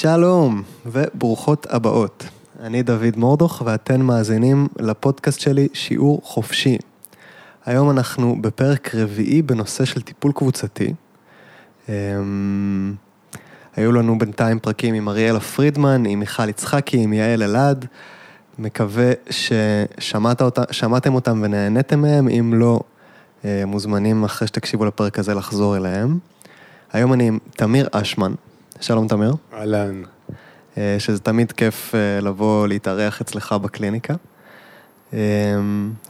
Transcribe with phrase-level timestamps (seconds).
[0.00, 2.24] שלום וברוכות הבאות.
[2.60, 6.78] אני דוד מורדוך ואתן מאזינים לפודקאסט שלי שיעור חופשי.
[7.66, 10.94] היום אנחנו בפרק רביעי בנושא של טיפול קבוצתי.
[11.88, 12.94] אמ,
[13.76, 17.86] היו לנו בינתיים פרקים עם אריאלה פרידמן, עם מיכל יצחקי, עם יעל אלעד.
[18.58, 22.80] מקווה ששמעתם אותם ונהניתם מהם, אם לא,
[23.44, 26.18] אה, מוזמנים אחרי שתקשיבו לפרק הזה לחזור אליהם.
[26.92, 28.32] היום אני עם תמיר אשמן.
[28.80, 29.34] שלום תמיר.
[29.52, 30.02] אהלן.
[30.78, 34.14] אה, שזה תמיד כיף אה, לבוא להתארח אצלך בקליניקה.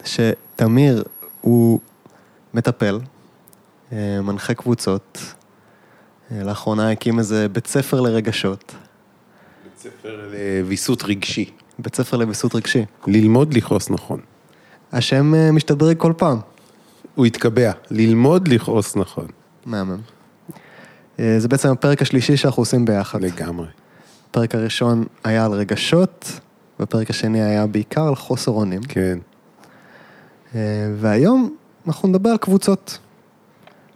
[0.05, 1.05] שתמיר
[1.41, 1.81] הוא
[2.55, 3.01] מטפל,
[3.93, 5.35] מנחה קבוצות,
[6.31, 8.75] לאחרונה הקים איזה בית ספר לרגשות.
[9.65, 11.51] בית ספר לוויסות רגשי.
[11.79, 12.85] בית ספר לוויסות רגשי.
[13.07, 14.21] ללמוד לכעוס נכון.
[14.93, 16.39] השם משתדרג כל פעם.
[17.15, 19.27] הוא התקבע, ללמוד לכעוס נכון.
[19.67, 20.16] מהמם.
[21.21, 23.23] אה, זה בעצם הפרק השלישי שאנחנו עושים ביחד.
[23.23, 23.67] לגמרי.
[24.31, 26.41] הפרק הראשון היה על רגשות,
[26.79, 28.83] והפרק השני היה בעיקר על חוסר אונים.
[28.83, 29.19] כן.
[30.55, 30.61] אה,
[30.97, 32.99] והיום אנחנו נדבר על קבוצות,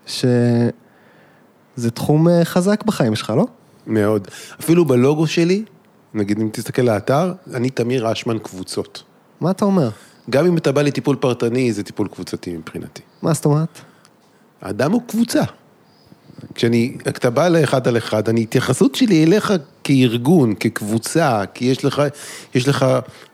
[0.06, 0.70] שזה
[1.94, 3.46] תחום אה, חזק בחיים שלך, לא?
[3.86, 4.28] מאוד.
[4.60, 5.64] אפילו בלוגו שלי,
[6.14, 9.02] נגיד אם תסתכל לאתר, אני תמיר אשמן קבוצות.
[9.40, 9.90] מה אתה אומר?
[10.30, 13.02] גם אם אתה בא לטיפול פרטני, זה טיפול קבוצתי מבחינתי.
[13.22, 13.78] מה זאת אומרת?
[14.62, 15.42] האדם הוא קבוצה.
[16.54, 19.52] כשאני, כשאתה בא לאחד על אחד, אני, התייחסות שלי אליך
[19.84, 22.02] כארגון, כקבוצה, כי יש לך,
[22.54, 22.86] יש לך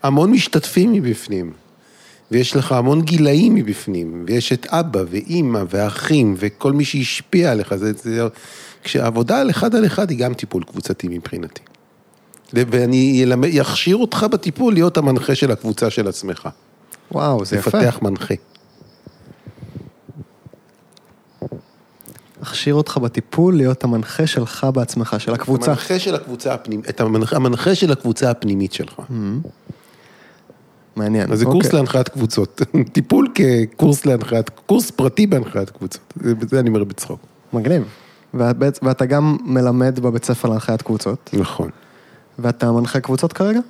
[0.03, 1.53] המון משתתפים מבפנים,
[2.30, 7.92] ויש לך המון גילאים מבפנים, ויש את אבא ואימא ואחים וכל מי שהשפיע עליך, זה,
[7.92, 8.22] זה,
[8.83, 11.62] כשעבודה על אחד על אחד היא גם טיפול קבוצתי מבחינתי.
[12.53, 13.25] ואני
[13.60, 16.48] אכשיר אותך בטיפול להיות המנחה של הקבוצה של עצמך.
[17.12, 17.78] וואו, זה יפה.
[17.78, 18.34] לפתח מנחה.
[22.47, 25.70] אכשיר אותך בטיפול להיות המנחה שלך בעצמך, של הקבוצה.
[25.70, 28.98] המנחה של הקבוצה הפנימית, את המנחה, המנחה של הקבוצה הפנימית שלך.
[28.98, 29.48] Mm-hmm.
[30.97, 31.33] מעניין.
[31.33, 31.78] אז זה קורס אוקיי.
[31.78, 32.62] להנחיית קבוצות.
[32.92, 36.15] טיפול כקורס להנחיית, קורס פרטי בהנחיית קבוצות.
[36.50, 37.21] זה אני אומר בצחוק.
[37.53, 37.82] מגניב.
[38.34, 41.31] ואתה גם מלמד בבית ספר להנחיית קבוצות.
[41.32, 41.71] נכון.
[42.38, 43.60] ואתה מנחה קבוצות כרגע?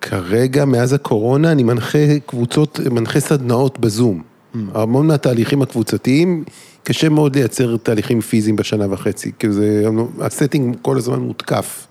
[0.00, 4.22] כרגע, מאז הקורונה, אני מנחה קבוצות, מנחה סדנאות בזום.
[4.54, 6.44] המון מהתהליכים הקבוצתיים,
[6.82, 9.84] קשה מאוד לייצר תהליכים פיזיים בשנה וחצי, כי זה,
[10.20, 11.86] הסטינג כל הזמן מותקף.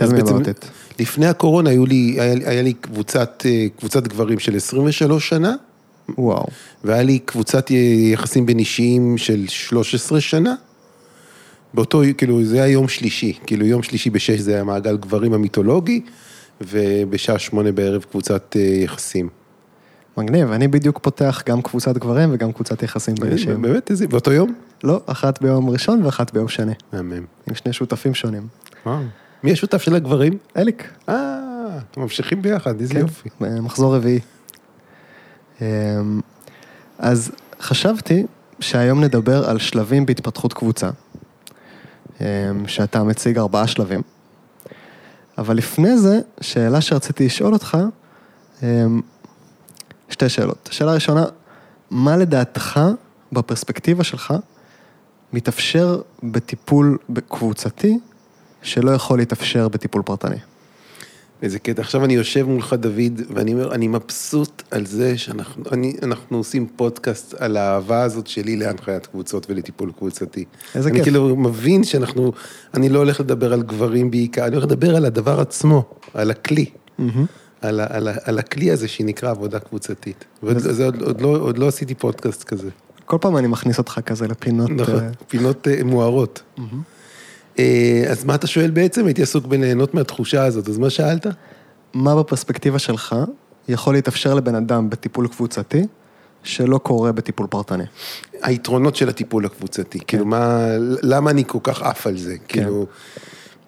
[0.00, 0.36] לי בעצם,
[0.98, 5.54] לפני הקורונה היו לי, היה, היה לי קבוצת, אה, קבוצת גברים של 23 שנה.
[6.18, 6.46] וואו.
[6.84, 7.70] והיה לי קבוצת
[8.12, 10.54] יחסים בין אישיים של 13 שנה.
[11.74, 16.00] באותו, כאילו, זה היה יום שלישי, כאילו יום שלישי בשש זה היה מעגל גברים המיתולוגי,
[16.60, 19.41] ובשעה שמונה בערב קבוצת אה, יחסים.
[20.16, 23.62] מגניב, אני בדיוק פותח גם קבוצת גברים וגם קבוצת יחסים באישים.
[23.62, 24.54] באמת, איזה, באותו יום?
[24.84, 26.72] לא, אחת ביום ראשון ואחת ביום שני.
[26.92, 27.24] מהמם.
[27.48, 28.46] עם שני שותפים שונים.
[29.42, 30.38] מי השותף של הגברים?
[30.56, 30.88] אליק.
[31.08, 33.28] אה, אתם ממשיכים ביחד, איזה כן, יופי.
[33.40, 34.20] מחזור רביעי.
[35.60, 36.20] אמ,
[36.98, 38.26] אז חשבתי
[38.60, 40.90] שהיום נדבר על שלבים בהתפתחות קבוצה.
[42.20, 42.26] אמ,
[42.66, 44.00] שאתה מציג ארבעה שלבים.
[45.38, 47.78] אבל לפני זה, שאלה שרציתי לשאול אותך,
[50.12, 50.68] שתי שאלות.
[50.72, 51.24] שאלה ראשונה,
[51.90, 52.80] מה לדעתך,
[53.32, 54.34] בפרספקטיבה שלך,
[55.32, 57.98] מתאפשר בטיפול קבוצתי
[58.62, 60.36] שלא יכול להתאפשר בטיפול פרטני?
[61.42, 65.96] איזה קטע, עכשיו אני יושב מולך דוד, ואני אומר, אני מבסוט על זה שאנחנו אני,
[66.02, 70.44] אנחנו עושים פודקאסט על האהבה הזאת שלי להנחיית קבוצות ולטיפול קבוצתי.
[70.74, 71.06] איזה אני כיף.
[71.06, 72.32] אני כאילו מבין שאנחנו,
[72.74, 75.84] אני לא הולך לדבר על גברים בעיקר, אני הולך לדבר על הדבר עצמו,
[76.14, 76.66] על הכלי.
[76.98, 77.02] Mm-hmm.
[77.62, 80.24] על, על, על הכלי הזה שנקרא עבודה קבוצתית.
[80.42, 82.68] וזה עוד, עוד, לא, עוד לא עשיתי פודקאסט כזה.
[83.04, 84.70] כל פעם אני מכניס אותך כזה לפינות...
[84.70, 85.24] נכון, uh...
[85.28, 86.42] פינות uh, מוארות.
[87.58, 89.06] אה, אז מה אתה שואל בעצם?
[89.06, 91.26] הייתי עסוק בליהנות מהתחושה הזאת, אז מה שאלת?
[91.94, 93.16] מה בפרספקטיבה שלך
[93.68, 95.82] יכול להתאפשר לבן אדם בטיפול קבוצתי
[96.42, 97.84] שלא קורה בטיפול פרטני?
[98.42, 100.04] היתרונות של הטיפול הקבוצתי, כן.
[100.06, 100.66] כאילו מה,
[101.02, 102.36] למה אני כל כך עף על זה?
[102.48, 102.62] כן.
[102.62, 102.86] כאילו,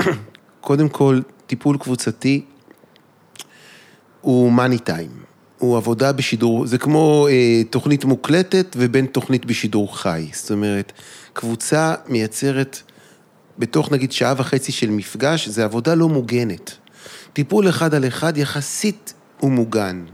[0.61, 2.44] קודם כל, טיפול קבוצתי
[4.25, 5.11] הוא מאני טיים.
[5.59, 10.29] הוא עבודה בשידור, זה כמו אה, תוכנית מוקלטת ובין תוכנית בשידור חי.
[10.32, 10.93] זאת אומרת,
[11.32, 12.82] קבוצה מייצרת...
[13.59, 16.76] בתוך נגיד שעה וחצי של מפגש, זה עבודה לא מוגנת.
[17.32, 20.05] טיפול אחד על אחד יחסית הוא מוגן.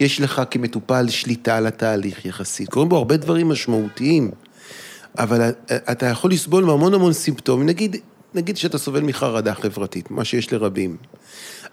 [0.00, 2.68] יש לך כמטופל שליטה על התהליך יחסית.
[2.68, 4.30] קורים בו הרבה דברים משמעותיים,
[5.18, 7.66] אבל אתה יכול לסבול מהמון המון סימפטומים.
[7.66, 7.96] נגיד,
[8.34, 10.96] נגיד שאתה סובל מחרדה חברתית, מה שיש לרבים.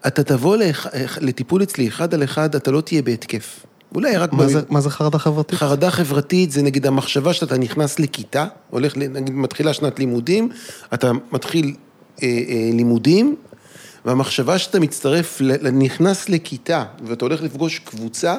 [0.06, 0.56] אתה תבוא
[1.20, 3.66] לטיפול אצלי אחד על אחד, אתה לא תהיה בהתקף.
[3.94, 4.32] אולי רק...
[4.32, 4.46] מה, ב...
[4.46, 5.58] זה, מה זה חרדה חברתית?
[5.58, 10.48] חרדה חברתית זה נגיד המחשבה שאתה נכנס לכיתה, הולך, נגיד מתחילה שנת לימודים,
[10.94, 11.74] אתה מתחיל
[12.22, 13.36] אה, אה, לימודים,
[14.04, 15.40] והמחשבה שאתה מצטרף,
[15.72, 18.36] נכנס לכיתה, ואתה הולך לפגוש קבוצה,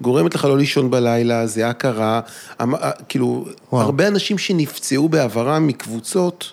[0.00, 2.20] גורמת לך לא לישון בלילה, זה הכרה,
[3.08, 3.82] כאילו, וואו.
[3.82, 6.52] הרבה אנשים שנפצעו בעברם מקבוצות,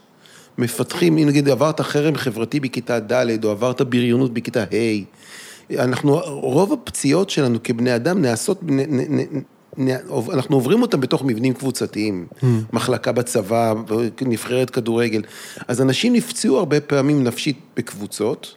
[0.60, 6.74] מפתחים, אם נגיד עברת חרם חברתי בכיתה ד' או עברת בריונות בכיתה ה', אנחנו, רוב
[6.74, 9.42] הפציעות שלנו כבני אדם נעשות, נ, נ, נ,
[9.78, 9.90] נ,
[10.34, 12.28] אנחנו עוברים אותם בתוך מבנים קבוצתיים,
[12.74, 13.74] מחלקה בצבא,
[14.22, 15.22] נבחרת כדורגל.
[15.68, 18.56] אז אנשים נפצעו הרבה פעמים נפשית בקבוצות,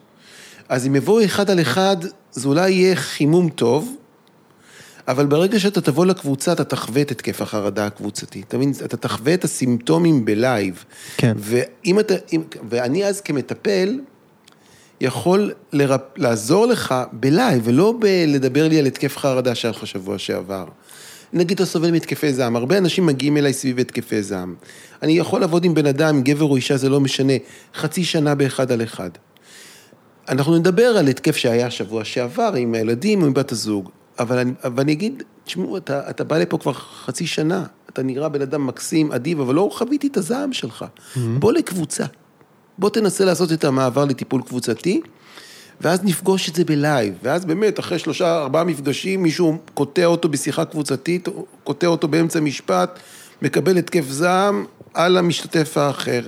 [0.69, 1.97] אז אם יבואו אחד על אחד,
[2.31, 3.95] זה אולי יהיה חימום טוב,
[5.07, 8.41] אבל ברגע שאתה תבוא לקבוצה, אתה תחווה את התקף החרדה הקבוצתי.
[8.47, 8.73] אתה מבין?
[8.85, 10.85] אתה תחווה את הסימפטומים ב live.
[11.17, 11.33] כן.
[11.37, 13.99] ואם אתה, אם, ואני אז כמטפל,
[15.01, 20.17] יכול לרפ, לעזור לך ב live, ולא בלדבר לי על התקף חרדה שהיה לך שבוע
[20.17, 20.65] שעבר.
[21.33, 24.55] נגיד אתה סובל מהתקפי זעם, הרבה אנשים מגיעים אליי סביב התקפי זעם.
[25.01, 27.33] אני יכול לעבוד עם בן אדם, גבר או אישה, זה לא משנה,
[27.75, 29.09] חצי שנה באחד על אחד.
[30.29, 34.51] אנחנו נדבר על התקף שהיה שבוע שעבר עם הילדים או עם בת הזוג, אבל אני,
[34.63, 38.67] אבל אני אגיד, תשמעו, אתה, אתה בא לפה כבר חצי שנה, אתה נראה בן אדם
[38.67, 40.85] מקסים, אדיב, אבל לא חוויתי את הזעם שלך.
[40.85, 41.19] Mm-hmm.
[41.39, 42.05] בוא לקבוצה,
[42.77, 45.01] בוא תנסה לעשות את המעבר לטיפול קבוצתי,
[45.81, 50.65] ואז נפגוש את זה בלייב, ואז באמת, אחרי שלושה, ארבעה מפגשים, מישהו קוטע אותו בשיחה
[50.65, 51.27] קבוצתית,
[51.63, 52.99] קוטע אותו באמצע משפט,
[53.41, 56.21] מקבל התקף זעם על המשתתף האחר.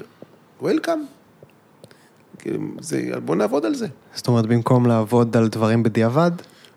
[0.62, 1.00] וולקאם.
[2.40, 3.88] כאילו, זה, בוא נעבוד על זה.
[4.16, 6.32] זאת אומרת, במקום לעבוד על דברים בדיעבד,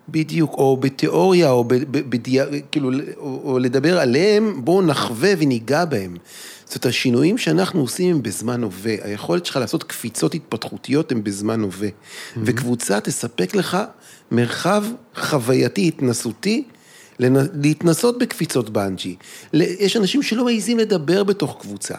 [0.09, 6.17] בדיוק, או בתיאוריה, או, בדיע, כאילו, או, או לדבר עליהם, בואו נחווה וניגע בהם.
[6.65, 8.95] זאת אומרת, השינויים שאנחנו עושים הם בזמן הווה.
[9.03, 11.89] היכולת שלך לעשות קפיצות התפתחותיות הם בזמן הווה.
[11.89, 12.39] Mm-hmm.
[12.43, 13.79] וקבוצה תספק לך
[14.31, 14.85] מרחב
[15.17, 16.65] חווייתי, התנסותי,
[17.21, 19.17] לנ- להתנסות בקפיצות בנג'י.
[19.53, 21.95] יש אנשים שלא מעיזים לדבר בתוך קבוצה.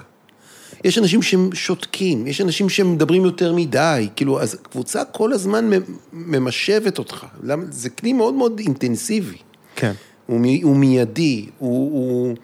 [0.83, 5.69] יש אנשים שהם שותקים, יש אנשים שמדברים יותר מדי, כאילו, אז קבוצה כל הזמן
[6.13, 7.25] ממשבת אותך.
[7.43, 7.63] למה?
[7.69, 9.37] זה כלי מאוד מאוד אינטנסיבי.
[9.75, 9.91] כן.
[10.25, 12.35] הוא, מי- הוא מיידי, הוא, הוא,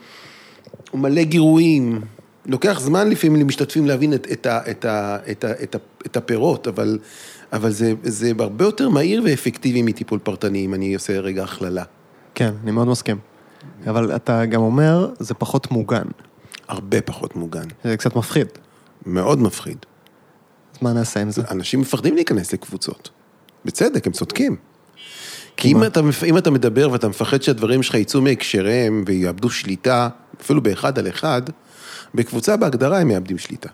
[0.91, 2.01] הוא מלא גירויים.
[2.45, 6.17] לוקח זמן לפעמים למשתתפים להבין את, את, ה, את, ה, את, ה, את, ה, את
[6.17, 6.99] הפירות, אבל,
[7.53, 11.83] אבל זה, זה הרבה יותר מהיר ואפקטיבי מטיפול פרטני, אם אני עושה רגע הכללה.
[12.35, 13.17] כן, אני מאוד מסכים.
[13.87, 16.05] אבל אתה גם אומר, זה פחות מוגן.
[16.67, 17.67] הרבה פחות מוגן.
[17.83, 18.47] זה קצת מפחיד.
[19.05, 19.77] מאוד מפחיד.
[20.73, 21.41] אז מה נעשה עם זה?
[21.51, 23.09] אנשים מפחדים להיכנס לקבוצות.
[23.65, 24.55] בצדק, הם צודקים.
[25.57, 30.09] כי אם אתה, אם אתה מדבר ואתה מפחד שהדברים שלך יצאו מהקשריהם ויאבדו שליטה,
[30.41, 31.41] אפילו באחד על אחד,
[32.15, 33.69] בקבוצה בהגדרה הם מאבדים שליטה.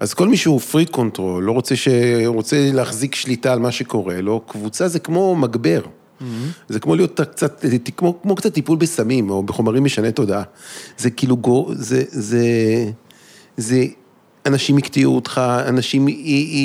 [0.00, 1.88] אז כל מי שהוא freak control, לא רוצה, ש...
[2.26, 5.80] רוצה להחזיק שליטה על מה שקורה לו, קבוצה זה כמו מגבר.
[6.68, 7.64] זה כמו להיות קצת,
[7.96, 10.42] כמו, כמו קצת טיפול בסמים או בחומרים משני תודעה.
[10.98, 12.44] זה כאילו, גו- זה, זה,
[13.56, 13.84] זה,
[14.46, 16.06] אנשים יקטיעו אותך, אנשים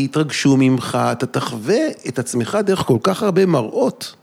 [0.03, 1.77] יתרגשו ממך, אתה תחווה
[2.07, 4.15] את עצמך דרך כל כך הרבה מראות.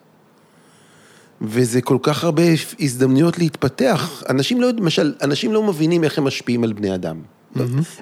[1.42, 2.42] וזה כל כך הרבה
[2.80, 4.22] הזדמנויות להתפתח.
[4.28, 7.16] אנשים לא למשל, אנשים לא מבינים איך הם משפיעים על בני אדם.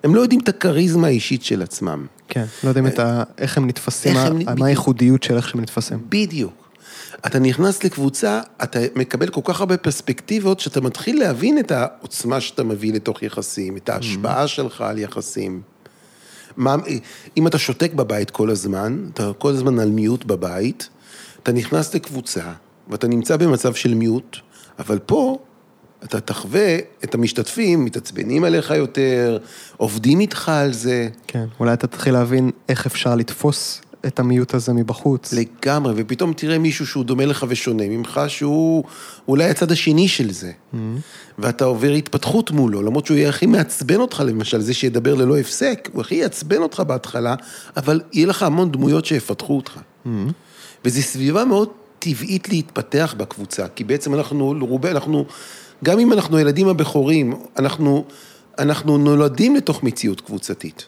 [0.04, 2.06] הם לא יודעים את הכריזמה האישית של עצמם.
[2.28, 3.22] כן, לא יודעים את ה...
[3.38, 4.58] איך הם נתפסים, איך הם- מה- בדיוק.
[4.58, 5.98] מה הייחודיות של איך שהם נתפסים.
[6.08, 6.65] בדיוק.
[7.26, 12.64] אתה נכנס לקבוצה, אתה מקבל כל כך הרבה פרספקטיבות, שאתה מתחיל להבין את העוצמה שאתה
[12.64, 15.62] מביא לתוך יחסים, את ההשפעה שלך על יחסים.
[16.56, 16.76] מה,
[17.36, 20.88] אם אתה שותק בבית כל הזמן, אתה כל הזמן על מיוט בבית,
[21.42, 22.52] אתה נכנס לקבוצה,
[22.88, 24.36] ואתה נמצא במצב של מיוט,
[24.78, 25.38] אבל פה
[26.04, 29.38] אתה תחווה את המשתתפים, מתעצבנים עליך יותר,
[29.76, 31.08] עובדים איתך על זה.
[31.26, 35.32] כן, אולי אתה תתחיל להבין איך אפשר לתפוס את המיעוט הזה מבחוץ.
[35.32, 38.84] לגמרי, ופתאום תראה מישהו שהוא דומה לך ושונה ממך, שהוא
[39.28, 40.52] אולי הצד השני של זה.
[41.38, 45.88] ואתה עובר התפתחות מולו, למרות שהוא יהיה הכי מעצבן אותך, למשל, זה שידבר ללא הפסק,
[45.92, 47.34] הוא הכי יעצבן אותך בהתחלה,
[47.76, 49.78] אבל יהיה לך המון דמויות שיפתחו אותך.
[50.84, 55.24] וזו סביבה מאוד טבעית להתפתח בקבוצה, כי בעצם אנחנו, רובה, אנחנו,
[55.84, 58.04] גם אם אנחנו הילדים הבכורים, אנחנו,
[58.58, 60.86] אנחנו נולדים לתוך מציאות קבוצתית.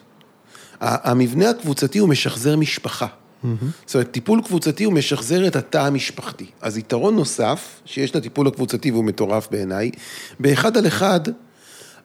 [0.81, 3.07] המבנה הקבוצתי הוא משחזר משפחה.
[3.85, 6.45] זאת אומרת, טיפול קבוצתי הוא משחזר את התא המשפחתי.
[6.61, 9.91] אז יתרון נוסף, שיש לטיפול הקבוצתי והוא מטורף בעיניי,
[10.39, 11.19] באחד על אחד,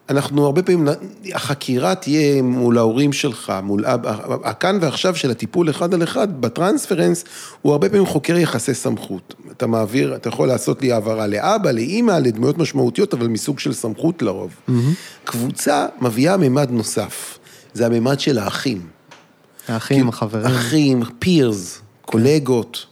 [0.09, 0.87] אנחנו הרבה פעמים,
[1.33, 7.23] החקירה תהיה מול ההורים שלך, מול אבא, הכאן ועכשיו של הטיפול אחד על אחד, בטרנספרנס,
[7.61, 9.35] הוא הרבה פעמים חוקר יחסי סמכות.
[9.51, 14.21] אתה מעביר, אתה יכול לעשות לי העברה לאבא, לאימא, לדמויות משמעותיות, אבל מסוג של סמכות
[14.21, 14.55] לרוב.
[15.23, 17.39] קבוצה מביאה מימד נוסף,
[17.75, 18.87] זה הממד של האחים.
[19.67, 20.45] האחים, החברים.
[20.45, 22.85] אחים, פירס, קולגות,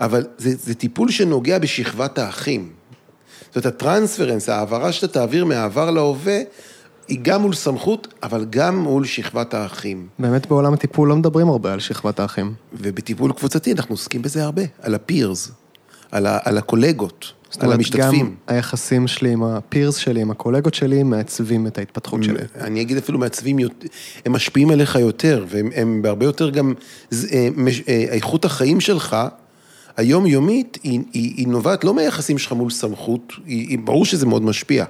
[0.00, 2.70] אבל זה, זה טיפול שנוגע בשכבת האחים.
[3.46, 6.40] זאת אומרת, הטרנספרנס, ההעברה שאתה תעביר מהעבר להווה,
[7.08, 10.08] היא גם מול סמכות, אבל גם מול שכבת האחים.
[10.18, 12.54] באמת בעולם הטיפול לא מדברים הרבה על שכבת האחים.
[12.72, 15.50] ובטיפול קבוצתי אנחנו עוסקים בזה הרבה, על הפירס,
[16.12, 18.26] על, ה, על הקולגות, על המשתתפים.
[18.26, 22.38] גם היחסים שלי עם הפירס שלי, עם הקולגות שלי, מעצבים את ההתפתחות שלי.
[22.60, 23.58] אני אגיד אפילו מעצבים,
[24.26, 26.72] הם משפיעים עליך יותר, והם הם בהרבה יותר גם,
[27.12, 27.48] אה,
[27.88, 29.16] אה, איכות החיים שלך,
[29.96, 34.42] היומיומית, היא, היא, היא נובעת לא מהיחסים שלך מול סמכות, היא, היא, ברור שזה מאוד
[34.42, 34.84] משפיע.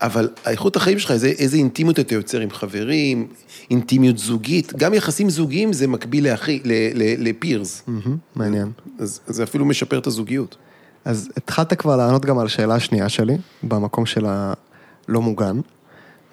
[0.00, 3.28] אבל האיכות החיים שלך, איזה, איזה אינטימיות אתה יוצר עם חברים,
[3.70, 7.82] אינטימיות זוגית, גם יחסים זוגיים זה מקביל לאחי, ל, ל, לפירס.
[7.86, 8.70] מהמם, מעניין.
[8.98, 10.56] אז אז זה אפילו משפר את הזוגיות.
[11.04, 15.60] אז התחלת כבר לענות גם על השאלה השנייה שלי, במקום של הלא מוגן.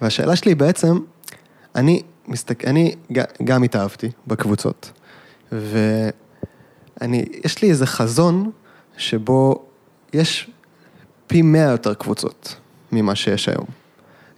[0.02, 0.98] והשאלה שלי היא בעצם,
[1.74, 2.64] אני, מסתק...
[2.64, 2.94] אני
[3.44, 4.92] גם התאהבתי בקבוצות.
[5.52, 8.50] ואני, יש לי איזה חזון
[8.96, 9.64] שבו
[10.12, 10.50] יש
[11.26, 12.56] פי מאה יותר קבוצות
[12.92, 13.66] ממה שיש היום.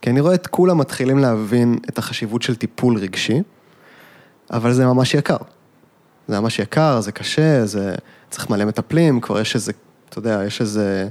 [0.00, 3.42] כי אני רואה את כולם מתחילים להבין את החשיבות של טיפול רגשי,
[4.50, 5.36] אבל זה ממש יקר.
[6.28, 7.94] זה ממש יקר, זה קשה, זה
[8.30, 9.72] צריך מלא מטפלים, כבר יש איזה,
[10.08, 11.08] אתה יודע, יש איזה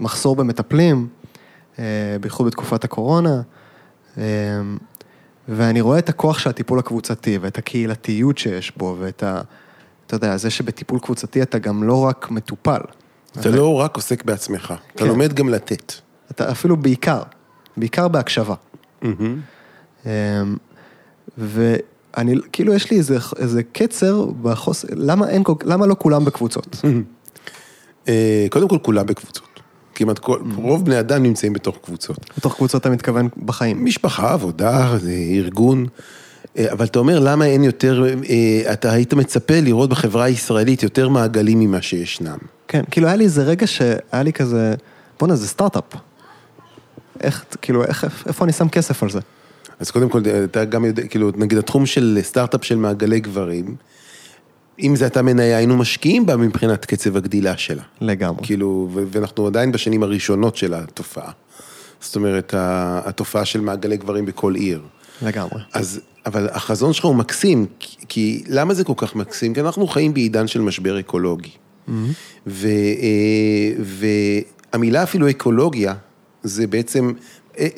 [0.00, 1.08] מחסור במטפלים,
[1.78, 3.42] אה, בייחוד בתקופת הקורונה.
[4.18, 4.22] אה,
[5.48, 9.40] ואני רואה את הכוח של הטיפול הקבוצתי ואת הקהילתיות שיש בו ואת ה...
[10.06, 12.80] אתה יודע, זה שבטיפול קבוצתי אתה גם לא רק מטופל.
[13.40, 15.08] אתה לא רק עוסק בעצמך, אתה כן.
[15.08, 15.92] לומד גם לתת.
[16.30, 17.22] אתה אפילו בעיקר,
[17.76, 18.54] בעיקר בהקשבה.
[20.06, 20.10] אמ,
[21.38, 24.84] ואני, כאילו יש לי איזה, איזה קצר בחוס...
[24.90, 26.82] למה אין, כל- למה לא כולם בקבוצות?
[28.08, 29.44] אה, קודם כל, כולם בקבוצות.
[29.94, 32.18] כמעט כל, רוב בני אדם נמצאים בתוך קבוצות.
[32.38, 33.84] בתוך קבוצות אתה מתכוון בחיים.
[33.84, 35.86] משפחה, עבודה, זה ארגון.
[36.58, 41.08] אה, אבל אתה אומר, למה אין יותר, אה, אתה היית מצפה לראות בחברה הישראלית יותר
[41.08, 42.38] מעגלים ממה שישנם.
[42.68, 44.74] כן, כאילו היה לי איזה רגע שהיה לי כזה,
[45.20, 45.84] בואנה זה סטארט-אפ.
[47.20, 49.20] איך, כאילו, איך, איפה אני שם כסף על זה?
[49.80, 53.76] אז קודם כל, אתה גם יודע, כאילו, נגיד התחום של סטארט-אפ של מעגלי גברים,
[54.82, 57.82] אם זה הייתה מניה, היינו משקיעים בה מבחינת קצב הגדילה שלה.
[58.00, 58.46] לגמרי.
[58.46, 61.30] כאילו, ואנחנו עדיין בשנים הראשונות של התופעה.
[62.00, 64.80] זאת אומרת, התופעה של מעגלי גברים בכל עיר.
[65.22, 65.62] לגמרי.
[65.72, 69.54] אז, אבל החזון שלך הוא מקסים, כי, כי למה זה כל כך מקסים?
[69.54, 71.50] כי אנחנו חיים בעידן של משבר אקולוגי.
[72.46, 73.72] ו, אה,
[74.72, 75.94] והמילה אפילו אקולוגיה,
[76.44, 77.12] זה בעצם,
[77.58, 77.68] אה,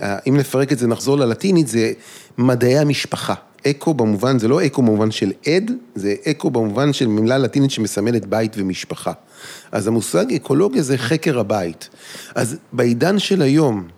[0.00, 1.92] אה, אם נפרק את זה, נחזור ללטינית, זה
[2.38, 3.34] מדעי המשפחה.
[3.66, 8.26] אקו במובן, זה לא אקו במובן של עד, זה אקו במובן של מילה לטינית שמסמלת
[8.26, 9.12] בית ומשפחה.
[9.72, 11.88] אז המושג אקולוגיה זה חקר הבית.
[12.34, 13.88] אז בעידן של היום,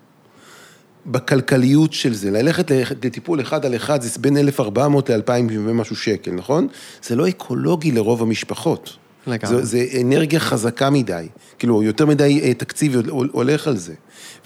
[1.06, 2.70] בכלכליות של זה, ללכת
[3.04, 6.68] לטיפול אחד על אחד זה בין 1,400 ל-2,000 ומשהו שקל, נכון?
[7.02, 8.96] זה לא אקולוגי לרוב המשפחות.
[9.26, 9.56] לגמרי.
[9.56, 11.26] זה, זה אנרגיה חזקה מדי,
[11.58, 12.96] כאילו יותר מדי אה, תקציב
[13.32, 13.94] הולך על זה.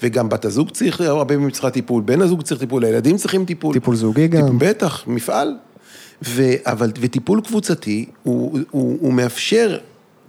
[0.01, 3.73] וגם בת הזוג צריך, הרבה פעמים צריכה טיפול, בן הזוג צריך טיפול, הילדים צריכים טיפול.
[3.73, 4.59] טיפול זוגי גם.
[4.59, 5.55] בטח, מפעל.
[6.25, 9.77] ו, אבל, וטיפול קבוצתי, הוא, הוא, הוא מאפשר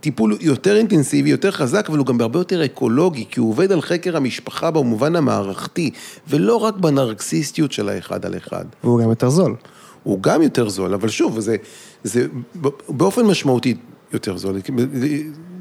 [0.01, 3.81] טיפול יותר אינטנסיבי, יותר חזק, אבל הוא גם בהרבה יותר אקולוגי, כי הוא עובד על
[3.81, 5.91] חקר המשפחה במובן המערכתי,
[6.29, 8.65] ולא רק בנרקסיסטיות של האחד על אחד.
[8.85, 9.55] והוא גם יותר זול.
[10.03, 11.57] הוא גם יותר זול, אבל שוב, זה,
[12.05, 12.27] זה
[12.89, 13.75] באופן משמעותי
[14.13, 14.57] יותר זול,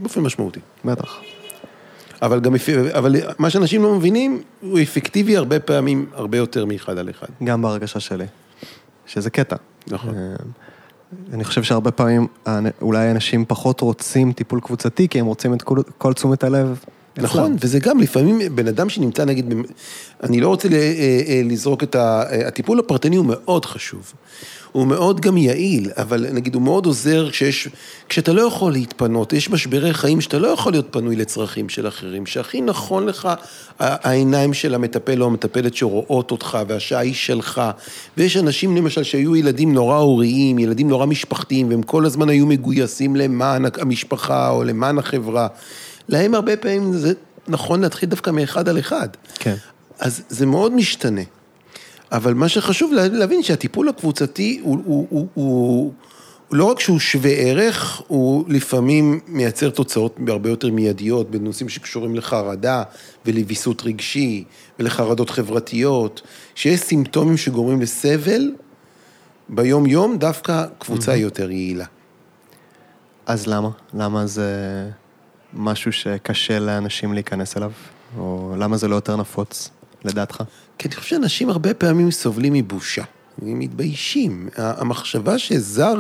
[0.02, 0.60] באופן משמעותי.
[0.86, 1.20] בטח.
[2.24, 2.54] אבל גם,
[2.94, 7.28] אבל מה שאנשים לא מבינים, הוא אפקטיבי הרבה פעמים, הרבה יותר מאחד על אחד.
[7.44, 8.26] גם בהרגשה שלי.
[9.06, 9.56] שזה קטע.
[9.88, 10.16] נכון.
[10.16, 10.36] אה,
[11.34, 12.28] אני חושב שהרבה פעמים
[12.82, 16.84] אולי אנשים פחות רוצים טיפול קבוצתי, כי הם רוצים את כל, כל תשומת הלב.
[17.18, 17.56] נכון.
[17.62, 19.54] וזה גם לפעמים בן אדם שנמצא נגיד,
[20.24, 20.74] אני לא רוצה אה,
[21.28, 22.24] אה, לזרוק את ה...
[22.32, 24.14] אה, הטיפול הפרטני הוא מאוד חשוב.
[24.72, 27.68] הוא מאוד גם יעיל, אבל נגיד הוא מאוד עוזר כשיש,
[28.10, 32.26] כשאתה לא יכול להתפנות, יש משברי חיים שאתה לא יכול להיות פנוי לצרכים של אחרים,
[32.26, 33.30] שהכי נכון לך
[33.80, 37.62] העיניים של המטפל או המטפלת שרואות אותך והשעה היא שלך.
[38.18, 43.16] ויש אנשים למשל שהיו ילדים נורא הוריים, ילדים נורא משפחתיים, והם כל הזמן היו מגויסים
[43.16, 45.48] למען המשפחה או למען החברה.
[46.08, 47.14] להם הרבה פעמים זה
[47.48, 49.10] נכון להתחיל דווקא מאחד על אחד.
[49.36, 49.56] כן.
[50.00, 51.22] אז זה מאוד משתנה.
[52.12, 55.94] אבל מה שחשוב להבין שהטיפול הקבוצתי הוא, הוא, הוא, הוא,
[56.48, 62.16] הוא לא רק שהוא שווה ערך, הוא לפעמים מייצר תוצאות הרבה יותר מיידיות בנושאים שקשורים
[62.16, 62.84] לחרדה
[63.26, 64.44] ולוויסות רגשי
[64.80, 66.22] ולחרדות חברתיות,
[66.56, 68.52] שיש סימפטומים שגורמים לסבל,
[69.50, 71.86] ביום יום דווקא קבוצה היא יותר יעילה.
[73.26, 73.70] אז למה?
[73.94, 74.50] למה זה
[75.56, 77.72] משהו שקשה לאנשים להיכנס אליו?
[78.18, 79.70] או למה זה לא יותר נפוץ,
[80.06, 80.44] לדעתך?
[80.78, 83.04] כי אני חושב שאנשים הרבה פעמים סובלים מבושה.
[83.42, 84.50] הם מתביישים.
[84.58, 85.94] המחשבה שזר,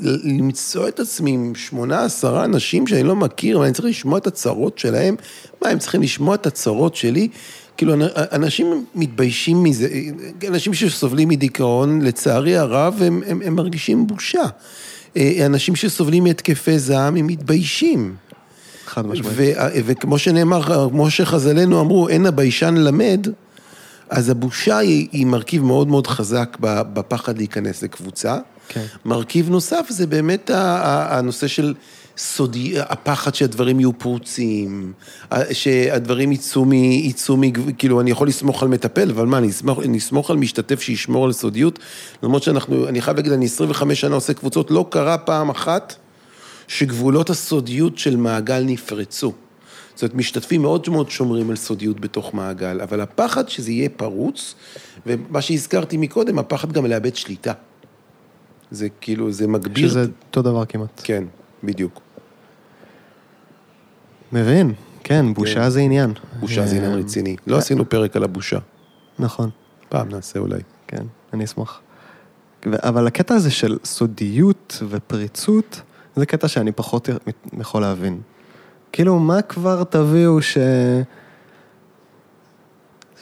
[0.00, 4.78] למצוא את עצמי עם שמונה, עשרה אנשים שאני לא מכיר, ואני צריך לשמוע את הצרות
[4.78, 5.16] שלהם,
[5.62, 7.28] מה, הם צריכים לשמוע את הצרות שלי?
[7.76, 7.94] כאילו,
[8.32, 9.88] אנשים מתביישים מזה,
[10.48, 14.44] אנשים שסובלים מדיכאון, לצערי הרב, הם, הם, הם מרגישים בושה.
[15.16, 18.14] אה, אנשים שסובלים מהתקפי זעם, הם מתביישים.
[18.86, 19.36] חד משמעית.
[19.86, 23.26] וכמו שנאמר, כמו שחז"לינו אמרו, אין הביישן למד,
[24.10, 28.38] אז הבושה היא, היא מרכיב מאוד מאוד חזק בפחד להיכנס לקבוצה.
[28.68, 28.84] כן.
[29.04, 31.74] מרכיב נוסף זה באמת הנושא של
[32.18, 34.92] סודי, הפחד שהדברים יהיו פרוצים,
[35.52, 36.72] שהדברים יצאו מ...
[36.72, 37.50] יצאו מ...
[37.78, 41.24] כאילו, אני יכול לסמוך על מטפל, אבל מה, אני אסמוך, אני אסמוך על משתתף שישמור
[41.24, 41.78] על סודיות?
[42.22, 45.96] למרות שאנחנו, אני חייב להגיד, אני 25 שנה עושה קבוצות, לא קרה פעם אחת
[46.68, 49.32] שגבולות הסודיות של מעגל נפרצו.
[49.94, 54.54] זאת אומרת, משתתפים מאוד מאוד שומרים על סודיות בתוך מעגל, אבל הפחד שזה יהיה פרוץ,
[55.06, 57.52] ומה שהזכרתי מקודם, הפחד גם לאבד שליטה.
[58.70, 59.88] זה כאילו, זה מגביר...
[59.88, 61.00] שזה אותו דבר כמעט.
[61.04, 61.24] כן,
[61.64, 62.00] בדיוק.
[64.32, 64.72] מבין,
[65.04, 65.68] כן, בושה כן.
[65.68, 66.12] זה עניין.
[66.40, 67.36] בושה זה עניין אה, רציני.
[67.46, 68.58] לא עשינו פרק על הבושה.
[69.18, 69.50] נכון.
[69.88, 70.60] פעם נעשה אולי.
[70.86, 71.80] כן, אני אשמח.
[72.72, 75.80] אבל הקטע הזה של סודיות ופריצות,
[76.16, 77.08] זה קטע שאני פחות
[77.60, 78.20] יכול להבין.
[78.92, 80.58] כאילו, מה כבר תביאו ש...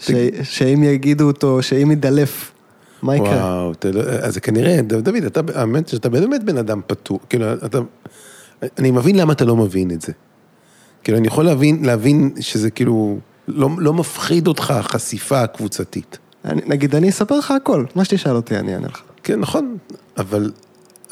[0.00, 0.10] ש...
[0.42, 2.52] שאם יגידו אותו, שאם ידלף,
[3.02, 3.28] מה יקרה?
[3.28, 7.78] וואו, לא- אז זה כנראה, דוד, אתה, האמת שאתה באמת בן אדם פתור, כאילו, אתה,
[8.78, 10.12] אני מבין למה אתה לא מבין את זה.
[11.04, 16.18] כאילו, אני יכול להבין, להבין שזה כאילו, לא, לא מפחיד אותך החשיפה הקבוצתית.
[16.44, 19.02] אני, נגיד, אני אספר לך הכל, מה שתשאל אותי אני אענה לך.
[19.22, 19.76] כן, נכון,
[20.16, 20.52] אבל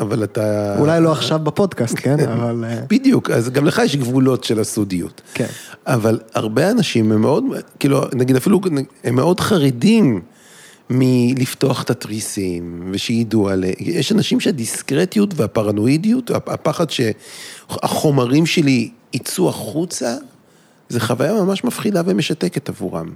[0.02, 0.74] אבל אתה...
[0.78, 2.16] אולי לא עכשיו בפודקאסט, כן?
[2.34, 2.64] אבל...
[2.68, 5.20] אה, בדיוק, אז גם לך יש גבולות של הסודיות.
[5.34, 5.46] כן.
[5.86, 7.44] אבל הרבה אנשים הם מאוד,
[7.78, 8.60] כאילו, נגיד אפילו,
[9.04, 10.20] הם מאוד חרדים
[10.90, 13.74] מלפתוח את התריסים, ושידעו עליהם.
[13.78, 20.16] יש אנשים שהדיסקרטיות והפרנואידיות, הפחד שהחומרים שלי יצאו החוצה,
[20.88, 23.12] זו חוויה ממש מפחידה ומשתקת עבורם.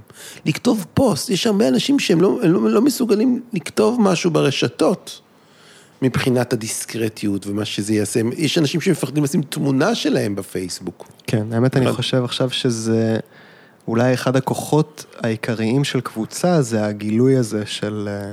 [0.47, 5.21] לכתוב פוסט, יש הרבה אנשים שהם לא, לא, לא מסוגלים לכתוב משהו ברשתות.
[6.03, 8.21] מבחינת הדיסקרטיות ומה שזה יעשה.
[8.37, 11.09] יש אנשים שמפחדים לשים תמונה שלהם בפייסבוק.
[11.27, 13.19] כן, האמת אני חושב עכשיו שזה
[13.89, 18.33] אולי אחד הכוחות העיקריים של קבוצה, זה הגילוי הזה של אה,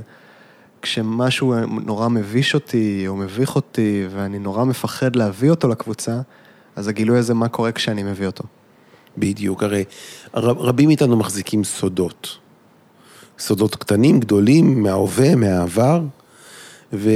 [0.81, 6.21] כשמשהו נורא מביש אותי או מביך אותי ואני נורא מפחד להביא אותו לקבוצה,
[6.75, 8.43] אז הגילוי הזה, מה קורה כשאני מביא אותו.
[9.17, 9.83] בדיוק, הרי
[10.33, 12.37] רבים מאיתנו מחזיקים סודות.
[13.39, 16.01] סודות קטנים, גדולים, מההווה, מהעבר,
[16.93, 17.09] ו...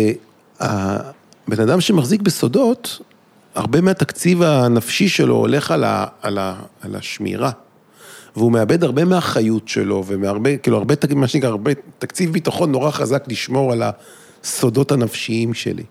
[0.59, 2.99] הבן אדם שמחזיק בסודות,
[3.55, 7.51] הרבה מהתקציב הנפשי שלו הולך על, ה, על, ה, על השמירה.
[8.35, 13.23] והוא מאבד הרבה מהחיות שלו, ומהרבה, כאילו הרבה, מה שנקרא, הרבה תקציב ביטחון נורא חזק
[13.27, 13.83] לשמור על
[14.43, 15.83] הסודות הנפשיים שלי.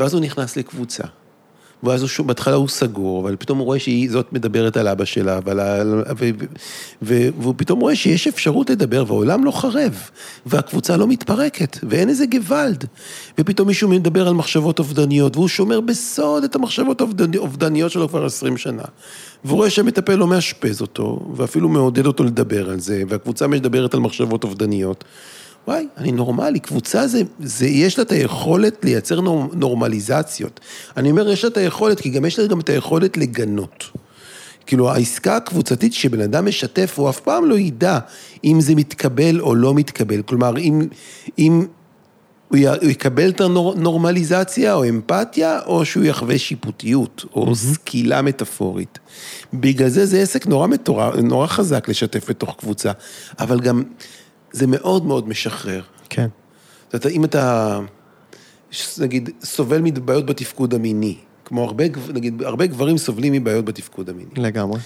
[0.00, 1.04] ואז הוא נכנס לקבוצה.
[1.82, 5.40] ואז הוא, בהתחלה הוא סגור, אבל פתאום הוא רואה שהיא זאת מדברת על אבא שלה,
[5.44, 5.82] ועל ה...
[6.18, 6.30] ו...
[7.02, 7.28] ו...
[7.40, 10.10] והוא פתאום רואה שיש אפשרות לדבר, והעולם לא חרב,
[10.46, 12.84] והקבוצה לא מתפרקת, ואין איזה גוואלד.
[13.38, 18.56] ופתאום מישהו מדבר על מחשבות אובדניות, והוא שומר בסוד את המחשבות האובדניות שלו כבר עשרים
[18.56, 18.84] שנה.
[19.44, 24.00] והוא רואה שהמטפל לא מאשפז אותו, ואפילו מעודד אותו לדבר על זה, והקבוצה מדברת על
[24.00, 25.04] מחשבות אובדניות.
[25.68, 30.60] וואי, אני נורמלי, קבוצה זה, זה, יש לה את היכולת לייצר נור, נורמליזציות.
[30.96, 33.84] אני אומר, יש לה את היכולת, כי גם יש לה גם את היכולת לגנות.
[34.66, 37.98] כאילו, העסקה הקבוצתית שבן אדם משתף, הוא אף פעם לא ידע
[38.44, 40.22] אם זה מתקבל או לא מתקבל.
[40.22, 40.88] כלומר, אם,
[41.38, 41.66] אם
[42.48, 47.54] הוא יקבל את הנורמליזציה או אמפתיה, או שהוא יחווה שיפוטיות, או.
[47.54, 48.98] סקילה מטאפורית.
[49.54, 52.92] בגלל זה זה עסק נורא מטורף, נורא חזק לשתף בתוך קבוצה,
[53.38, 53.82] אבל גם...
[54.58, 55.82] זה מאוד מאוד משחרר.
[56.10, 56.28] כן.
[56.92, 57.80] זאת אומרת, אם אתה,
[58.98, 64.30] נגיד, סובל מבעיות בתפקוד המיני, כמו הרבה, נגיד, הרבה גברים סובלים מבעיות בתפקוד המיני.
[64.36, 64.80] לגמרי.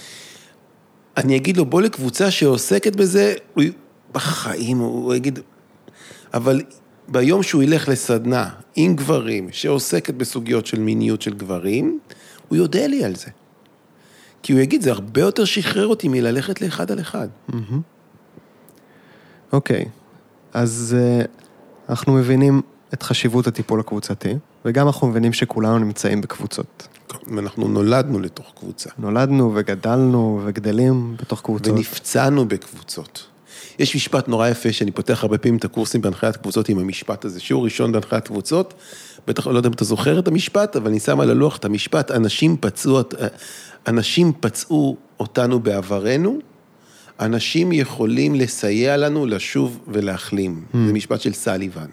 [1.17, 3.63] אני אגיד לו, בוא לקבוצה שעוסקת בזה, הוא
[4.11, 5.39] בחיים, הוא יגיד,
[6.33, 6.61] אבל
[7.07, 11.99] ביום שהוא ילך לסדנה עם גברים שעוסקת בסוגיות של מיניות של גברים,
[12.47, 13.27] הוא יודע לי על זה.
[14.43, 17.27] כי הוא יגיד, זה הרבה יותר שחרר אותי מללכת לאחד על אחד.
[17.49, 17.92] Mm-hmm.
[19.53, 19.85] אוקיי,
[20.53, 21.27] אז uh,
[21.89, 22.61] אנחנו מבינים
[22.93, 24.33] את חשיבות הטיפול הקבוצתי,
[24.65, 26.87] וגם אנחנו מבינים שכולנו נמצאים בקבוצות.
[27.35, 28.89] ואנחנו נולדנו לתוך קבוצה.
[28.97, 31.67] נולדנו וגדלנו וגדלים בתוך קבוצות.
[31.67, 33.25] ונפצענו בקבוצות.
[33.79, 37.39] יש משפט נורא יפה שאני פותח הרבה פעמים את הקורסים בהנחיית קבוצות עם המשפט הזה.
[37.39, 38.73] שיעור ראשון בהנחיית קבוצות,
[39.27, 42.11] בטח לא יודע אם אתה זוכר את המשפט, אבל אני שם על הלוח את המשפט,
[42.11, 42.99] אנשים פצעו,
[43.87, 46.39] אנשים פצעו אותנו בעברנו,
[47.25, 50.65] אנשים יכולים לסייע לנו לשוב ולהחלים.
[50.87, 51.87] זה משפט של סליבן.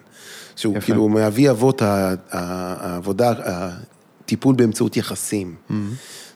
[0.57, 0.87] שהוא יפה.
[0.87, 1.83] כאילו מאבי אבות
[2.31, 5.55] העבודה, הטיפול באמצעות יחסים.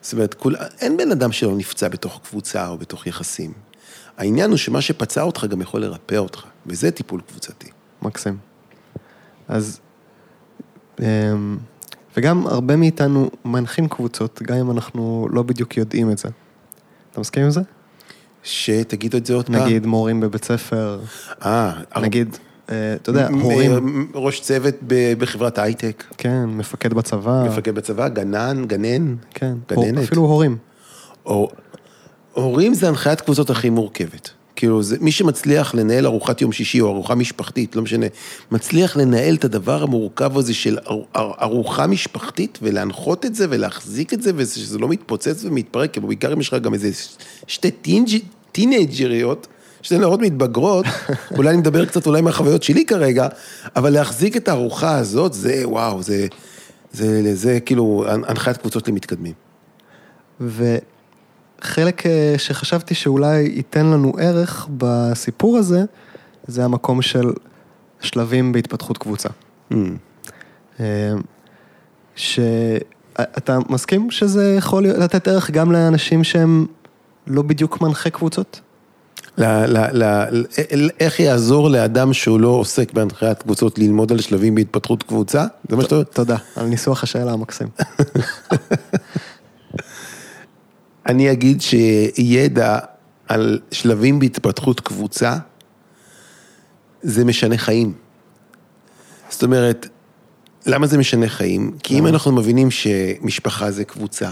[0.02, 3.52] זאת אומרת, כול, אין בן אדם שלא נפצע בתוך קבוצה או בתוך יחסים.
[4.16, 7.68] העניין הוא שמה שפצע אותך גם יכול לרפא אותך, וזה טיפול קבוצתי.
[8.02, 8.37] מקסים.
[9.48, 9.80] אז,
[11.00, 11.59] אמ,
[12.16, 16.28] וגם הרבה מאיתנו מנחים קבוצות, גם אם אנחנו לא בדיוק יודעים את זה.
[17.12, 17.61] אתה מסכים עם זה?
[18.44, 19.54] שתגיד את זה עוד פעם.
[19.54, 21.00] נגיד מורים בבית ספר,
[21.44, 22.37] אה, נגיד,
[22.70, 24.74] אה, אתה יודע, הורים, ראש צוות
[25.18, 30.04] בחברת הייטק, כן, מפקד בצבא, מפקד בצבא, גנן, גנן, כן, גננת.
[30.04, 30.57] אפילו הורים.
[31.26, 31.50] או,
[32.33, 34.30] הורים זה הנחיית קבוצות הכי מורכבת.
[34.64, 38.07] כאילו, זה, מי שמצליח לנהל ארוחת יום שישי או ארוחה משפחתית, לא משנה,
[38.50, 44.14] מצליח לנהל את הדבר המורכב הזה של אר- אר- ארוחה משפחתית ולהנחות את זה ולהחזיק
[44.14, 46.90] את זה ושזה לא מתפוצץ ומתפרק, כי בעיקר אם יש לך גם איזה
[47.46, 48.22] שתי טינג'-
[48.53, 49.46] טינג'ריות,
[49.83, 50.87] שתי נערות מתבגרות,
[51.37, 53.29] אולי אני מדבר קצת אולי מהחוויות שלי כרגע,
[53.77, 56.27] אבל להחזיק את הארוחה הזאת, זה וואו, זה,
[56.92, 59.33] זה, זה, זה כאילו הנחיית קבוצות למתקדמים.
[60.40, 60.93] וחלק
[62.07, 65.85] אה, שחשבתי שאולי ייתן לנו ערך בסיפור הזה,
[66.46, 67.33] זה המקום של
[68.00, 69.29] שלבים בהתפתחות קבוצה.
[69.72, 69.77] Mm.
[70.81, 71.12] אה,
[72.16, 76.66] שאתה מסכים שזה יכול לתת ערך גם לאנשים שהם
[77.27, 78.61] לא בדיוק מנחי קבוצות?
[79.38, 80.05] ל, ל, ל,
[80.74, 85.44] ל, איך יעזור לאדם שהוא לא עוסק בהנחיית קבוצות ללמוד על שלבים בהתפתחות קבוצה?
[85.70, 86.05] זה מה שאתה אומר?
[86.05, 87.68] תודה על ניסוח השאלה המקסים.
[91.06, 92.78] אני אגיד שידע
[93.28, 95.36] על שלבים בהתפתחות קבוצה,
[97.02, 97.92] זה משנה חיים.
[99.30, 99.88] זאת אומרת,
[100.66, 101.76] למה זה משנה חיים?
[101.82, 104.30] כי אם אנחנו מבינים שמשפחה זה קבוצה,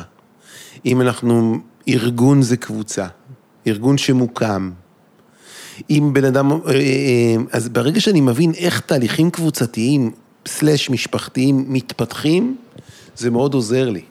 [0.87, 1.58] אם אנחנו,
[1.88, 3.06] ארגון זה קבוצה,
[3.66, 4.70] ארגון שמוקם,
[5.90, 10.11] אם בן אדם, אה, אה, אז ברגע שאני מבין איך תהליכים קבוצתיים,
[10.46, 12.56] סלאש משפחתיים, מתפתחים,
[13.16, 14.02] זה מאוד עוזר לי.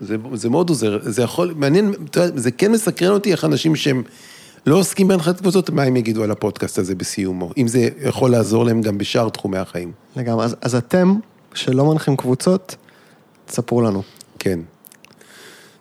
[0.00, 1.94] זה, זה מאוד עוזר, זה יכול, מעניין,
[2.34, 4.02] זה כן מסקרן אותי איך אנשים שהם
[4.66, 8.64] לא עוסקים בהנחת קבוצות, מה הם יגידו על הפודקאסט הזה בסיומו, אם זה יכול לעזור
[8.64, 9.92] להם גם בשאר תחומי החיים.
[10.16, 10.44] לגמרי.
[10.44, 11.14] אז, אז אתם,
[11.54, 12.76] שלא מנחים קבוצות,
[13.46, 14.02] תספרו לנו.
[14.38, 14.60] כן.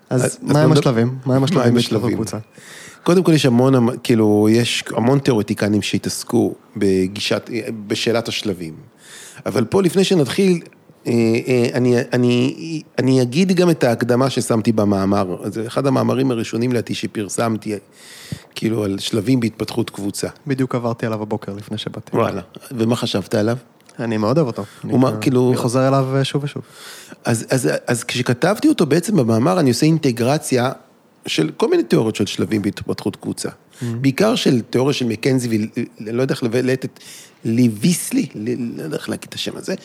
[0.09, 1.17] אז, אז מה בוא הם השלבים?
[1.25, 2.15] מה הם השלבים מהם בהתפתחות השלבים?
[2.15, 2.37] קבוצה?
[3.03, 7.49] קודם כל יש המון, כאילו, יש המון תיאורטיקנים שהתעסקו בגישת,
[7.87, 8.73] בשאלת השלבים.
[9.45, 10.76] אבל פה, לפני שנתחיל, אה, אה,
[11.73, 15.37] אני, אני, אני אגיד גם את ההקדמה ששמתי במאמר.
[15.51, 17.75] זה אחד המאמרים הראשונים לדעתי שפרסמתי,
[18.55, 20.27] כאילו, על שלבים בהתפתחות קבוצה.
[20.47, 22.17] בדיוק עברתי עליו הבוקר לפני שבאתי.
[22.17, 22.41] וואלה.
[22.71, 23.57] ומה חשבת עליו?
[23.99, 24.63] אני מאוד אוהב אותו.
[24.83, 26.63] אני, הוא מה, כאילו- אני חוזר אליו אה, שוב ושוב.
[27.25, 30.71] אז, אז, אז כשכתבתי אותו בעצם במאמר, אני עושה אינטגרציה
[31.25, 33.49] של כל מיני תיאוריות של שלבים בהתפתחות קבוצה.
[33.49, 33.85] Mm-hmm.
[34.01, 36.99] בעיקר של תיאוריה של מקנזי, ואני לא יודע איך לבלט את
[37.45, 38.25] ליביסלי,
[38.77, 39.75] לא יודע איך להגיד את השם הזה,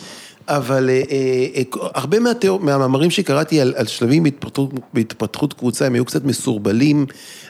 [0.48, 1.62] אבל אה, אה, אה,
[1.94, 7.06] הרבה מהתיאור, מהמאמרים שקראתי על, על שלבים בהתפתחות, בהתפתחות קבוצה, הם היו קצת מסורבלים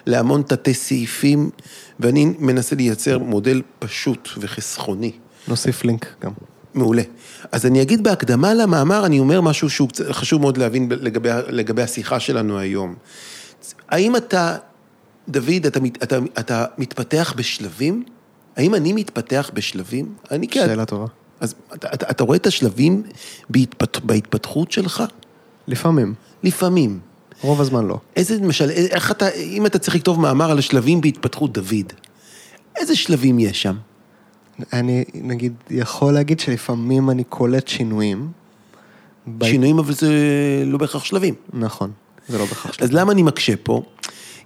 [0.07, 1.51] להמון תתי סעיפים,
[2.01, 5.13] ואני מנסה לייצר מודל פשוט וחסכוני.
[5.49, 6.31] נוסיף לינק גם.
[6.75, 7.03] מעולה.
[7.53, 11.83] אז אני אגיד בהקדמה למאמר, אני אומר משהו שהוא קצת חשוב מאוד להבין לגבי, לגבי
[11.83, 12.95] השיחה שלנו היום.
[13.89, 14.57] האם אתה,
[15.29, 18.05] דוד, אתה, אתה, אתה מתפתח בשלבים?
[18.57, 20.15] האם אני מתפתח בשלבים?
[20.31, 20.47] אני.
[20.53, 21.07] שאלה טובה.
[21.43, 23.03] אז אתה, אתה, אתה רואה את השלבים
[23.51, 25.03] בהתפת, בהתפתחות שלך?
[25.69, 26.99] לפעמים, לפעמים.
[27.41, 27.99] רוב הזמן לא.
[28.17, 31.93] איזה, למשל, איך אתה, אם אתה צריך לכתוב מאמר על השלבים בהתפתחות דוד,
[32.77, 33.77] איזה שלבים יש שם?
[34.73, 38.29] אני, נגיד, יכול להגיד שלפעמים אני קולט שינויים.
[39.27, 40.13] ב- שינויים, אבל זה
[40.67, 41.35] לא בהכרח שלבים.
[41.53, 41.91] נכון,
[42.29, 42.85] זה לא בהכרח שלב.
[42.85, 43.83] אז למה אני מקשה פה?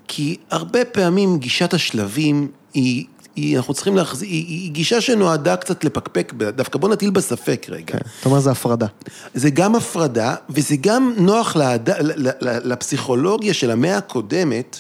[0.09, 3.05] כי הרבה פעמים גישת השלבים היא,
[3.37, 7.85] היא אנחנו צריכים להחזיר, היא, היא גישה שנועדה קצת לפקפק, דווקא בוא נטיל בספק רגע.
[7.87, 8.87] כן, אתה אומר זה הפרדה.
[9.35, 14.79] זה גם הפרדה, וזה גם נוח לעד, ל- ל- ל- לפסיכולוגיה של המאה הקודמת,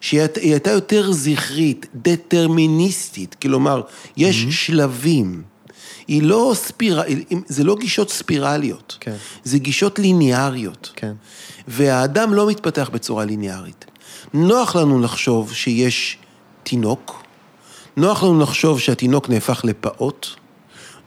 [0.00, 3.82] שהיא היית- היא הייתה יותר זכרית, דטרמיניסטית, כלומר,
[4.16, 4.52] יש mm-hmm.
[4.52, 5.42] שלבים.
[6.08, 7.02] היא לא ספירה,
[7.46, 9.14] זה לא גישות ספירליות, כן.
[9.44, 10.90] זה גישות ליניאריות.
[10.96, 11.12] כן.
[11.68, 13.84] והאדם לא מתפתח בצורה ליניארית.
[14.34, 16.18] נוח לנו לחשוב שיש
[16.62, 17.22] תינוק,
[17.98, 20.26] נוח לנו לחשוב שהתינוק נהפך לפעוט,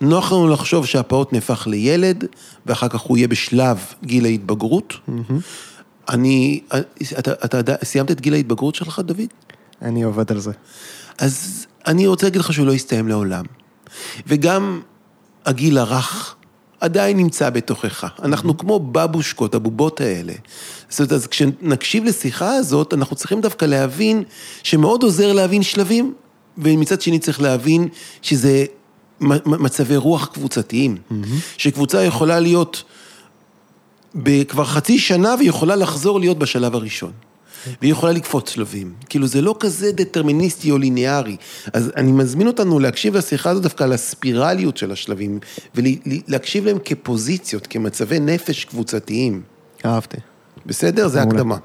[0.02, 2.26] נוח לנו לחשוב שהפעוט נהפך לילד,
[2.66, 4.94] ואחר כך הוא יהיה בשלב גיל ההתבגרות.
[6.10, 6.62] אני,
[7.20, 9.22] אתה, אתה, אתה סיימת את גיל ההתבגרות שלך, דוד?
[9.82, 10.52] אני עובד על זה.
[11.18, 13.46] אז אני רוצה להגיד לך שהוא לא יסתיים לעולם.
[14.28, 14.82] וגם
[15.46, 16.36] הגיל הרך,
[16.80, 18.12] עדיין נמצא בתוכך.
[18.24, 20.34] אנחנו כמו בבושקות, הבובות האלה.
[20.90, 24.24] זאת אומרת, אז כשנקשיב לשיחה הזאת, אנחנו צריכים דווקא להבין
[24.64, 26.14] שמאוד עוזר להבין שלבים,
[26.58, 27.88] ומצד שני צריך להבין
[28.22, 28.66] שזה
[29.46, 30.98] מצבי רוח קבוצתיים.
[31.58, 32.84] שקבוצה יכולה להיות
[34.48, 37.12] כבר חצי שנה והיא יכולה לחזור להיות בשלב הראשון.
[37.82, 38.94] והיא יכולה לקפוץ שלבים.
[39.10, 41.38] כאילו זה לא כזה דטרמיניסטי או ליניארי.
[41.74, 45.40] אז אני מזמין אותנו להקשיב לשיחה הזאת דווקא על הספירליות של השלבים,
[45.76, 49.42] ולהקשיב להם כפוזיציות, כמצבי נפש קבוצתיים.
[49.86, 50.18] אהבתי.
[50.66, 51.08] בסדר?
[51.08, 51.58] זה הקדמה.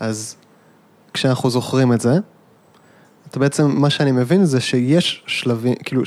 [0.00, 0.36] אז
[1.14, 2.18] כשאנחנו זוכרים את זה,
[3.30, 6.02] אתה בעצם, מה שאני מבין זה שיש שלבים, כאילו,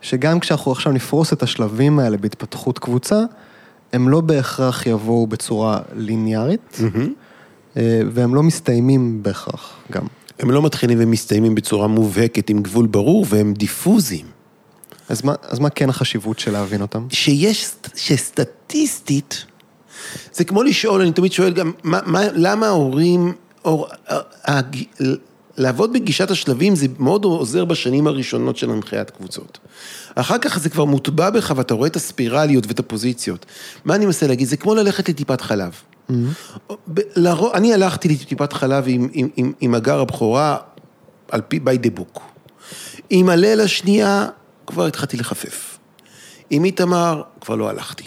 [0.00, 3.22] שגם כשאנחנו עכשיו נפרוס את השלבים האלה בהתפתחות קבוצה,
[3.92, 6.78] הם לא בהכרח יבואו בצורה ליניארית.
[6.80, 7.08] Mm-hmm.
[7.76, 10.02] אה, והם לא מסתיימים בהכרח גם.
[10.38, 14.26] הם לא מתחילים ומסתיימים בצורה מובהקת עם גבול ברור והם דיפוזיים.
[15.08, 17.06] אז מה, אז מה כן החשיבות של להבין אותם?
[17.10, 19.44] שיש, שסטטיסטית,
[20.32, 23.32] זה כמו לשאול, אני תמיד שואל גם, מה, מה, למה ההורים,
[23.64, 23.86] או,
[24.44, 24.76] הג,
[25.58, 29.58] לעבוד בגישת השלבים זה מאוד עוזר בשנים הראשונות של הנחיית קבוצות.
[30.14, 33.46] אחר כך זה כבר מוטבע בך ואתה רואה את הספירליות ואת הפוזיציות.
[33.84, 34.48] מה אני מנסה להגיד?
[34.48, 35.72] זה כמו ללכת לטיפת חלב.
[36.10, 36.72] Mm-hmm.
[37.54, 40.56] אני הלכתי לטיפת חלב עם, עם, עם, עם אגר הבכורה
[41.30, 42.20] על פי by the book.
[43.10, 44.26] עם הליל השנייה
[44.66, 45.78] כבר התחלתי לחפף.
[46.50, 48.04] עם איתמר כבר לא הלכתי.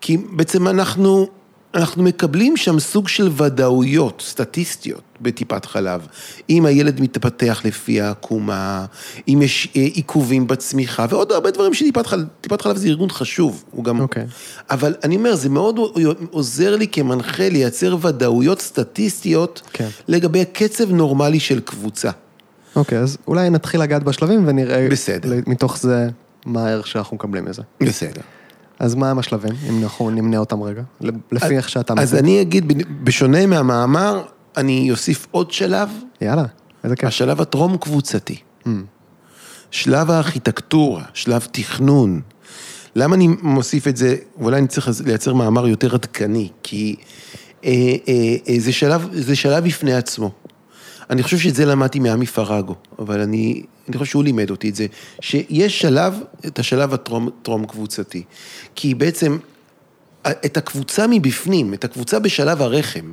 [0.00, 1.28] כי בעצם אנחנו
[1.76, 6.06] אנחנו מקבלים שם סוג של ודאויות סטטיסטיות בטיפת חלב.
[6.50, 8.84] אם הילד מתפתח לפי העקומה,
[9.28, 13.64] אם יש אה, עיכובים בצמיחה, ועוד הרבה דברים שטיפת חלב, טיפת חלב זה ארגון חשוב,
[13.70, 14.00] הוא גם...
[14.00, 14.22] אוקיי.
[14.22, 14.62] Okay.
[14.70, 15.80] אבל אני אומר, זה מאוד
[16.30, 19.70] עוזר לי כמנחה לייצר ודאויות סטטיסטיות okay.
[19.72, 19.88] כן.
[20.08, 22.10] לגבי קצב נורמלי של קבוצה.
[22.76, 24.88] אוקיי, okay, אז אולי נתחיל לגעת בשלבים ונראה...
[24.90, 25.32] בסדר.
[25.46, 26.08] מתוך זה
[26.46, 27.62] מה הערך שאנחנו מקבלים מזה.
[27.80, 28.20] בסדר.
[28.78, 30.82] אז מה הם השלבים, אם אנחנו נמנה אותם רגע,
[31.32, 31.94] לפי איך שאתה...
[31.98, 32.72] אז אני אגיד,
[33.04, 34.22] בשונה מהמאמר,
[34.56, 35.88] אני אוסיף עוד שלב.
[36.20, 36.44] יאללה,
[36.84, 37.08] איזה כיף.
[37.08, 38.36] השלב הטרום קבוצתי.
[38.64, 38.68] Mm.
[39.70, 42.20] שלב הארכיטקטורה, שלב תכנון.
[42.96, 46.96] למה אני מוסיף את זה, ואולי אני צריך לייצר מאמר יותר עדכני, כי
[47.64, 47.70] אה,
[48.08, 50.30] אה, אה, זה, שלב, זה שלב בפני עצמו.
[51.10, 54.74] אני חושב שאת זה למדתי מעמי פרגו, אבל אני, אני חושב שהוא לימד אותי את
[54.74, 54.86] זה,
[55.20, 58.22] שיש שלב, את השלב הטרום קבוצתי.
[58.74, 59.38] כי בעצם
[60.30, 63.10] את הקבוצה מבפנים, את הקבוצה בשלב הרחם.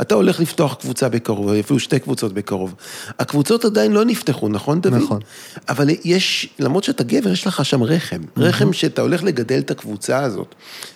[0.00, 2.74] אתה הולך לפתוח קבוצה בקרוב, אפילו שתי קבוצות בקרוב.
[3.18, 4.94] הקבוצות עדיין לא נפתחו, נכון דוד?
[4.94, 5.20] נכון.
[5.68, 8.20] אבל יש, למרות שאתה גבר, יש לך שם רחם.
[8.36, 10.54] רחם שאתה הולך לגדל את הקבוצה הזאת.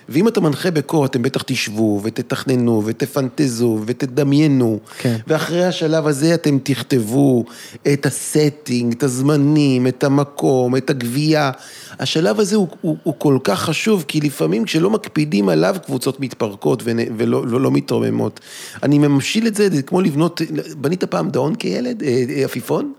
[0.09, 4.79] ואם אתה מנחה בקור, אתם בטח תשבו ותתכננו ותפנטזו ותדמיינו.
[4.99, 5.17] כן.
[5.27, 7.45] ואחרי השלב הזה אתם תכתבו
[7.93, 11.51] את ה setting, את הזמנים, את המקום, את הגבייה.
[11.99, 16.83] השלב הזה הוא, הוא, הוא כל כך חשוב, כי לפעמים כשלא מקפידים עליו, קבוצות מתפרקות
[16.85, 18.41] ולא, ולא לא מתרוממות.
[18.83, 20.41] אני ממשיל את זה, זה כמו לבנות,
[20.77, 22.93] בנית פעם דאון כילד, אה, אה, עפיפון?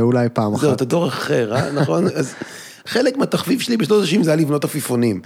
[0.00, 0.62] אולי פעם אחת.
[0.62, 1.72] זהו, אתה דור אחר, אה?
[1.80, 2.06] נכון?
[2.14, 2.34] אז
[2.86, 5.20] חלק מהתחביב שלי בשנות ה-90 זה היה לבנות עפיפונים.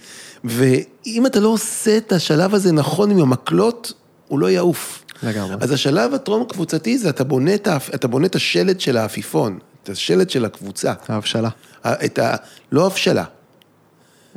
[0.45, 3.93] ואם אתה לא עושה את השלב הזה נכון עם המקלות,
[4.29, 5.05] הוא לא יעוף.
[5.23, 5.57] לגמרי.
[5.61, 9.89] אז השלב הטרום קבוצתי זה אתה בונה את, אתה בונה את השלד של העפיפון, את
[9.89, 10.93] השלד של הקבוצה.
[11.09, 11.49] ההבשלה.
[11.87, 12.37] את ה...
[12.73, 13.25] לא הבשלה.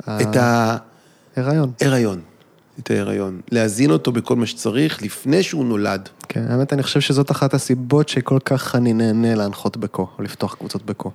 [0.00, 0.76] את ה...
[1.38, 1.72] הריון.
[1.80, 2.20] הריון.
[2.78, 3.40] את ההיריון.
[3.50, 6.08] להזין אותו בכל מה שצריך לפני שהוא נולד.
[6.28, 10.54] כן, האמת, אני חושב שזאת אחת הסיבות שכל כך אני נהנה להנחות בקו, או לפתוח
[10.54, 11.10] קבוצות בקו.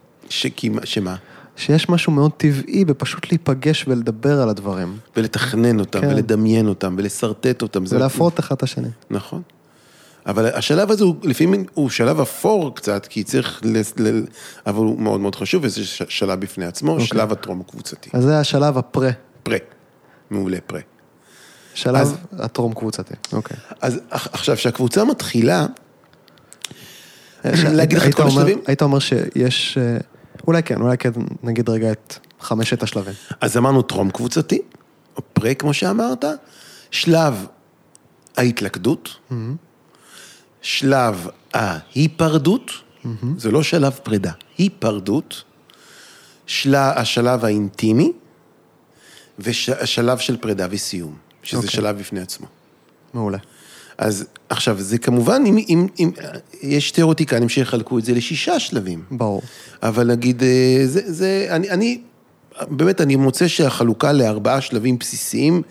[0.83, 1.15] שמה?
[1.55, 4.97] שיש משהו מאוד טבעי בפשוט להיפגש ולדבר על הדברים.
[5.17, 6.07] ולתכנן אותם, כן.
[6.07, 7.83] ולדמיין אותם, ולשרטט אותם.
[7.89, 8.89] ולהפרות אחד את השני.
[9.09, 9.41] נכון.
[10.25, 14.23] אבל השלב הזה הוא לפעמים הוא שלב אפור קצת, כי צריך, ל, ל,
[14.67, 16.93] אבל הוא מאוד מאוד חשוב, וזה שלב בפני עצמו, okay.
[16.93, 17.07] אוקיי.
[17.07, 18.09] שלב הטרום קבוצתי.
[18.13, 19.11] אז זה השלב הפרה.
[19.43, 19.57] פרה,
[20.29, 20.79] מעולה פרה.
[21.73, 23.57] שלב אז, הטרום קבוצתי, אוקיי.
[23.81, 25.65] אז עכשיו, כשהקבוצה מתחילה,
[27.45, 28.61] להגיד לך את כל השלבים?
[28.67, 29.97] היית אומר שיש, אה,
[30.47, 31.11] אולי כן, אולי כן,
[31.43, 33.13] נגיד רגע את חמשת השלבים.
[33.41, 34.59] אז אמרנו טרום קבוצתי,
[35.17, 36.25] או פרה כמו שאמרת,
[36.91, 37.45] שלב
[38.37, 39.33] ההתלכדות, mm-hmm.
[40.61, 43.07] שלב ההיפרדות, mm-hmm.
[43.37, 45.43] זה לא שלב פרידה, היפרדות,
[46.45, 46.75] של...
[46.75, 48.11] השלב האינטימי,
[49.39, 51.63] והשלב של פרידה וסיום, שזה okay.
[51.63, 51.75] אוקיי.
[51.75, 52.47] שלב בפני עצמו.
[53.13, 53.37] מעולה.
[53.97, 56.11] אז עכשיו, זה כמובן, אם, אם, אם,
[56.61, 59.03] יש תיאורטיקנים שיחלקו את זה לשישה שלבים.
[59.11, 59.41] ברור.
[59.83, 62.01] אבל נגיד, אה, זה, זה, אני, אני,
[62.61, 65.61] באמת, אני מוצא שהחלוקה לארבעה שלבים בסיסיים,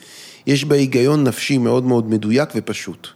[0.46, 3.08] יש בה היגיון נפשי מאוד מאוד מדויק ופשוט.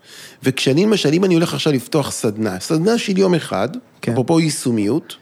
[0.43, 3.69] וכשאני, למשל, אם אני הולך עכשיו לפתוח סדנה, סדנה של יום אחד,
[4.03, 4.13] כן.
[4.13, 5.17] אפרופו יישומיות,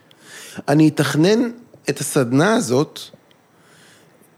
[0.68, 1.50] אני אתכנן
[1.88, 3.00] את הסדנה הזאת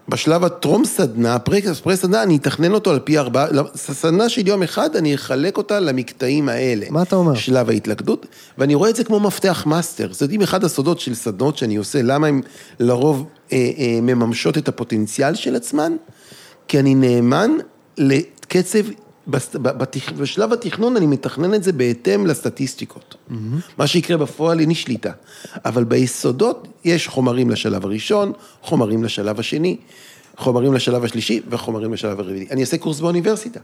[0.09, 4.95] בשלב הטרום סדנה, פרה סדנה, אני אתכנן אותו על פי ארבעה, סדנה של יום אחד,
[4.95, 6.85] אני אחלק אותה למקטעים האלה.
[6.89, 7.35] מה אתה אומר?
[7.35, 8.25] שלב ההתלכדות,
[8.57, 10.09] ואני רואה את זה כמו מפתח מאסטר.
[10.11, 12.41] זאת אומרת, אחד הסודות של סדנות שאני עושה, למה הן
[12.79, 15.95] לרוב אה, אה, מממשות את הפוטנציאל של עצמן?
[16.67, 17.51] כי אני נאמן
[17.97, 18.79] לקצב,
[20.17, 23.15] בשלב התכנון אני מתכנן את זה בהתאם לסטטיסטיקות.
[23.77, 25.11] מה שיקרה בפועל אין לי שליטה.
[25.65, 29.77] אבל ביסודות יש חומרים לשלב הראשון, חומרים לשלב השני,
[30.37, 32.47] חומרים לשלב השלישי וחומרים לשלב הרביעי.
[32.51, 33.59] אני אעשה קורס באוניברסיטה,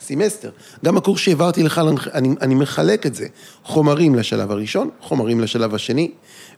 [0.00, 0.50] סמסטר.
[0.84, 1.80] גם הקורס שהעברתי לך,
[2.14, 3.26] אני, אני מחלק את זה.
[3.64, 6.10] חומרים לשלב הראשון, חומרים לשלב השני,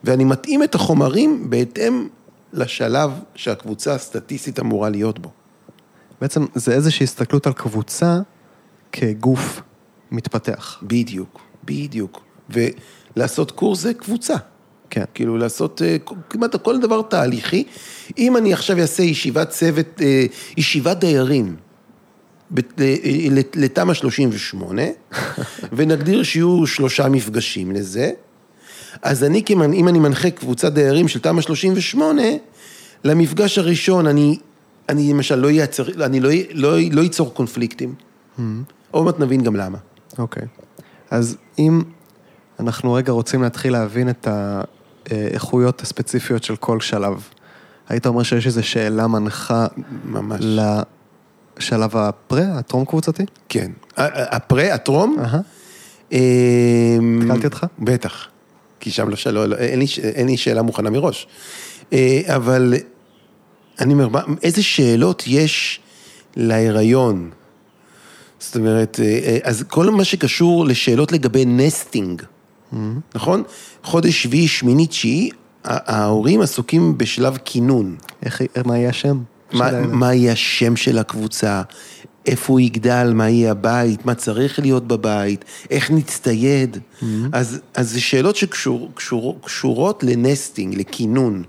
[0.03, 2.07] ואני מתאים את החומרים בהתאם
[2.53, 5.29] לשלב שהקבוצה הסטטיסטית אמורה להיות בו.
[6.21, 8.19] בעצם זה איזושהי הסתכלות על קבוצה
[8.91, 9.61] כגוף
[10.11, 10.79] מתפתח.
[10.83, 12.21] בדיוק, בדיוק.
[12.49, 14.35] ולעשות קורס זה קבוצה.
[14.89, 15.03] כן.
[15.13, 15.97] כאילו לעשות אה,
[16.29, 17.63] כמעט כל דבר תהליכי.
[18.17, 20.25] אם אני עכשיו אעשה ישיבת צוות, אה,
[20.57, 21.55] ישיבת דיירים
[23.55, 24.81] לתמ"א 38,
[25.75, 28.11] ונגדיר שיהיו שלושה מפגשים לזה,
[29.01, 32.21] אז אני, אם אני מנחה קבוצת דיירים של תמ"א 38,
[33.03, 34.37] למפגש הראשון אני,
[34.89, 35.49] אני למשל לא
[36.01, 37.95] אני לא, לא, לא ייצור קונפליקטים.
[38.91, 39.77] עוד מעט נבין גם למה.
[40.17, 40.43] אוקיי.
[41.11, 41.81] אז אם
[42.59, 44.27] אנחנו רגע רוצים להתחיל להבין את
[45.11, 47.23] האיכויות הספציפיות של כל שלב,
[47.89, 49.67] היית אומר שיש איזו שאלה מנחה
[50.05, 50.45] ממש.
[51.59, 53.23] לשלב הפרה, הטרום קבוצתי?
[53.49, 53.71] כן.
[53.97, 55.39] הפרה, הטרום, אהה.
[56.11, 57.65] אמ, התקלתי אותך?
[57.79, 58.27] בטח.
[58.79, 61.27] כי שם לא, ש- לא, אין, לי, ש- אין לי שאלה מוכנה מראש.
[61.93, 62.73] אה, אבל
[63.79, 64.07] אני אומר,
[64.43, 65.79] איזה שאלות יש
[66.35, 67.29] להיריון?
[68.41, 72.21] זאת אומרת, אה, אה, אז כל מה שקשור לשאלות לגבי נסטינג,
[73.15, 73.43] נכון?
[73.83, 75.29] חודש שביעי, שמיני, תשיעי,
[75.63, 77.95] ההורים עסוקים בשלב כינון.
[78.25, 79.17] איך, מה יהיה השם?
[79.53, 79.81] מה?
[79.87, 81.61] מה יהיה השם של הקבוצה,
[82.25, 86.77] איפה הוא יגדל, מה יהיה הבית, מה צריך להיות בבית, איך נצטייד.
[86.77, 87.05] Mm-hmm.
[87.31, 91.43] אז, אז זה שאלות שקשורות קשור, קשורות לנסטינג, לכינון.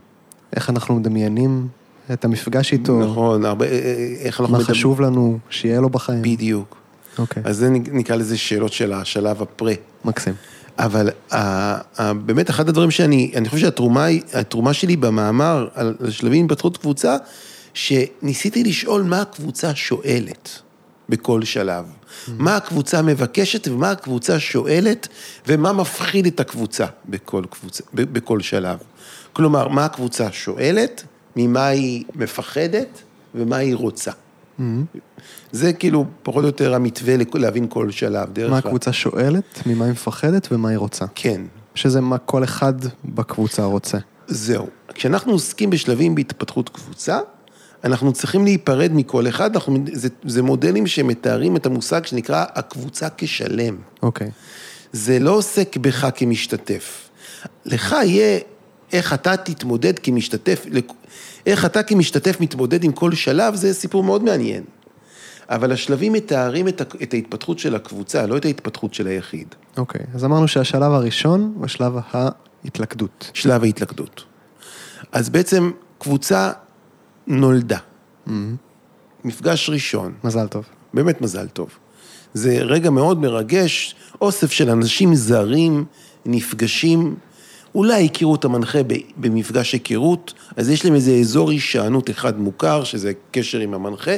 [0.57, 1.69] איך אנחנו מדמיינים
[2.13, 3.01] את המפגש איתו?
[3.01, 4.53] נכון, הרבה, אה, אה, איך אנחנו...
[4.53, 6.23] מה מדבר- חשוב לנו שיהיה לו בחיים?
[6.23, 6.82] בדיוק.
[7.19, 9.73] אוקיי, אז זה נקרא לזה שאלות של השלב הפרה.
[10.05, 10.35] מקסים.
[10.79, 16.47] אבל ה- ה- באמת אחד הדברים שאני, אני חושב שהתרומה התרומה שלי במאמר על שלבים
[16.47, 17.17] בהתפתחות קבוצה,
[17.75, 20.49] שניסיתי לשאול מה הקבוצה שואלת
[21.09, 21.85] בכל שלב.
[22.39, 25.09] מה הקבוצה מבקשת ומה הקבוצה שואלת
[25.47, 28.79] ומה מפחיד את הקבוצה בכל, קבוצה, בכל שלב.
[29.33, 31.05] כלומר, מה הקבוצה שואלת,
[31.37, 33.03] ממה היא מפחדת
[33.35, 34.11] ומה היא רוצה.
[35.53, 38.29] זה כאילו פחות או יותר המתווה להבין כל שלב.
[38.51, 41.05] מה הקבוצה שואלת, ממה היא מפחדת ומה היא רוצה.
[41.15, 41.41] כן.
[41.75, 43.99] שזה מה כל אחד בקבוצה רוצה.
[44.27, 44.69] זהו.
[44.95, 47.19] כשאנחנו עוסקים בשלבים בהתפתחות קבוצה,
[47.85, 53.77] אנחנו צריכים להיפרד מכל אחד, אנחנו, זה, זה מודלים שמתארים את המושג שנקרא הקבוצה כשלם.
[54.03, 54.31] אוקיי.
[54.93, 57.09] זה לא עוסק בך כמשתתף.
[57.65, 58.39] לך יהיה
[58.93, 60.67] איך אתה תתמודד כמשתתף,
[61.47, 64.63] איך אתה כמשתתף מתמודד עם כל שלב, זה סיפור מאוד מעניין.
[65.49, 69.55] אבל השלבים מתארים את, ה- את ההתפתחות של הקבוצה, לא את ההתפתחות של היחיד.
[69.77, 73.31] אוקיי, אז אמרנו שהשלב הראשון הוא שלב ההתלכדות.
[73.35, 74.25] שלב ההתלכדות.
[75.13, 76.53] אז בעצם קבוצה
[77.27, 77.79] נולדה.
[79.25, 80.65] מפגש ראשון, מזל טוב.
[80.95, 81.69] באמת מזל טוב.
[82.35, 85.85] זה רגע מאוד מרגש, אוסף של אנשים זרים
[86.27, 87.15] נפגשים,
[87.75, 88.79] אולי הכירו את המנחה
[89.17, 94.13] במפגש היכרות, אז יש להם איזה אזור הישענות אחד מוכר, שזה קשר עם המנחה,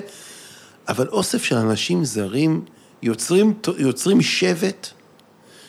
[0.88, 2.64] אבל אוסף של אנשים זרים
[3.02, 4.88] יוצרים, יוצרים שבט,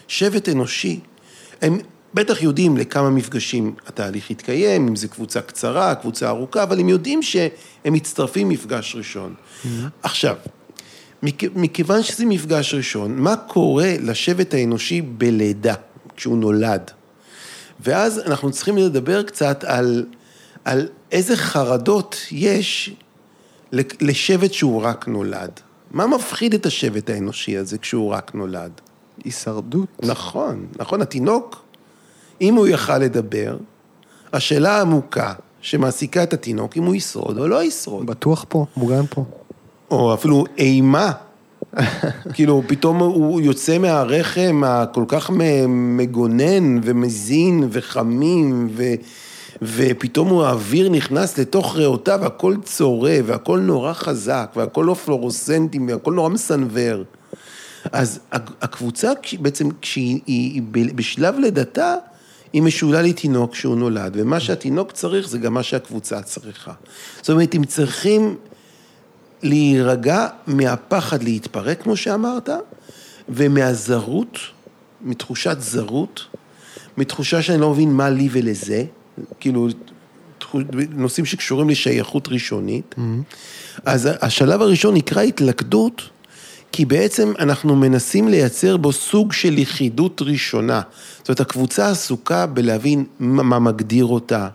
[0.07, 0.99] שבט אנושי.
[1.61, 1.79] הם
[2.13, 7.23] בטח יודעים לכמה מפגשים התהליך יתקיים, אם זו קבוצה קצרה, קבוצה ארוכה, אבל הם יודעים
[7.23, 9.33] שהם מצטרפים מפגש ראשון.
[10.03, 10.35] עכשיו,
[11.23, 15.73] מכ- מכיוון שזה מפגש ראשון, מה קורה לשבט האנושי בלידה,
[16.15, 16.91] כשהוא נולד?
[17.79, 20.05] ואז אנחנו צריכים לדבר קצת על,
[20.65, 22.93] על איזה חרדות יש
[24.01, 25.51] לשבט שהוא רק נולד.
[25.91, 28.71] מה מפחיד את השבט האנושי הזה כשהוא רק נולד?
[29.23, 29.87] הישרדות.
[30.03, 31.61] נכון, נכון, התינוק,
[32.41, 33.57] אם הוא יכל לדבר,
[34.33, 39.25] השאלה העמוקה שמעסיקה את התינוק, אם הוא ישרוד או לא ישרוד, בטוח פה, מוגן פה.
[39.91, 41.11] או אפילו אימה.
[42.33, 45.31] כאילו, פתאום הוא יוצא מהרחם הכל כך
[45.67, 48.83] מגונן ומזין וחמים, ו...
[49.61, 56.13] ופתאום הוא האוויר נכנס לתוך ריאותיו, הכל צורב, והכל נורא חזק, והכל לא פלורוסנטי, והכל
[56.13, 57.03] נורא מסנוור.
[57.91, 58.19] אז
[58.61, 61.95] הקבוצה בעצם, כשהיא היא ב- בשלב לידתה,
[62.53, 66.73] היא משולה לתינוק כשהוא נולד, ומה שהתינוק צריך זה גם מה שהקבוצה צריכה.
[67.17, 68.35] זאת אומרת, הם צריכים
[69.43, 72.49] להירגע מהפחד להתפרק, כמו שאמרת,
[73.29, 74.39] ומהזרות,
[75.01, 76.21] מתחושת זרות,
[76.97, 78.83] מתחושה שאני לא מבין מה לי ולזה,
[79.39, 79.67] כאילו,
[80.89, 82.95] נושאים שקשורים לשייכות ראשונית.
[82.97, 83.81] Mm-hmm.
[83.85, 86.01] אז השלב הראשון נקרא התלכדות,
[86.71, 90.81] כי בעצם אנחנו מנסים לייצר בו סוג של יחידות ראשונה.
[91.17, 94.47] זאת אומרת, הקבוצה עסוקה בלהבין מה מגדיר אותה,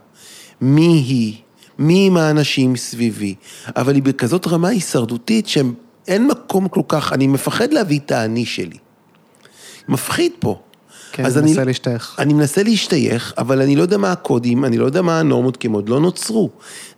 [0.60, 1.34] מי היא,
[1.78, 3.34] מי עם האנשים סביבי,
[3.76, 8.76] אבל היא בכזאת רמה הישרדותית שאין מקום כל כך, אני מפחד להביא את האני שלי.
[9.88, 10.60] מפחיד פה.
[11.12, 12.16] כן, אז מנסה אני, להשתייך.
[12.18, 15.66] אני מנסה להשתייך, אבל אני לא יודע מה הקודים, אני לא יודע מה הנורמות, כי
[15.66, 16.50] הם עוד לא נוצרו.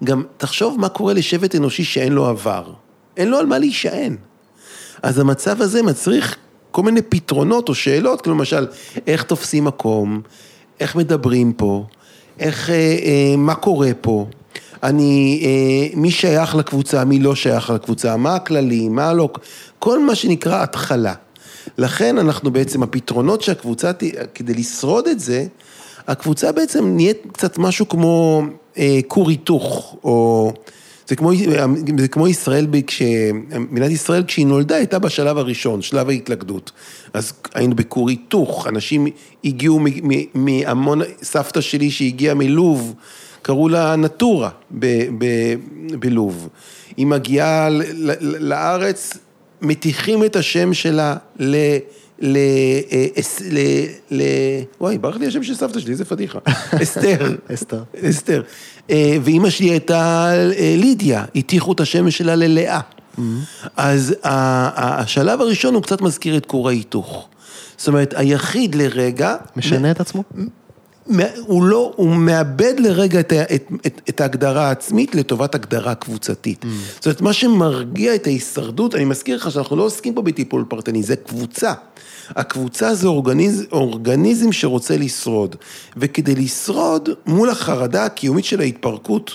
[0.05, 2.73] גם תחשוב מה קורה לשבט אנושי שאין לו עבר.
[3.17, 4.17] אין לו על מה להישען.
[5.03, 6.37] אז המצב הזה מצריך
[6.71, 8.67] כל מיני פתרונות או שאלות, כמו למשל,
[9.07, 10.21] איך תופסים מקום,
[10.81, 11.85] איך מדברים פה,
[12.39, 14.27] איך, אה, אה, מה קורה פה.
[14.83, 19.29] אני, אה, מי שייך לקבוצה, מי לא שייך לקבוצה, מה הכללים, מה לא,
[19.79, 21.15] כל מה שנקרא התחלה.
[21.79, 23.91] לכן אנחנו בעצם, הפתרונות שהקבוצה,
[24.35, 25.47] כדי לשרוד את זה,
[26.09, 28.43] הקבוצה בעצם נהיית קצת משהו כמו
[28.79, 30.53] אה, כור היתוך, או...
[31.09, 31.31] זה כמו,
[31.99, 32.67] זה כמו ישראל.
[33.71, 36.73] מדינת ישראל כשהיא נולדה הייתה בשלב הראשון, שלב ההתלכדות.
[37.15, 39.07] אז היינו בכור היתוך, אנשים
[39.45, 39.81] הגיעו
[40.35, 42.95] מהמון, סבתא שלי שהגיעה מלוב,
[43.43, 44.51] קראו לה נטורה
[45.99, 46.49] בלוב.
[46.97, 47.69] היא מגיעה
[48.21, 49.19] לארץ,
[49.63, 51.57] מטיחים את השם שלה ל...
[52.21, 52.37] ל...
[52.93, 53.07] אה,
[53.51, 53.59] ל...
[54.11, 54.23] ל...
[54.81, 56.39] וואי, ברח לי השם של סבתא שלי, איזה פדיחה.
[56.83, 57.37] אסתר.
[57.55, 57.83] אסתר.
[58.11, 58.43] אסתר.
[58.91, 62.81] אה, ואימא שלי הייתה אה, לידיה, הטיחו את השם שלה ללאה.
[63.77, 67.29] אז השלב הראשון הוא קצת מזכיר את כור ההיתוך.
[67.77, 69.37] זאת אומרת, היחיד לרגע...
[69.57, 70.23] משנה את עצמו?
[71.47, 76.65] הוא לא, הוא מאבד לרגע את, את, את, את ההגדרה העצמית לטובת הגדרה קבוצתית.
[76.65, 76.67] Mm.
[76.95, 81.03] זאת אומרת, מה שמרגיע את ההישרדות, אני מזכיר לך שאנחנו לא עוסקים פה בטיפול פרטני,
[81.03, 81.73] זה קבוצה.
[82.29, 85.57] הקבוצה זה אורגניז, אורגניזם שרוצה לשרוד,
[85.97, 89.31] וכדי לשרוד מול החרדה הקיומית של ההתפרקות,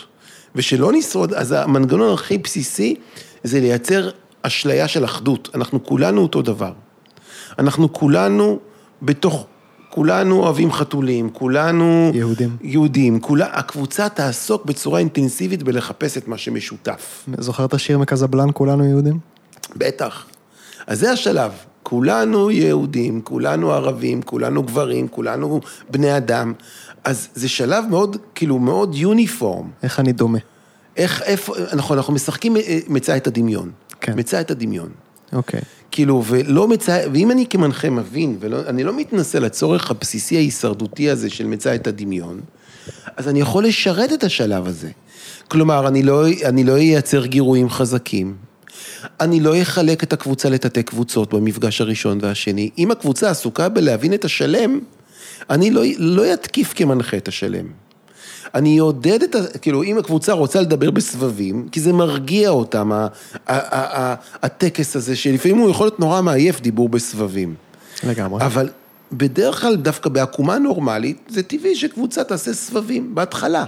[0.56, 2.96] ושלא נשרוד, אז המנגנון הכי בסיסי
[3.44, 4.10] זה לייצר
[4.42, 5.50] אשליה של אחדות.
[5.56, 6.72] אנחנו כולנו אותו דבר.
[7.60, 8.60] אנחנו כולנו
[9.02, 9.48] בתוך...
[9.98, 12.12] כולנו אוהבים חתולים, כולנו...
[12.14, 12.58] יהודים.
[12.62, 13.20] יהודים.
[13.20, 17.26] כולה, הקבוצה תעסוק בצורה אינטנסיבית בלחפש את מה שמשותף.
[17.38, 19.20] זוכר את השיר מקזבלן, כולנו יהודים?
[19.76, 20.26] בטח.
[20.88, 21.52] אז זה השלב.
[21.84, 26.54] כולנו יהודים, כולנו ערבים, כולנו גברים, כולנו בני אדם.
[27.04, 29.70] אז זה שלב מאוד, כאילו, מאוד יוניפורם.
[29.84, 30.40] איך אני דומה?
[30.98, 33.72] איך, איפה, נכון, אנחנו משחקים אה, מצא את הדמיון.
[34.02, 34.14] כן.
[34.16, 34.90] מצא את הדמיון.
[35.34, 35.62] אוקיי.
[35.92, 41.48] כאילו, ולא מצא, ואם אני כמנחה מבין, ואני לא מתנסה לצורך הבסיסי ההישרדותי הזה של
[41.48, 42.42] מצא את הדמיון,
[43.18, 44.90] אז אני יכול לשרת את השלב הזה.
[45.48, 48.36] כלומר, אני לא, אני לא אייצר גירויים חזקים,
[49.20, 52.70] אני לא אחלק את הקבוצה לתתי קבוצות במפגש הראשון והשני.
[52.78, 54.80] אם הקבוצה עסוקה בלהבין את השלם,
[55.50, 57.66] אני לא, לא אתקיף כמנחה את השלם.
[58.56, 59.58] אני אעודד את ה...
[59.62, 62.92] כאילו, אם הקבוצה רוצה לדבר בסבבים, כי זה מרגיע אותם,
[64.44, 67.56] הטקס הזה, שלפעמים הוא יכול להיות נורא מעייף דיבור בסבבים.
[68.04, 68.46] לגמרי.
[68.46, 68.70] אבל
[69.12, 73.66] בדרך כלל, דווקא בעקומה נורמלית, זה טבעי שקבוצה תעשה סבבים בהתחלה.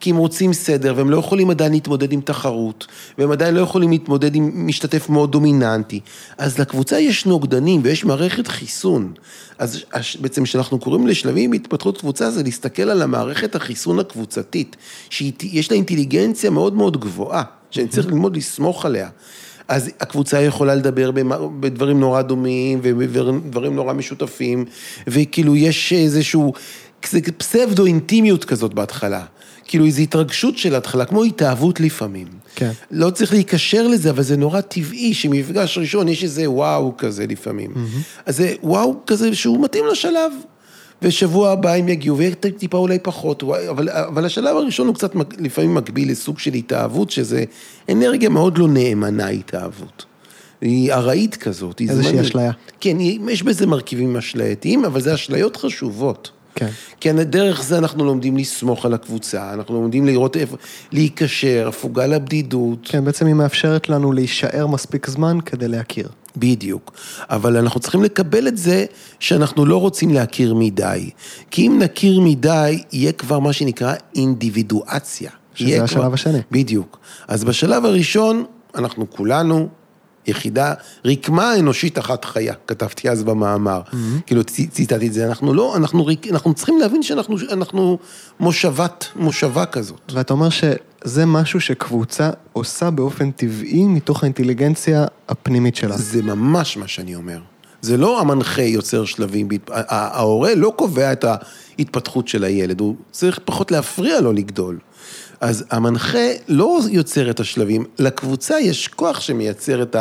[0.00, 2.86] כי הם רוצים סדר, והם לא יכולים עדיין להתמודד עם תחרות,
[3.18, 6.00] והם עדיין לא יכולים להתמודד עם משתתף מאוד דומיננטי.
[6.38, 9.12] אז לקבוצה יש נוגדנים ויש מערכת חיסון.
[9.58, 9.84] אז
[10.20, 14.76] בעצם כשאנחנו קוראים לשלבים בהתפתחות קבוצה, זה להסתכל על המערכת החיסון הקבוצתית,
[15.10, 19.08] שיש לה אינטליגנציה מאוד מאוד גבוהה, שאני צריך ללמוד לסמוך עליה.
[19.68, 21.10] אז הקבוצה יכולה לדבר
[21.60, 24.64] בדברים נורא דומים ובדברים נורא משותפים,
[25.06, 26.52] וכאילו יש איזשהו,
[27.38, 29.24] פסבדו אינטימיות כזאת בהתחלה.
[29.68, 32.26] כאילו איזו התרגשות של התחלה, כמו התאהבות לפעמים.
[32.54, 32.70] כן.
[32.90, 37.72] לא צריך להיקשר לזה, אבל זה נורא טבעי שמפגש ראשון יש איזה וואו כזה לפעמים.
[37.74, 38.22] Mm-hmm.
[38.26, 40.32] אז זה וואו כזה שהוא מתאים לשלב.
[41.02, 45.74] ושבוע הבא הם יגיעו, ויהיה טיפה אולי פחות, אבל, אבל השלב הראשון הוא קצת לפעמים
[45.74, 47.44] מקביל לסוג של התאהבות, שזה
[47.88, 50.04] אנרגיה מאוד לא נאמנה התאהבות.
[50.60, 51.80] היא ארעית כזאת.
[51.80, 52.52] איזושהי אשליה.
[52.80, 56.30] כן, יש בזה מרכיבים אשלייתיים, אבל זה אשליות חשובות.
[56.58, 56.68] כן.
[57.00, 60.56] כי דרך זה אנחנו לומדים לסמוך על הקבוצה, אנחנו לומדים לראות איפה,
[60.92, 62.78] להיקשר, הפוגה לבדידות.
[62.82, 66.08] כן, בעצם היא מאפשרת לנו להישאר מספיק זמן כדי להכיר.
[66.36, 66.92] בדיוק.
[67.30, 68.84] אבל אנחנו צריכים לקבל את זה
[69.20, 71.10] שאנחנו לא רוצים להכיר מדי.
[71.50, 75.30] כי אם נכיר מדי, יהיה כבר מה שנקרא אינדיבידואציה.
[75.54, 76.14] שזה השלב כבר...
[76.14, 76.38] השני.
[76.50, 76.98] בדיוק.
[77.28, 78.44] אז בשלב הראשון,
[78.74, 79.68] אנחנו כולנו
[80.28, 80.74] יחידה,
[81.04, 83.80] רקמה אנושית אחת חיה, כתבתי אז במאמר.
[83.86, 83.96] Mm-hmm.
[84.26, 87.98] כאילו ציטטתי את זה, אנחנו לא, אנחנו, ריק- אנחנו צריכים להבין שאנחנו אנחנו
[88.40, 90.12] מושבת, מושבה כזאת.
[90.12, 95.96] ואתה אומר שזה משהו שקבוצה עושה באופן טבעי מתוך האינטליגנציה הפנימית שלה.
[95.96, 97.38] זה ממש מה שאני אומר.
[97.80, 101.24] זה לא המנחה יוצר שלבים, ההורה לא קובע את
[101.78, 104.78] ההתפתחות של הילד, הוא צריך פחות להפריע לו לגדול.
[105.40, 109.96] אז המנחה לא יוצר את השלבים, לקבוצה יש כוח שמייצר את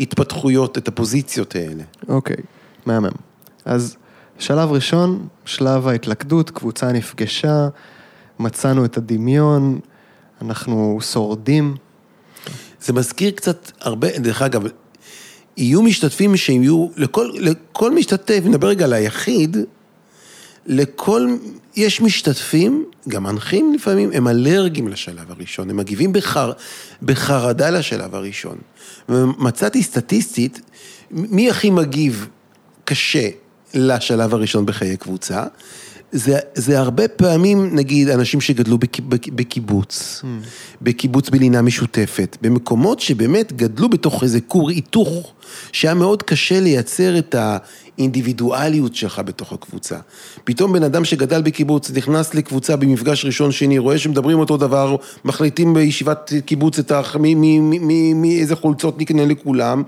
[0.00, 1.82] ההתפתחויות, את הפוזיציות האלה.
[2.08, 2.36] אוקיי,
[2.86, 3.10] מהמם.
[3.64, 3.96] אז
[4.38, 7.68] שלב ראשון, שלב ההתלכדות, קבוצה נפגשה,
[8.38, 9.80] מצאנו את הדמיון,
[10.42, 11.76] אנחנו שורדים.
[12.80, 14.62] זה מזכיר קצת הרבה, דרך אגב,
[15.56, 19.56] יהיו משתתפים שיהיו, לכל, לכל משתתף, נדבר רגע על היחיד,
[20.68, 21.28] לכל,
[21.76, 26.52] יש משתתפים, גם מנחים לפעמים, הם אלרגיים לשלב הראשון, הם מגיבים בחר,
[27.02, 28.58] בחרדה לשלב הראשון.
[29.08, 30.60] ומצאתי סטטיסטית,
[31.10, 32.28] מי הכי מגיב
[32.84, 33.28] קשה
[33.74, 35.44] לשלב הראשון בחיי קבוצה?
[36.12, 40.26] זה, זה הרבה פעמים, נגיד, אנשים שגדלו בק, בק, בקיבוץ, mm.
[40.82, 45.32] בקיבוץ בלינה משותפת, במקומות שבאמת גדלו בתוך איזה כור היתוך,
[45.72, 47.34] שהיה מאוד קשה לייצר את
[47.98, 49.96] האינדיבידואליות שלך בתוך הקבוצה.
[50.44, 55.74] פתאום בן אדם שגדל בקיבוץ, נכנס לקבוצה במפגש ראשון שני, רואה שמדברים אותו דבר, מחליטים
[55.74, 57.02] בישיבת קיבוץ את ה...
[58.14, 59.82] מאיזה חולצות נקנה לכולם.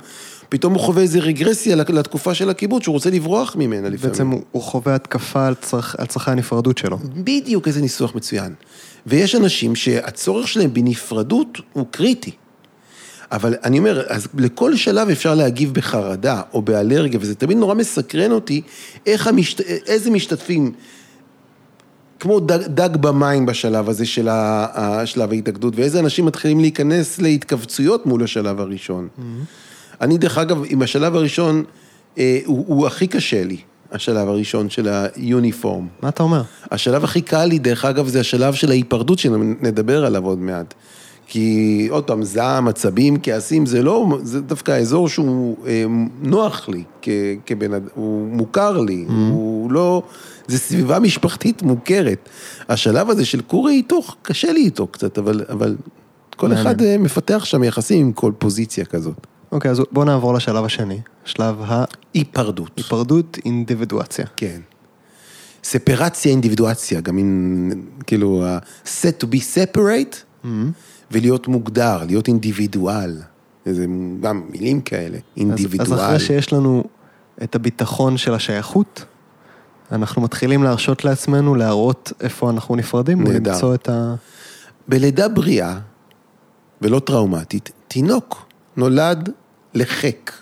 [0.49, 4.13] פתאום הוא חווה איזה רגרסיה לתקופה של הקיבוץ, שהוא רוצה לברוח ממנה לפעמים.
[4.13, 5.97] בעצם הוא חווה התקפה על, צרכ...
[5.99, 6.99] על צרכי הנפרדות שלו.
[7.15, 8.55] בדיוק, איזה ניסוח מצוין.
[9.07, 12.31] ויש אנשים שהצורך שלהם בנפרדות הוא קריטי.
[13.33, 18.33] אבל אני אומר, אז לכל שלב אפשר להגיב בחרדה או באלרגיה, וזה תמיד נורא מסקרן
[18.33, 18.63] אותי,
[19.07, 19.61] איך המשת...
[19.61, 20.73] איזה משתתפים,
[22.21, 28.23] כמו דג, דג במים בשלב הזה של השלב ההתאגדות, ואיזה אנשים מתחילים להיכנס להתכווצויות מול
[28.23, 29.09] השלב הראשון.
[29.19, 29.23] Mm-hmm.
[30.01, 31.65] אני דרך אגב, עם השלב הראשון,
[32.19, 33.57] אה, הוא, הוא הכי קשה לי,
[33.93, 35.87] השלב הראשון של היוניפורם.
[36.03, 36.43] מה אתה אומר?
[36.71, 40.75] השלב הכי קל לי, דרך אגב, זה השלב של ההיפרדות שנדבר עליו עוד מעט.
[41.33, 45.85] כי עוד פעם, זעם, עצבים, כעסים, זה לא, זה דווקא האזור שהוא אה,
[46.23, 47.09] נוח לי, כ,
[47.47, 49.13] כבן אדם, הוא מוכר לי, mm-hmm.
[49.13, 50.03] הוא לא,
[50.47, 52.29] זה סביבה משפחתית מוכרת.
[52.69, 55.77] השלב הזה של כור ההיתוך, קשה לי איתו קצת, אבל, אבל
[56.37, 59.27] כל אחד אה, מפתח שם יחסים עם כל פוזיציה כזאת.
[59.53, 61.85] אוקיי, אז בוא נעבור לשלב השני, שלב ה...
[62.15, 62.71] היפרדות.
[63.45, 64.25] אינדיבידואציה.
[64.37, 64.61] כן.
[65.65, 67.71] ספרציה, אינדיבידואציה, גם אם,
[68.07, 68.45] כאילו,
[68.85, 70.15] set to be separate,
[70.45, 70.49] mm-hmm.
[71.11, 73.19] ולהיות מוגדר, להיות אינדיבידואל.
[73.67, 73.87] איזה
[74.21, 75.93] גם מילים כאלה, אינדיבידואל.
[75.93, 76.85] אז, אז אחרי שיש לנו
[77.43, 79.05] את הביטחון של השייכות,
[79.93, 83.51] אנחנו מתחילים להרשות לעצמנו להראות איפה אנחנו נפרדים, נהדר.
[83.51, 84.15] ולמצוא את ה...
[84.89, 85.79] בלידה בריאה,
[86.83, 88.47] ולא טראומטית, תינוק
[88.77, 89.31] נולד
[89.75, 90.33] לחק.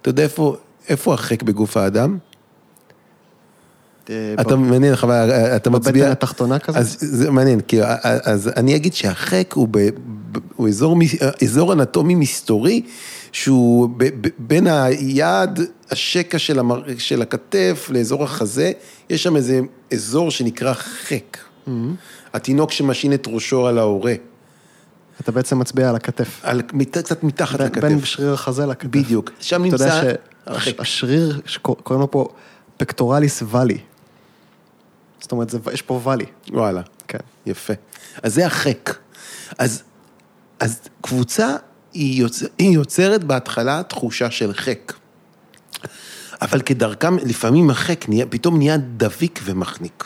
[0.00, 0.56] אתה יודע איפה,
[0.88, 2.18] איפה החק בגוף האדם?
[4.40, 5.06] אתה מעניין לך,
[5.56, 5.92] אתה מצביע...
[5.92, 6.78] בבטן התחתונה כזה?
[6.78, 9.88] אז זה מעניין, כי אז אני אגיד שהחק הוא, ב,
[10.56, 10.96] הוא אזור,
[11.42, 12.82] אזור אנטומי מסתורי,
[13.32, 15.60] שהוא ב, ב, בין היד,
[15.90, 18.72] השקע של, המר, של הכתף לאזור החזה,
[19.10, 19.60] יש שם איזה
[19.92, 21.38] אזור שנקרא חק.
[21.66, 21.70] Mm-hmm.
[22.34, 24.14] התינוק שמשין את ראשו על ההורה.
[25.20, 26.40] אתה בעצם מצביע על הכתף.
[26.42, 27.82] על, קצת מתחת בין, לכתף.
[27.82, 28.86] בין שריר החזה לכתף.
[28.86, 29.30] בדיוק.
[29.40, 29.76] שם נמצא...
[29.88, 30.10] אתה
[30.46, 32.28] יודע שהשריר, קוראים לו פה
[32.76, 33.78] פקטורליס ואלי.
[35.32, 36.24] זאת אומרת, זה, יש פה ואלי.
[36.50, 36.82] וואלה.
[37.08, 37.18] כן.
[37.46, 37.72] יפה.
[38.22, 38.98] אז זה החק.
[39.58, 39.82] אז,
[40.60, 41.56] אז קבוצה
[41.92, 44.92] היא, יוצר, היא יוצרת בהתחלה תחושה של חק.
[46.42, 50.04] אבל כדרכם, לפעמים החק נהיה, פתאום נהיה דביק ומחניק.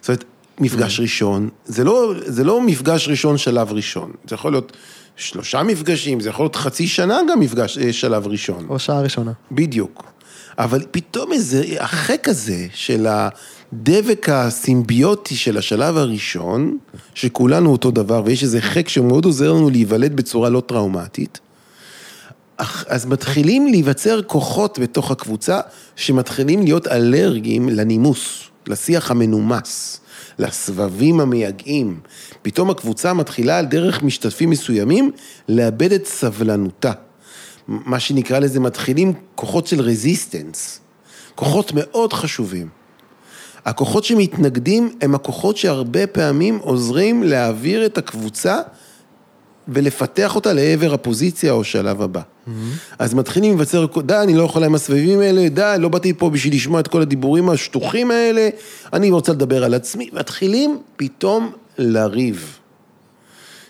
[0.00, 0.24] זאת אומרת,
[0.58, 4.76] מפגש ראשון, זה לא, זה לא מפגש ראשון שלב ראשון, זה יכול להיות
[5.16, 8.66] שלושה מפגשים, זה יכול להיות חצי שנה גם מפגש שלב ראשון.
[8.68, 9.32] או שעה ראשונה.
[9.52, 10.12] בדיוק.
[10.58, 13.06] אבל פתאום איזה, החק הזה של
[13.72, 16.78] הדבק הסימביוטי של השלב הראשון,
[17.14, 21.40] שכולנו אותו דבר, ויש איזה חק שמאוד עוזר לנו להיוולד בצורה לא טראומטית,
[22.86, 25.60] אז מתחילים להיווצר כוחות בתוך הקבוצה,
[25.96, 30.00] שמתחילים להיות אלרגיים לנימוס, לשיח המנומס.
[30.38, 32.00] לסבבים המייגעים.
[32.42, 35.10] פתאום הקבוצה מתחילה על דרך משתתפים מסוימים
[35.48, 36.92] לאבד את סבלנותה.
[37.68, 40.80] מה שנקרא לזה מתחילים כוחות של רזיסטנס,
[41.34, 42.79] כוחות מאוד חשובים.
[43.64, 48.58] הכוחות שמתנגדים הם הכוחות שהרבה פעמים עוזרים להעביר את הקבוצה
[49.68, 52.20] ולפתח אותה לעבר הפוזיציה או שלב הבא.
[52.20, 52.50] Mm-hmm.
[52.98, 56.54] אז מתחילים לבצר, די, אני לא יכולה עם הסבבים האלה, די, לא באתי פה בשביל
[56.54, 58.48] לשמוע את כל הדיבורים השטוחים האלה,
[58.92, 62.58] אני רוצה לדבר על עצמי, מתחילים פתאום לריב.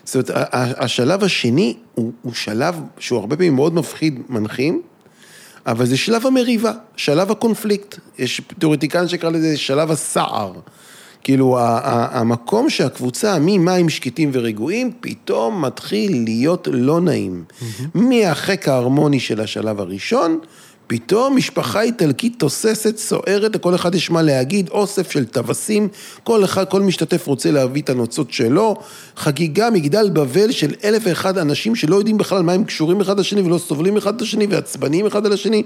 [0.03, 4.81] זאת אומרת, השלב השני הוא, הוא שלב שהוא הרבה פעמים מאוד מפחיד מנחים,
[5.67, 7.99] אבל זה שלב המריבה, שלב הקונפליקט.
[8.19, 10.53] יש תיאורטיקן שקרא לזה שלב הסער.
[11.23, 17.43] כאילו, המקום שהקבוצה ממים שקטים ורגועים, פתאום מתחיל להיות לא נעים.
[17.93, 20.39] מהחק ההרמוני של השלב הראשון,
[20.91, 25.87] פתאום משפחה איטלקית תוססת, סוערת, לכל אחד יש מה להגיד, אוסף של טווסים,
[26.23, 28.75] כל אחד, כל משתתף רוצה להביא את הנוצות שלו,
[29.17, 33.41] חגיגה, מגדל בבל של אלף ואחד אנשים שלא יודעים בכלל מה הם קשורים אחד לשני
[33.41, 35.63] ולא סובלים אחד את השני ועצבניים אחד על השני,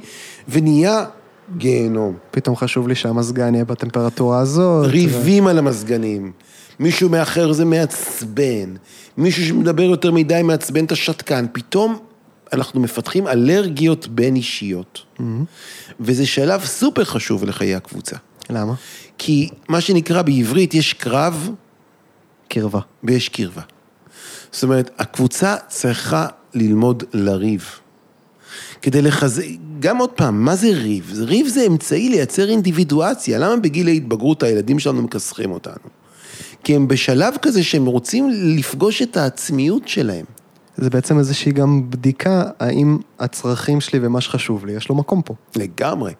[0.49, 1.05] ונהיה
[1.57, 2.13] גיהנום.
[2.31, 4.85] פתאום חשוב לי שהמזגן יהיה בטמפרטורה הזאת.
[4.85, 6.31] ריבים על המזגנים,
[6.79, 8.75] מישהו מאחר זה מעצבן,
[9.17, 11.97] מישהו שמדבר יותר מדי מעצבן את השתקן, פתאום
[12.53, 15.01] אנחנו מפתחים אלרגיות בין אישיות.
[15.99, 18.15] וזה שלב סופר חשוב לחיי הקבוצה.
[18.49, 18.73] למה?
[19.17, 21.49] כי מה שנקרא בעברית יש קרב
[22.47, 22.79] קרבה.
[23.03, 23.61] ויש קרבה.
[24.51, 27.69] זאת אומרת, הקבוצה צריכה ללמוד לריב.
[28.81, 29.43] כדי לחזק,
[29.79, 31.13] גם עוד פעם, מה זה ריב?
[31.17, 33.37] ריב זה אמצעי לייצר אינדיבידואציה.
[33.39, 35.89] למה בגיל ההתבגרות הילדים שלנו מכסחים אותנו?
[36.63, 40.25] כי הם בשלב כזה שהם רוצים לפגוש את העצמיות שלהם.
[40.77, 45.33] זה בעצם איזושהי גם בדיקה, האם הצרכים שלי ומה שחשוב לי, יש לו מקום פה.
[45.55, 46.13] לגמרי.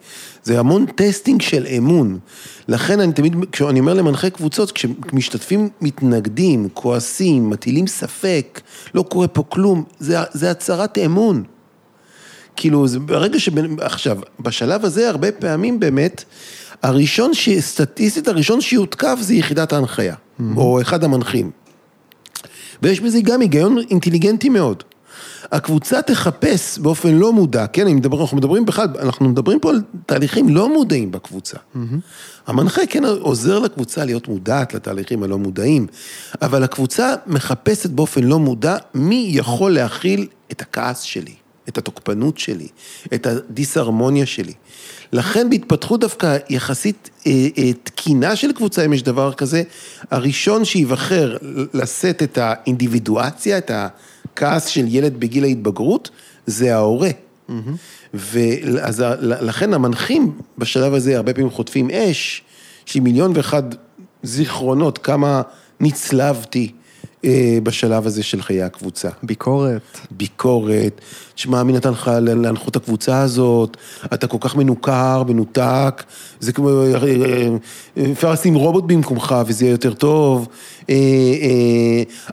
[0.44, 2.20] זה המון טסטינג של אמון.
[2.68, 8.62] לכן אני תמיד, כשאני אומר למנחי קבוצות, כשמשתתפים מתנגדים, כועסים, מטילים ספק,
[8.94, 11.44] לא קורה פה כלום, זה, זה הצהרת אמון.
[12.56, 13.50] כאילו, זה ברגע ש...
[13.82, 16.24] עכשיו, בשלב הזה הרבה פעמים באמת,
[16.84, 17.50] הראשון, ש...
[17.60, 20.44] סטטיסטית הראשון שיותקף זה יחידת ההנחיה, mm-hmm.
[20.58, 21.52] או אחד המנחים.
[22.84, 24.84] ויש בזה גם היגיון אינטליגנטי מאוד.
[25.52, 29.82] הקבוצה תחפש באופן לא מודע, כן, אני מדבר, אנחנו מדברים בכלל, אנחנו מדברים פה על
[30.06, 31.58] תהליכים לא מודעים בקבוצה.
[31.58, 31.80] Mm-hmm.
[32.48, 35.88] המנחה כן עוזר לקבוצה להיות מודעת לתהליכים הלא מודעים,
[36.42, 41.34] אבל הקבוצה מחפשת באופן לא מודע מי יכול להכיל את הכעס שלי,
[41.70, 42.68] את התוקפנות שלי,
[43.14, 44.54] את הדיסהרמוניה שלי.
[45.12, 49.64] לכן בהתפתחות דווקא יחסית אה, אה, תקינה של קבוצה, אם יש דבר כזה,
[50.12, 51.38] הראשון שיבחר
[51.74, 56.10] לשאת את האינדיבידואציה, את הכעס של ילד בגיל ההתבגרות,
[56.46, 57.10] זה ההורה.
[57.50, 57.54] Mm-hmm.
[58.14, 62.44] ואז לכן המנחים בשלב הזה הרבה פעמים חוטפים אש,
[62.96, 63.64] לי מיליון ואחד
[64.24, 65.42] זיכרונות, כמה
[65.80, 66.72] נצלבתי.
[67.64, 69.10] בשלב הזה של חיי הקבוצה.
[69.24, 69.82] ביקורת.
[70.12, 71.02] ביקורת,
[71.36, 73.78] שמע, מי נתן לך להנחות את הקבוצה הזאת,
[74.14, 76.04] אתה כל כך מנוכר, מנותק,
[76.40, 76.70] זה כמו,
[78.12, 80.48] אפשר לשים רובוט במקומך וזה יהיה יותר טוב.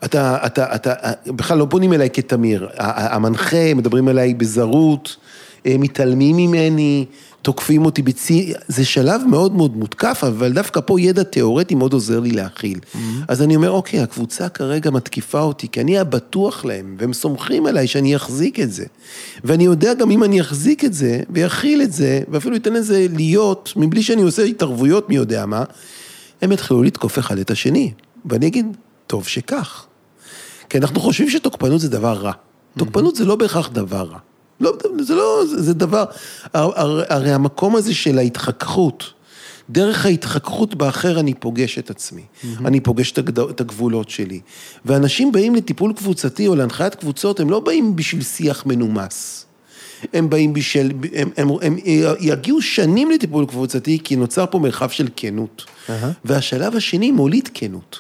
[0.05, 0.93] אתה, אתה, אתה,
[1.26, 5.16] בכלל לא פונים אליי כתמיר, המנחה, מדברים אליי בזרות,
[5.66, 7.05] מתעלמים ממני.
[7.43, 12.20] תוקפים אותי בצי, זה שלב מאוד מאוד מותקף, אבל דווקא פה ידע תיאורטי מאוד עוזר
[12.20, 12.78] לי להכיל.
[12.78, 12.99] Mm-hmm.
[13.28, 17.86] אז אני אומר, אוקיי, הקבוצה כרגע מתקיפה אותי, כי אני הבטוח להם, והם סומכים עליי
[17.86, 18.84] שאני אחזיק את זה.
[19.45, 23.72] ואני יודע גם אם אני אחזיק את זה, ויכיל את זה, ואפילו אתן לזה להיות,
[23.76, 25.64] מבלי שאני עושה התערבויות מי יודע מה,
[26.43, 27.93] הם יתחילו לתקוף אחד את השני.
[28.24, 28.66] ואני אגיד,
[29.07, 29.86] טוב שכך.
[30.68, 32.32] כי אנחנו חושבים שתוקפנות זה דבר רע.
[32.32, 32.78] Mm-hmm.
[32.78, 34.18] תוקפנות זה לא בהכרח דבר רע.
[34.63, 36.05] לא, זה לא, זה דבר,
[36.55, 39.13] הרי המקום הזה של ההתחככות,
[39.71, 42.47] דרך ההתחככות באחר אני פוגש את עצמי, mm-hmm.
[42.65, 43.13] אני פוגש
[43.51, 44.41] את הגבולות שלי.
[44.85, 49.47] ואנשים באים לטיפול קבוצתי או להנחיית קבוצות, הם לא באים בשביל שיח מנומס.
[50.13, 51.77] הם באים בשביל, הם, הם, הם, הם
[52.21, 55.65] יגיעו שנים לטיפול קבוצתי, כי נוצר פה מרחב של כנות.
[55.65, 55.91] Uh-huh.
[56.25, 57.99] והשלב השני מוליד כנות.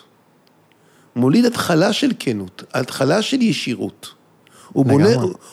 [1.16, 4.08] מוליד התחלה של כנות, התחלה של ישירות.
[4.72, 5.08] הוא בונה,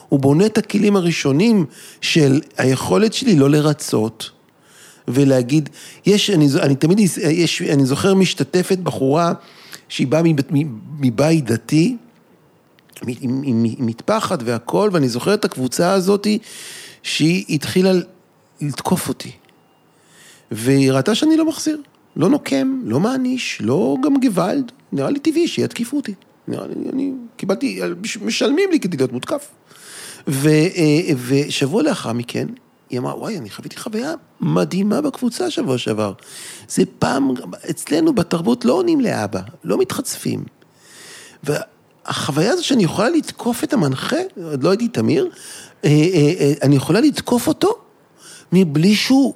[0.10, 1.66] הוא בונה את הכלים הראשונים
[2.02, 4.30] של היכולת שלי לא לרצות
[5.08, 5.70] ולהגיד,
[6.06, 7.00] יש, אני, אני תמיד,
[7.30, 9.34] יש, אני זוכר משתתפת בחורה
[9.90, 10.22] שהיא באה
[11.00, 11.98] מבית דתי,
[13.22, 16.28] עם מטפחת והכל, ואני זוכר את הקבוצה הזאת
[17.04, 17.92] שהיא התחילה
[18.62, 19.32] לתקוף אותי.
[20.52, 21.82] והיא ראתה שאני לא מחזיר,
[22.16, 26.14] לא נוקם, לא מעניש, לא גם גוואלד, נראה לי טבעי שיתקיפו אותי.
[26.54, 27.82] אני, אני קיבלתי,
[28.22, 29.50] משלמים לי כדי להיות מותקף.
[30.28, 30.50] ו,
[31.28, 32.48] ושבוע לאחר מכן,
[32.90, 36.14] היא אמרה, וואי, אני חוויתי חוויה מדהימה בקבוצה שבוע שעבר.
[36.70, 37.34] זה פעם,
[37.70, 40.44] אצלנו בתרבות לא עונים לאבא, לא מתחצפים.
[41.44, 45.30] והחוויה הזו שאני יכולה לתקוף את המנחה, עוד לא הייתי תמיר,
[46.64, 47.78] אני יכולה לתקוף אותו
[48.52, 49.34] מבלי שהוא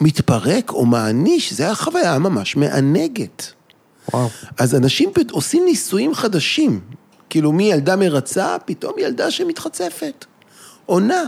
[0.00, 3.52] מתפרק או מעניש, זו הייתה חוויה ממש מענגת.
[4.12, 4.28] וואו.
[4.58, 6.80] אז אנשים עושים ניסויים חדשים,
[7.30, 10.24] כאילו מילדה מרצה, פתאום ילדה שמתחצפת,
[10.86, 11.22] עונה.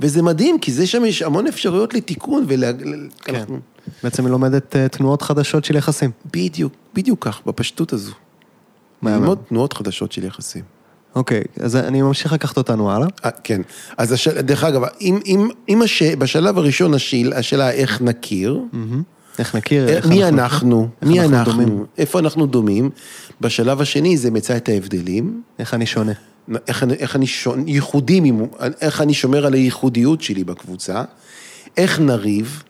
[0.00, 2.70] וזה מדהים, כי זה שם יש המון אפשרויות לתיקון ולה...
[3.24, 3.58] כן, אנחנו...
[4.02, 6.10] בעצם היא לומדת תנועות חדשות של יחסים.
[6.32, 8.12] בדיוק, בדיוק כך, בפשטות הזו.
[9.02, 10.62] ללמוד תנועות חדשות של יחסים.
[11.14, 13.08] אוקיי, אז אני ממשיך לקחת אותנו הלאה.
[13.24, 13.62] אה, כן,
[13.96, 14.28] אז הש...
[14.28, 16.02] דרך אגב, אם, אם, אם הש...
[16.02, 19.02] בשלב הראשון השאל, השאלה איך נכיר, מהמם.
[19.38, 19.88] איך נכיר?
[19.88, 21.84] איך מי אנחנו, איך מי אנחנו אנחנו, דומים?
[21.98, 22.90] איפה אנחנו דומים,
[23.40, 26.12] בשלב השני זה מצא את ההבדלים, איך אני שונה?
[26.68, 28.46] איך איך אני שון, ייחודי, ממ-
[28.80, 31.02] איך אני שומר על הייחודיות שלי בקבוצה,
[31.76, 32.62] איך נריב,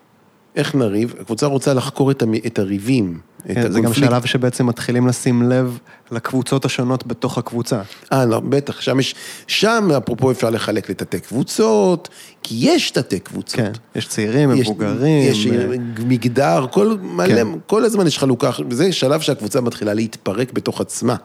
[0.57, 2.33] איך נריב, הקבוצה רוצה לחקור את, המ...
[2.45, 3.19] את הריבים,
[3.51, 3.93] את כן, זה גם.
[3.93, 5.77] שלב שבעצם מתחילים לשים לב
[6.11, 7.81] לקבוצות השונות בתוך הקבוצה.
[8.13, 9.15] אה, לא, בטח, שם יש,
[9.47, 12.09] שם אפרופו אפשר לחלק לתתי קבוצות,
[12.43, 13.55] כי יש תתי קבוצות.
[13.59, 15.31] כן, יש צעירים, יש- מבוגרים.
[15.31, 15.65] יש אה,
[16.05, 17.47] מגדר, כל, מלא, כן.
[17.67, 21.15] כל הזמן יש חלוקה, זה שלב שהקבוצה מתחילה להתפרק בתוך עצמה.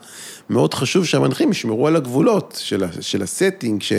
[0.51, 3.93] מאוד חשוב שהמנחים ישמרו על הגבולות של, של הסטינג, ש,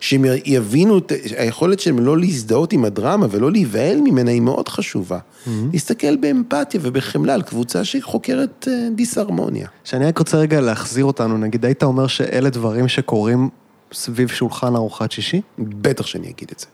[0.00, 5.18] שהם יבינו, את- היכולת שלהם לא להזדהות עם הדרמה ולא להיבהל ממנה היא מאוד חשובה.
[5.18, 5.50] Mm-hmm.
[5.72, 9.68] להסתכל באמפתיה ובחמלה על קבוצה שחוקרת אה, דיסהרמוניה.
[9.84, 13.48] שאני רק רוצה רגע להחזיר אותנו, נגיד, היית אומר שאלה דברים שקורים
[13.92, 15.40] סביב שולחן ארוחת שישי?
[15.58, 16.66] בטח שאני אגיד את זה.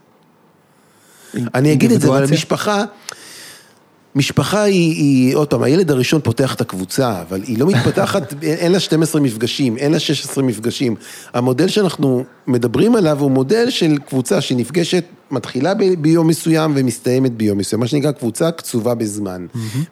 [1.55, 2.37] אני אגיד את זה, אבל אינדיבידואציה?
[4.15, 8.73] משפחה, היא, היא, עוד פעם, הילד הראשון פותח את הקבוצה, אבל היא לא מתפתחת, אין
[8.73, 10.95] לה 12 מפגשים, אין לה 16 מפגשים.
[11.35, 17.59] המודל שאנחנו מדברים עליו הוא מודל של קבוצה שנפגשת, מתחילה ב- ביום מסוים ומסתיימת ביום
[17.59, 19.47] מסוים, מה שנקרא קבוצה קצובה בזמן.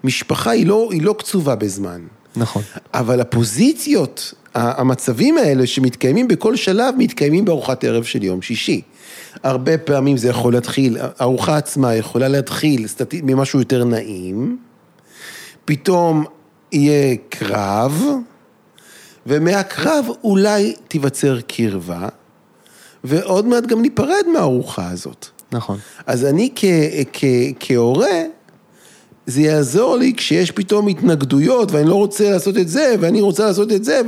[0.04, 2.00] משפחה היא לא, היא לא קצובה בזמן.
[2.36, 2.62] נכון.
[2.94, 8.80] אבל הפוזיציות, המצבים האלה שמתקיימים בכל שלב, מתקיימים בארוחת ערב של יום שישי.
[9.42, 13.14] הרבה פעמים זה יכול להתחיל, הארוחה עצמה יכולה להתחיל סטט...
[13.22, 14.58] ממשהו יותר נעים,
[15.64, 16.24] פתאום
[16.72, 18.02] יהיה קרב,
[19.26, 22.08] ומהקרב אולי תיווצר קרבה,
[23.04, 25.26] ועוד מעט גם ניפרד מהארוחה הזאת.
[25.52, 25.78] נכון.
[26.06, 26.64] אז אני כ,
[27.12, 27.24] כ,
[27.60, 28.22] כהורה,
[29.26, 33.72] זה יעזור לי כשיש פתאום התנגדויות ואני לא רוצה לעשות את זה ואני רוצה לעשות
[33.72, 34.00] את זה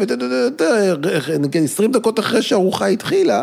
[1.28, 3.42] ונגיד 20 דקות אחרי שהארוחה התחילה,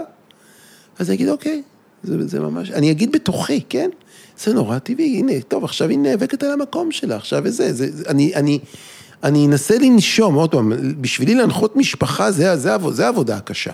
[1.00, 1.62] אז אני אגיד אוקיי,
[2.04, 3.89] זה, זה ממש, אני אגיד בתוכי, כן?
[4.43, 8.04] זה נורא טבעי, הנה, טוב, עכשיו היא נאבקת על המקום שלה, עכשיו וזה, זה, זה,
[8.08, 8.60] אני, אני,
[9.24, 13.72] אני אנסה לנשום, עוד פעם, בשבילי להנחות משפחה זה, זה, עבוד- זה העבודה הקשה.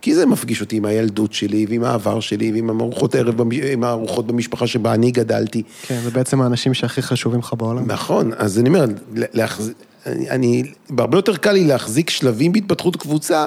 [0.00, 3.40] כי זה מפגיש אותי עם הילדות שלי, ועם העבר שלי, ועם ארוחות ערב,
[3.72, 5.62] עם הארוחות במשפחה שבה אני גדלתי.
[5.86, 7.86] כן, זה בעצם האנשים שהכי חשובים לך בעולם.
[7.86, 8.84] נכון, אז אני אומר,
[9.14, 9.70] להחז...
[10.06, 13.46] אני, אני, בהרבה יותר קל לי להחזיק שלבים בהתפתחות קבוצה,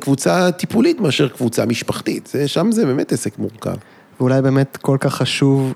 [0.00, 3.74] קבוצה טיפולית מאשר קבוצה משפחתית, שם זה באמת עסק מורכב.
[4.20, 5.72] ואולי באמת כל כך חשוב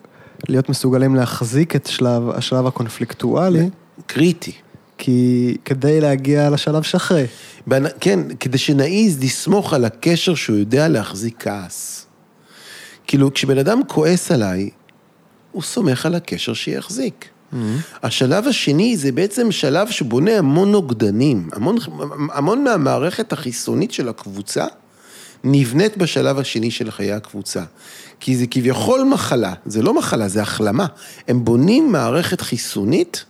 [0.49, 3.68] להיות מסוגלים להחזיק את שלב, השלב הקונפליקטואלי,
[4.07, 4.53] קריטי.
[4.99, 7.24] כי כדי להגיע לשלב שאחרי.
[7.70, 12.07] בנ- כן, כדי שנעיז לסמוך על הקשר שהוא יודע להחזיק כעס.
[13.07, 14.70] כאילו, כשבן אדם כועס עליי,
[15.53, 17.28] הוא סומך על הקשר שיחזיק.
[18.03, 21.77] השלב השני זה בעצם שלב שבונה המון נוגדנים, המון,
[22.33, 24.67] המון מהמערכת החיסונית של הקבוצה
[25.45, 27.63] נבנית בשלב השני של חיי הקבוצה.
[28.21, 30.87] כי זה כביכול מחלה, זה לא מחלה, זה החלמה.
[31.29, 33.25] הם בונים מערכת חיסונית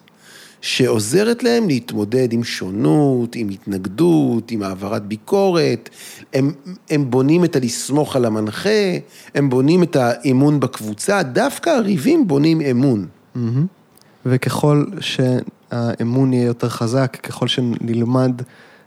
[0.60, 5.90] שעוזרת להם להתמודד עם שונות, עם התנגדות, עם העברת ביקורת,
[6.34, 6.52] הם,
[6.90, 8.98] הם בונים את הלסמוך על המנחה,
[9.34, 13.06] הם בונים את האמון בקבוצה, דווקא הריבים בונים אמון.
[13.34, 13.66] מהמם.
[14.26, 18.42] וככל שהאמון יהיה יותר חזק, ככל שנלמד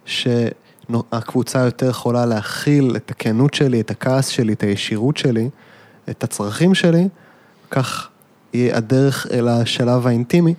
[0.05, 5.49] שהקבוצה יותר יכולה להכיל את הכנות שלי, את הכעס שלי, את הישירות שלי,
[6.09, 7.07] את הצרכים שלי,
[7.71, 8.09] כך
[8.53, 10.53] יהיה הדרך אל השלב האינטימי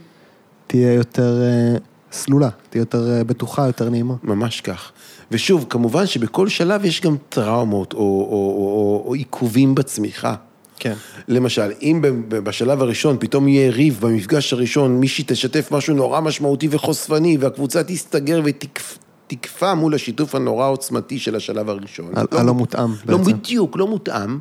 [0.67, 1.77] תהיה יותר אה,
[2.13, 4.15] סלולה, תהיה יותר אה, בטוחה, יותר נעימה.
[4.23, 4.93] ממש כך.
[5.31, 10.35] ושוב, כמובן שבכל שלב יש גם טראומות או, או, או, או, או עיכובים בצמיחה.
[10.79, 10.95] כן.
[11.29, 17.37] למשל, אם בשלב הראשון פתאום יהיה ריב במפגש הראשון, מישהי תשתף משהו נורא משמעותי וחושפני,
[17.41, 22.13] והקבוצה תסתגר ותקפא מול השיתוף הנורא עוצמתי של השלב הראשון.
[22.33, 23.33] הלא מותאם לא בעצם.
[23.33, 24.39] בדיוק, לא מותאם.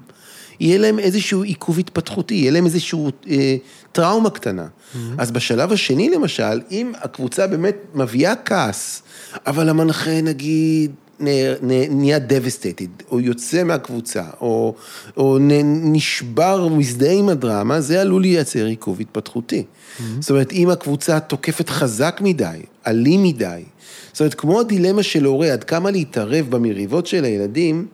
[0.60, 3.56] יהיה להם איזשהו עיכוב התפתחותי, יהיה להם איזשהו אה,
[3.92, 4.66] טראומה קטנה.
[4.66, 4.98] Mm-hmm.
[5.18, 9.04] אז בשלב השני למשל, אם הקבוצה באמת מביאה כעס,
[9.48, 14.76] אבל המנחה נגיד נהיה devastated, או יוצא מהקבוצה, או,
[15.18, 19.64] או נשבר, מזדהה עם הדרמה, זה עלול לייצר עיכוב התפתחותי.
[19.64, 20.02] Mm-hmm.
[20.20, 23.64] זאת אומרת, אם הקבוצה תוקפת חזק מדי, אלים מדי,
[24.12, 27.88] זאת אומרת, כמו הדילמה של הורה, עד כמה להתערב במריבות של הילדים,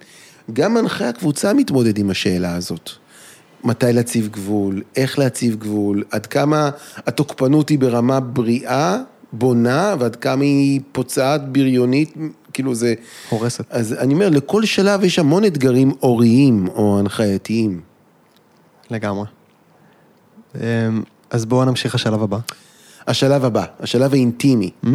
[0.54, 2.90] גם מנחי הקבוצה מתמודד עם השאלה הזאת.
[3.64, 8.98] מתי להציב גבול, איך להציב גבול, עד כמה התוקפנות היא ברמה בריאה,
[9.34, 12.14] בונה, ועד כמה היא פוצעת בריונית,
[12.54, 12.94] כאילו זה...
[13.30, 13.66] הורסת.
[13.70, 17.82] אז אני אומר, לכל שלב יש המון אתגרים הוריים או הנחייתיים.
[18.92, 19.26] לגמרי.
[20.56, 20.62] אמ,
[21.30, 22.38] אז בואו נמשיך לשלב הבא.
[23.08, 24.70] השלב הבא, השלב האינטימי.
[24.86, 24.88] Mm,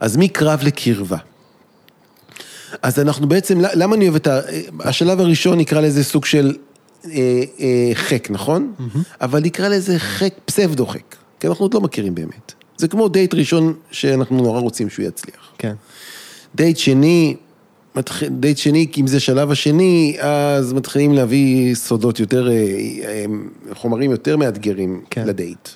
[0.00, 1.18] אז מקרב לקרבה.
[2.82, 4.40] אז אנחנו בעצם, למה אני אוהב את ה...
[4.80, 6.56] השלב הראשון נקרא לזה סוג של
[7.04, 7.10] אה,
[7.60, 8.72] אה, חק, נכון?
[8.78, 8.98] Mm-hmm.
[9.20, 12.52] אבל נקרא לזה חק, פסבדו חק, כי אנחנו עוד לא מכירים באמת.
[12.82, 15.52] זה כמו דייט ראשון שאנחנו נורא רוצים שהוא יצליח.
[15.58, 15.74] כן.
[16.54, 17.36] דייט שני,
[18.30, 23.24] דייט שני, כי אם זה שלב השני, אז מתחילים להביא סודות יותר, אה, אה,
[23.74, 25.26] חומרים יותר מאתגרים כן.
[25.26, 25.68] לדייט.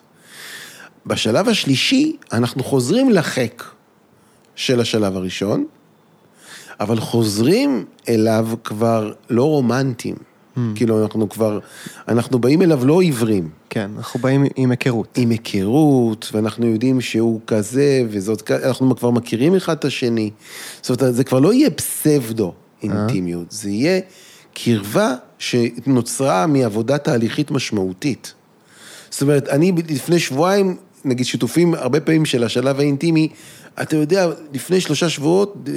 [1.07, 3.65] בשלב השלישי, אנחנו חוזרים לחיק
[4.55, 5.67] של השלב הראשון,
[6.81, 10.17] אבל חוזרים אליו כבר לא רומנטיים.
[10.57, 10.61] Mm.
[10.75, 11.59] כאילו, אנחנו כבר,
[12.09, 13.49] אנחנו באים אליו לא עיוורים.
[13.71, 15.19] כן, אנחנו באים עם היכרות.
[15.19, 20.31] עם היכרות, ואנחנו יודעים שהוא כזה, וזאת, אנחנו כבר מכירים אחד את השני.
[20.83, 22.53] זאת אומרת, זה כבר לא יהיה פסבדו
[22.83, 24.01] אינטימיות, זה יהיה
[24.55, 28.35] קרבה שנוצרה מעבודה תהליכית משמעותית.
[29.11, 33.29] זאת אומרת, אני לפני שבועיים, נגיד שיתופים הרבה פעמים של השלב האינטימי,
[33.83, 35.69] אתה יודע, לפני שלושה שבועות,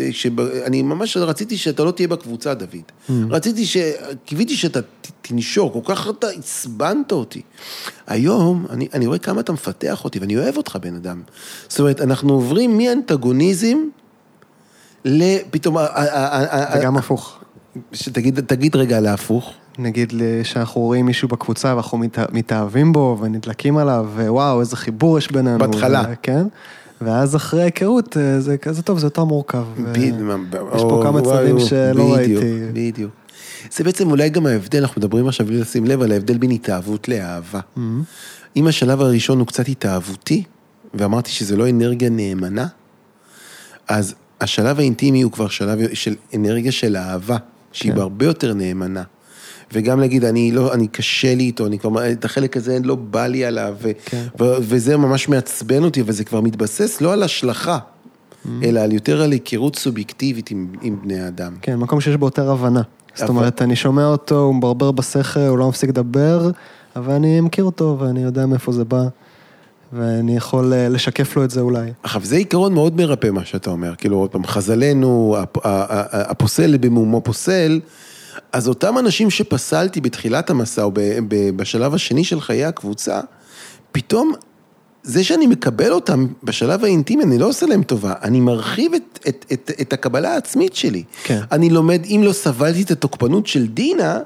[0.65, 2.69] אני ממש רציתי שאתה לא תהיה בקבוצה, דוד.
[3.09, 3.11] Mm.
[3.29, 3.77] רציתי ש...
[4.25, 4.79] קיוויתי שאתה
[5.21, 7.41] תנשור, כל כך אתה עצבנת אותי.
[8.07, 11.21] היום, אני, אני רואה כמה אתה מפתח אותי, ואני אוהב אותך, בן אדם.
[11.67, 13.77] זאת אומרת, אנחנו עוברים מאנטגוניזם
[15.05, 15.77] לפתאום...
[16.75, 17.39] וגם הפוך.
[17.93, 19.53] שתגיד, תגיד רגע להפוך.
[19.77, 21.99] נגיד שאנחנו רואים מישהו בקבוצה ואנחנו
[22.31, 25.57] מתאהבים בו ונדלקים עליו, ווואו, איזה חיבור יש בינינו.
[25.59, 26.03] בהתחלה.
[26.21, 26.47] כן.
[27.01, 29.63] ואז אחרי היכרות, אה, זה כזה טוב, זה יותר מורכב.
[30.75, 32.35] יש פה כמה צדדים שלא ראיתי.
[32.73, 33.11] בדיוק.
[33.71, 37.07] זה בעצם אולי גם ההבדל, אנחנו מדברים עכשיו בלי לשים לב על ההבדל בין התאהבות
[37.07, 37.59] לאהבה.
[37.59, 37.79] Mm-hmm.
[38.55, 40.43] אם השלב הראשון הוא קצת התאהבותי,
[40.93, 42.67] ואמרתי שזה לא אנרגיה נאמנה,
[43.87, 47.37] אז השלב האינטימי הוא כבר שלב של אנרגיה של אהבה,
[47.71, 47.99] שהיא כן.
[47.99, 49.03] הרבה יותר נאמנה.
[49.73, 53.27] וגם להגיד, אני לא, אני קשה לי איתו, אני כבר, את החלק הזה לא בא
[53.27, 54.23] לי עליו, כן.
[54.39, 58.49] ו, וזה ממש מעצבן אותי, וזה כבר מתבסס לא על השלכה, mm-hmm.
[58.63, 61.53] אלא על יותר על היכרות סובייקטיבית עם, עם בני אדם.
[61.61, 62.81] כן, מקום שיש בו יותר הבנה.
[62.81, 62.85] אבל...
[63.15, 66.51] זאת אומרת, אני שומע אותו, הוא מברבר בשכל, הוא לא מפסיק לדבר,
[66.95, 69.03] אבל אני מכיר אותו ואני יודע מאיפה זה בא.
[69.93, 71.91] ואני יכול אה, לשקף לו את זה אולי.
[72.03, 75.35] עכשיו, זה עיקרון מאוד מרפא מה שאתה אומר, כאילו, עוד פעם, חז"לנו,
[76.13, 77.79] הפוסל במומו פוסל,
[78.51, 80.91] אז אותם אנשים שפסלתי בתחילת המסע או
[81.55, 83.19] בשלב השני של חיי הקבוצה,
[83.91, 84.33] פתאום
[85.03, 89.45] זה שאני מקבל אותם בשלב האינטימי, אני לא עושה להם טובה, אני מרחיב את, את,
[89.53, 91.03] את, את הקבלה העצמית שלי.
[91.23, 91.41] כן.
[91.51, 94.19] אני לומד, אם לא סבלתי את התוקפנות של דינה,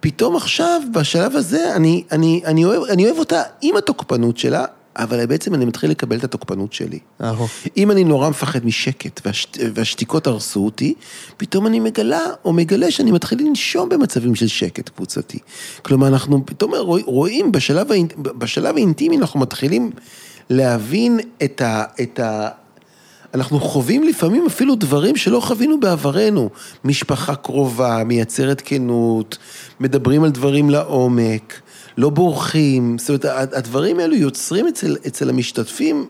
[0.00, 4.64] פתאום עכשיו, בשלב הזה, אני, אני, אני, אוהב, אני אוהב אותה עם התוקפנות שלה,
[4.96, 6.98] אבל בעצם אני מתחיל לקבל את התוקפנות שלי.
[7.22, 7.46] אהו.
[7.76, 10.94] אם אני נורא מפחד משקט והשת, והשתיקות הרסו אותי,
[11.36, 15.38] פתאום אני מגלה או מגלה שאני מתחיל לנשום במצבים של שקט קבוצתי.
[15.82, 16.72] כלומר, אנחנו פתאום
[17.06, 19.90] רואים בשלב, האינ, בשלב האינטימי, אנחנו מתחילים
[20.50, 21.84] להבין את ה...
[22.00, 22.48] את ה
[23.34, 26.50] אנחנו חווים לפעמים אפילו דברים שלא חווינו בעברנו.
[26.84, 29.38] משפחה קרובה, מייצרת כנות,
[29.80, 31.60] מדברים על דברים לעומק.
[31.96, 36.06] לא בורחים, זאת אומרת, הדברים האלו יוצרים אצל, אצל המשתתפים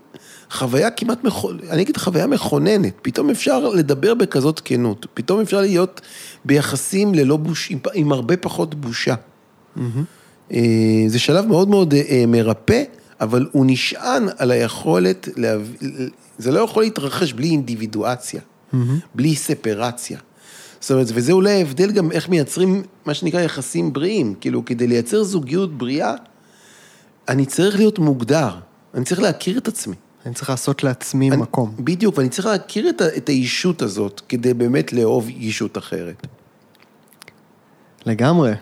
[0.51, 6.01] חוויה כמעט, מכוננת, אני אגיד חוויה מכוננת, פתאום אפשר לדבר בכזאת כנות, פתאום אפשר להיות
[6.45, 9.15] ביחסים ללא בוש, עם, עם הרבה פחות בושה.
[9.77, 10.51] Mm-hmm.
[11.07, 12.83] זה שלב מאוד מאוד אה, מרפא,
[13.21, 15.73] אבל הוא נשען על היכולת, להב...
[16.39, 18.77] זה לא יכול להתרחש בלי אינדיבידואציה, mm-hmm.
[19.15, 20.19] בלי ספרציה.
[20.87, 24.35] זאת אומרת, וזה אולי ההבדל גם איך מייצרים מה שנקרא יחסים בריאים.
[24.41, 26.15] כאילו, כדי לייצר זוגיות בריאה,
[27.29, 28.51] אני צריך להיות מוגדר,
[28.95, 29.95] אני צריך להכיר את עצמי.
[30.27, 31.75] אני צריך לעשות לעצמי אני, מקום.
[31.79, 36.27] בדיוק, ואני צריך להכיר את, את האישות הזאת, כדי באמת לאהוב אישות אחרת.
[38.07, 38.53] לגמרי.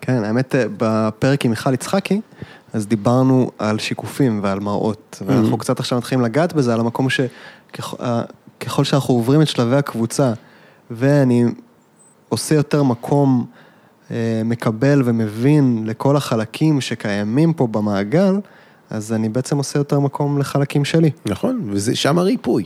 [0.00, 2.20] כן, האמת, בפרק עם מיכל יצחקי,
[2.72, 5.60] אז דיברנו על שיקופים ועל מראות, ואנחנו mm-hmm.
[5.60, 10.32] קצת עכשיו מתחילים לגעת בזה, על המקום שככל שאנחנו עוברים את שלבי הקבוצה,
[10.90, 11.44] ואני
[12.34, 13.46] עושה יותר מקום,
[14.10, 18.34] אה, מקבל ומבין לכל החלקים שקיימים פה במעגל,
[18.90, 21.10] אז אני בעצם עושה יותר מקום לחלקים שלי.
[21.26, 22.64] נכון, ושם הריפוי.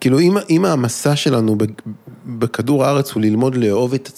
[0.00, 1.56] כאילו, אם, אם המסע שלנו
[2.26, 4.10] בכדור הארץ הוא ללמוד לאהוב את,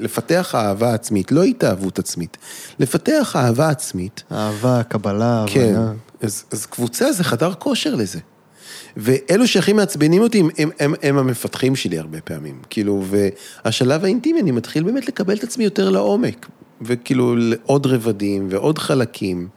[0.00, 2.36] לפתח אהבה עצמית, לא התאהבות עצמית,
[2.78, 4.22] לפתח אהבה עצמית.
[4.32, 5.92] אהבה, קבלה, כן, הבנה.
[6.20, 8.18] אז, אז קבוצה זה חדר כושר לזה.
[8.96, 12.60] ואלו שהכי מעצבנים אותי הם, הם, הם, הם המפתחים שלי הרבה פעמים.
[12.70, 13.04] כאילו,
[13.64, 16.46] והשלב האינטימי, אני מתחיל באמת לקבל את עצמי יותר לעומק.
[16.80, 19.48] וכאילו, עוד רבדים ועוד חלקים,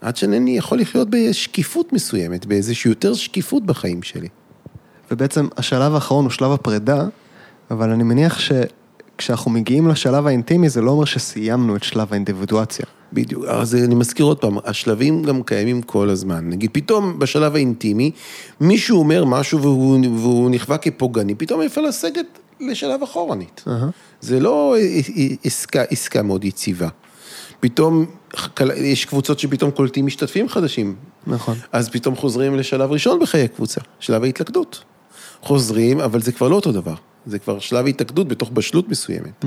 [0.00, 4.28] עד שאני יכול לחיות בשקיפות מסוימת, באיזושהי יותר שקיפות בחיים שלי.
[5.10, 7.06] ובעצם השלב האחרון הוא שלב הפרידה,
[7.70, 8.38] אבל אני מניח
[9.18, 12.86] כשאנחנו מגיעים לשלב האינטימי, זה לא אומר שסיימנו את שלב האינדיבידואציה.
[13.12, 16.48] בדיוק, אז אני מזכיר עוד פעם, השלבים גם קיימים כל הזמן.
[16.50, 18.10] נגיד, פתאום בשלב האינטימי,
[18.60, 22.26] מישהו אומר משהו והוא, והוא נכווה כפוגעני, פתאום אפשר לסגת
[22.60, 23.64] לשלב אחורנית.
[23.68, 23.88] אהה.
[24.20, 24.76] זה לא
[25.44, 26.88] עסקה, עסקה מאוד יציבה.
[27.60, 28.06] פתאום,
[28.76, 30.94] יש קבוצות שפתאום קולטים משתתפים חדשים.
[31.26, 31.56] נכון.
[31.72, 34.84] אז פתאום חוזרים לשלב ראשון בחיי הקבוצה, שלב ההתלכדות.
[35.42, 36.94] חוזרים, אבל זה כבר לא אותו דבר.
[37.26, 39.44] זה כבר שלב התאגדות בתוך בשלות מסוימת.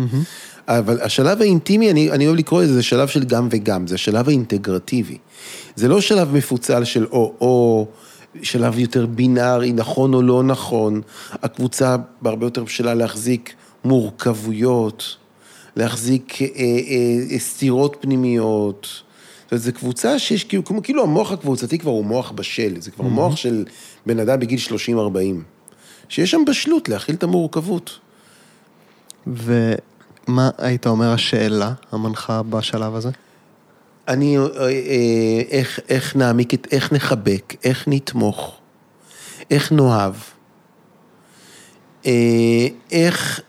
[0.68, 4.28] אבל השלב האינטימי, אני, אני אוהב לקרוא לזה, זה שלב של גם וגם, זה השלב
[4.28, 5.18] האינטגרטיבי.
[5.76, 7.88] זה לא שלב מפוצל של או-או,
[8.42, 11.02] שלב יותר בינארי, נכון או לא נכון.
[11.34, 13.54] הקבוצה בהרבה יותר בשלה להחזיק
[13.84, 15.18] מורכבויות,
[15.76, 18.88] להחזיק אה, אה, סתירות פנימיות.
[19.44, 23.06] זאת אומרת, זו קבוצה שיש, כאילו, כאילו המוח הקבוצתי כבר הוא מוח בשל, זה כבר
[23.06, 23.66] מוח של
[24.06, 25.59] בן אדם בגיל 30-40.
[26.10, 28.00] שיש שם בשלות להכיל את המורכבות.
[29.28, 33.10] ומה היית אומר השאלה המנחה בשלב הזה?
[34.08, 38.60] אני, אה, אה, איך, איך נעמיק איך נחבק, איך נתמוך,
[39.52, 40.14] איך נאהב,
[42.06, 43.42] אה, איך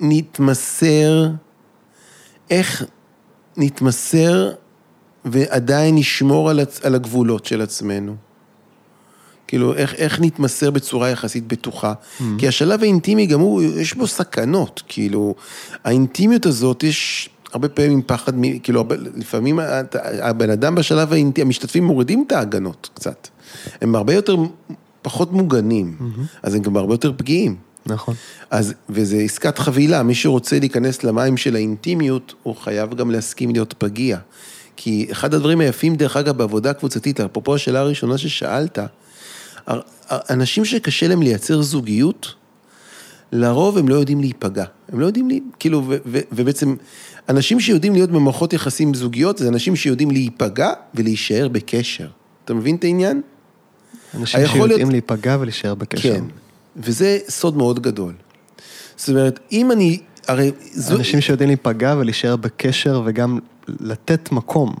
[0.00, 1.28] נתמסר,
[2.50, 2.84] איך
[3.56, 4.52] נתמסר
[5.24, 8.16] ועדיין נשמור על, על הגבולות של עצמנו.
[9.46, 11.92] כאילו, איך, איך נתמסר בצורה יחסית בטוחה.
[11.92, 12.24] Mm-hmm.
[12.38, 15.34] כי השלב האינטימי גם הוא, יש בו סכנות, כאילו,
[15.84, 18.84] האינטימיות הזאת, יש הרבה פעמים פחד, מ- כאילו,
[19.16, 19.58] לפעמים
[20.02, 23.28] הבן אדם בשלב האינטימי, המשתתפים מורידים את ההגנות קצת.
[23.80, 24.36] הם הרבה יותר,
[25.02, 26.20] פחות מוגנים, mm-hmm.
[26.42, 27.56] אז הם גם הרבה יותר פגיעים.
[27.86, 28.14] נכון.
[28.50, 33.74] אז, וזה עסקת חבילה, מי שרוצה להיכנס למים של האינטימיות, הוא חייב גם להסכים להיות
[33.78, 34.18] פגיע.
[34.76, 38.78] כי אחד הדברים היפים, דרך אגב, בעבודה קבוצתית, אפרופו השאלה הראשונה ששאלת,
[40.10, 42.34] אנשים שקשה להם לייצר זוגיות,
[43.32, 44.64] לרוב הם לא יודעים להיפגע.
[44.92, 46.74] הם לא יודעים, לי, כאילו, ו, ו, ובעצם,
[47.28, 52.08] אנשים שיודעים להיות במערכות יחסים זוגיות, זה אנשים שיודעים להיפגע ולהישאר בקשר.
[52.44, 53.20] אתה מבין את העניין?
[54.14, 56.14] אנשים שיודעים להיות- להיפגע ולהישאר בקשר.
[56.14, 56.24] כן.
[56.76, 58.12] וזה סוד מאוד גדול.
[58.96, 59.98] זאת אומרת, אם אני,
[60.28, 60.96] הרי זו...
[60.96, 63.38] אנשים שיודעים להיפגע ולהישאר בקשר וגם
[63.68, 64.74] לתת מקום.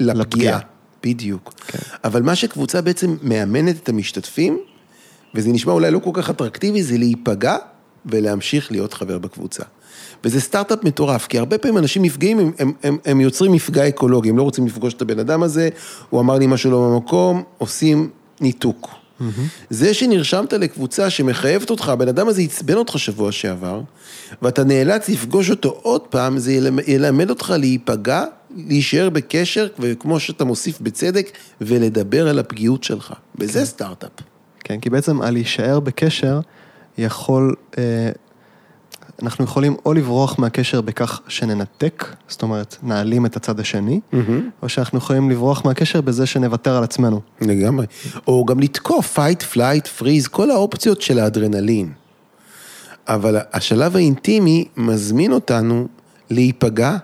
[0.00, 0.14] לפגיעה.
[0.20, 0.58] לפגיעה.
[1.04, 1.52] בדיוק.
[1.66, 1.78] כן.
[2.04, 4.58] אבל מה שקבוצה בעצם מאמנת את המשתתפים,
[5.34, 7.56] וזה נשמע אולי לא כל כך אטרקטיבי, זה להיפגע
[8.06, 9.62] ולהמשיך להיות חבר בקבוצה.
[10.24, 14.30] וזה סטארט-אפ מטורף, כי הרבה פעמים אנשים נפגעים, הם, הם, הם, הם יוצרים מפגע אקולוגי,
[14.30, 15.68] הם לא רוצים לפגוש את הבן אדם הזה,
[16.10, 19.03] הוא אמר לי משהו לא במקום, עושים ניתוק.
[19.70, 23.80] זה שנרשמת לקבוצה שמחייבת אותך, הבן אדם הזה עצבן אותך שבוע שעבר,
[24.42, 28.24] ואתה נאלץ לפגוש אותו עוד פעם, זה ילמ- ילמד אותך להיפגע,
[28.56, 33.12] להישאר בקשר, וכמו שאתה מוסיף בצדק, ולדבר על הפגיעות שלך.
[33.38, 34.10] וזה סטארט-אפ.
[34.64, 36.40] כן, כי בעצם על להישאר בקשר
[36.98, 37.82] יכול, אה,
[39.22, 44.00] אנחנו יכולים או לברוח מהקשר בכך שננתק, זאת אומרת, נעלים את הצד השני,
[44.62, 47.20] או שאנחנו יכולים לברוח מהקשר בזה שנוותר על עצמנו.
[47.40, 47.86] לגמרי.
[48.26, 51.92] או גם לתקוף, fight, flight, freeze, כל האופציות של האדרנלין.
[53.08, 55.88] אבל השלב האינטימי מזמין אותנו
[56.30, 56.96] להיפגע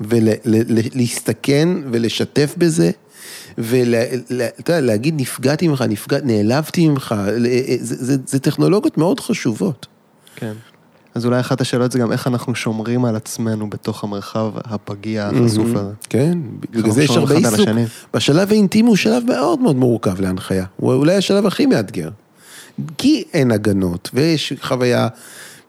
[0.00, 2.90] ולהסתכן ולשתף בזה.
[3.58, 7.14] ואתה יודע, להגיד נפגעתי ממך, נפגע, נעלבתי ממך,
[7.80, 9.86] זה, זה, זה טכנולוגיות מאוד חשובות.
[10.36, 10.52] כן.
[11.18, 15.66] אז אולי אחת השאלות זה גם איך אנחנו שומרים על עצמנו בתוך המרחב הפגיע החשוף
[15.74, 15.92] הזה.
[16.08, 17.68] כן, בגלל זה יש הרבה עיסוק.
[18.14, 20.64] בשלב האינטימי הוא שלב מאוד מאוד מורכב להנחיה.
[20.76, 22.10] הוא אולי השלב הכי מאתגר.
[22.98, 25.08] כי אין הגנות, ויש חוויה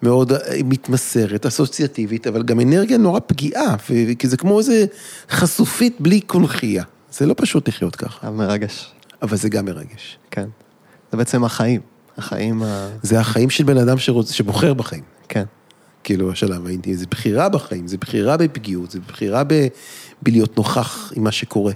[0.03, 3.75] מאוד אה, מתמסרת, אסוציאטיבית, אבל גם אנרגיה נורא פגיעה,
[4.19, 4.85] כי זה כמו איזה
[5.29, 6.83] חשופית בלי קונכייה.
[7.11, 8.91] זה לא פשוט לחיות ככה, מרגש.
[9.21, 10.17] אבל זה גם מרגש.
[10.31, 10.47] כן.
[11.11, 11.81] זה בעצם החיים.
[12.19, 12.89] החיים ה...
[13.03, 14.31] זה החיים של בן אדם שרוצ...
[14.31, 15.03] שבוחר בחיים.
[15.29, 15.43] כן.
[16.03, 19.67] כאילו, השלב האינטימי, זה בחירה בחיים, זה בחירה בפגיעות, זה בחירה ב...
[20.21, 21.73] בלהיות נוכח עם מה שקורה.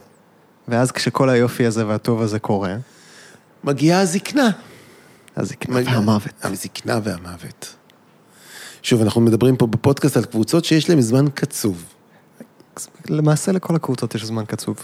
[0.68, 2.76] ואז כשכל היופי הזה והטוב הזה קורה,
[3.64, 4.50] מגיעה הזקנה.
[5.38, 6.34] הזקנה מגיע- והמוות.
[6.44, 7.76] הזקנה והמוות.
[8.84, 11.84] שוב, אנחנו מדברים פה בפודקאסט על קבוצות שיש להן זמן קצוב.
[13.10, 14.78] למעשה לכל הקבוצות יש זמן קצוב.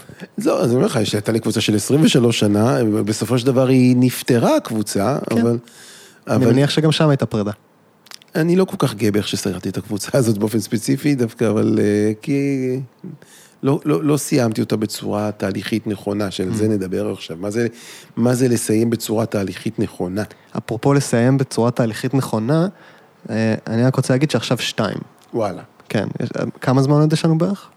[0.45, 3.67] לא, אז אני אומר לך, יש- הייתה לי קבוצה של 23 שנה, בסופו של דבר
[3.67, 5.37] היא נפטרה הקבוצה, כן.
[5.41, 5.57] אבל...
[6.27, 7.51] אני אבל מניח שגם שם הייתה פרידה.
[8.35, 12.11] אני לא כל כך גאה באיך שסגרתי את הקבוצה הזאת באופן ספציפי דווקא, אבל אה,
[12.21, 12.79] כי
[13.63, 16.53] לא, לא, לא סיימתי אותה בצורה תהליכית נכונה, שעל Mm.
[16.55, 17.37] זה נדבר עכשיו.
[17.39, 17.67] מה זה,
[18.15, 20.23] מה זה לסיים בצורה תהליכית נכונה?
[20.57, 22.67] אפרופו לסיים בצורה תהליכית נכונה,
[23.29, 24.97] אה, אני רק רוצה להגיד שעכשיו שתיים.
[25.33, 25.61] וואלה.
[25.89, 26.29] כן, יש-
[26.61, 27.69] כמה זמן עוד יש לנו בערך?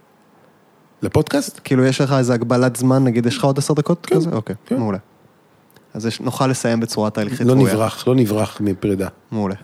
[1.03, 1.61] לפודקאסט?
[1.65, 4.31] כאילו יש לך איזה הגבלת זמן, נגיד יש לך עוד עשר דקות כן, כזה?
[4.31, 4.77] אוקיי, כן.
[4.77, 4.99] מעולה.
[5.95, 7.75] אז יש- נוכל לסיים בצורה תהליכית לא ראויה.
[7.75, 9.09] נברח, לא נברח מפרידה.
[9.33, 9.55] מעולה.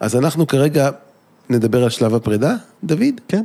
[0.00, 0.90] אז אנחנו כרגע
[1.50, 2.54] נדבר על שלב הפרידה,
[2.84, 3.20] דוד?
[3.28, 3.42] כן.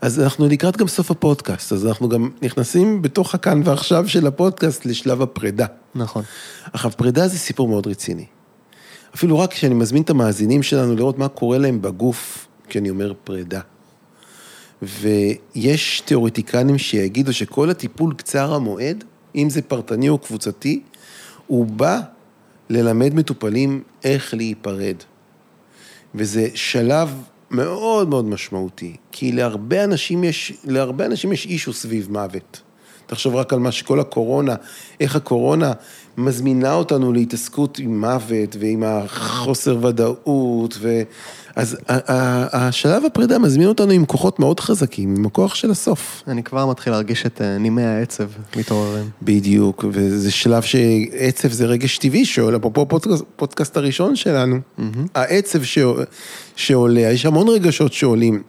[0.00, 4.86] אז אנחנו לקראת גם סוף הפודקאסט, אז אנחנו גם נכנסים בתוך הכאן ועכשיו של הפודקאסט
[4.86, 5.66] לשלב הפרידה.
[5.94, 6.22] נכון.
[6.72, 8.24] עכשיו, פרידה זה סיפור מאוד רציני.
[9.14, 13.60] אפילו רק כשאני מזמין את המאזינים שלנו לראות מה קורה להם בגוף כשאני אומר פרידה.
[14.82, 19.04] ויש תיאורטיקנים שיגידו שכל הטיפול קצר המועד,
[19.34, 20.82] אם זה פרטני או קבוצתי,
[21.46, 22.00] הוא בא
[22.70, 24.96] ללמד מטופלים איך להיפרד.
[26.14, 32.62] וזה שלב מאוד מאוד משמעותי, כי להרבה אנשים יש, להרבה אנשים יש אישו סביב מוות.
[33.06, 34.54] תחשוב רק על מה שכל הקורונה,
[35.00, 35.72] איך הקורונה
[36.16, 41.02] מזמינה אותנו להתעסקות עם מוות ועם החוסר ודאות, ו...
[41.56, 41.76] אז
[42.52, 46.22] השלב הפרידה מזמין אותנו עם כוחות מאוד חזקים, עם הכוח של הסוף.
[46.28, 48.24] אני כבר מתחיל להרגיש את אה, נימי העצב
[48.56, 49.10] מתעוררים.
[49.22, 52.86] בדיוק, וזה שלב שעצב זה רגש טבעי שעולה, אפרופו
[53.36, 54.56] פודקאסט הראשון שלנו,
[55.14, 55.58] העצב
[56.56, 58.42] שעולה, יש המון רגשות שעולים.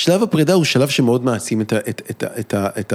[0.00, 2.92] שלב הפרידה הוא שלב שמאוד מעצים את, את, את, את, את,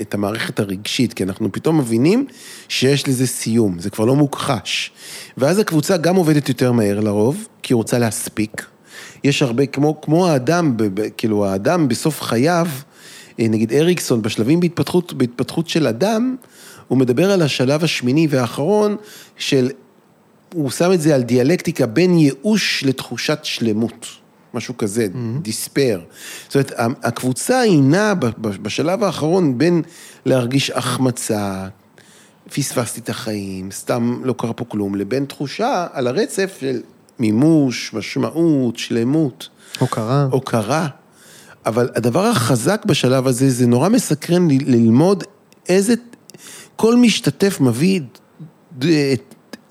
[0.00, 2.26] את המערכת הרגשית, כי אנחנו פתאום מבינים
[2.68, 4.90] שיש לזה סיום, זה כבר לא מוכחש.
[5.36, 8.66] ואז הקבוצה גם עובדת יותר מהר לרוב, כי היא רוצה להספיק.
[9.24, 10.76] יש הרבה, כמו, כמו האדם,
[11.16, 12.66] כאילו האדם בסוף חייו,
[13.40, 16.36] אה, נגיד אריקסון, בשלבים בהתפתחות, בהתפתחות של אדם,
[16.88, 18.96] הוא מדבר על השלב השמיני והאחרון
[19.36, 19.70] של,
[20.54, 24.21] הוא שם את זה על דיאלקטיקה בין ייאוש לתחושת שלמות.
[24.54, 25.06] משהו כזה,
[25.42, 26.00] דיספר.
[26.00, 26.52] Mm-hmm.
[26.52, 29.82] זאת אומרת, הקבוצה היא נעה בשלב האחרון בין
[30.24, 31.68] להרגיש החמצה,
[32.54, 36.80] פספסתי את החיים, סתם לא קרה פה כלום, לבין תחושה על הרצף של
[37.18, 39.48] מימוש, משמעות, שלמות.
[39.78, 40.28] הוקרה.
[40.30, 40.88] הוקרה.
[41.66, 45.24] אבל הדבר החזק בשלב הזה, זה נורא מסקרן ללמוד
[45.68, 45.94] איזה,
[46.76, 48.00] כל משתתף מביא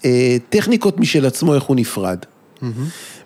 [0.06, 2.18] אה, טכניקות משל עצמו, איך הוא נפרד.
[2.20, 2.66] Mm-hmm.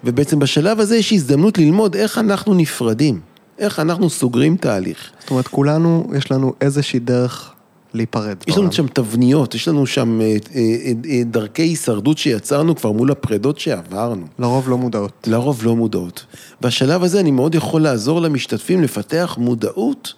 [0.05, 3.19] ובעצם בשלב הזה יש הזדמנות ללמוד איך אנחנו נפרדים,
[3.59, 5.11] איך אנחנו סוגרים תהליך.
[5.19, 7.51] זאת אומרת, כולנו, יש לנו איזושהי דרך
[7.93, 8.35] להיפרד.
[8.47, 13.11] יש לנו שם תבניות, יש לנו שם אה, אה, אה, דרכי הישרדות שיצרנו כבר מול
[13.11, 14.25] הפרדות שעברנו.
[14.39, 15.27] לרוב לא מודעות.
[15.27, 16.25] לרוב לא מודעות.
[16.61, 20.13] בשלב הזה אני מאוד יכול לעזור למשתתפים לפתח מודעות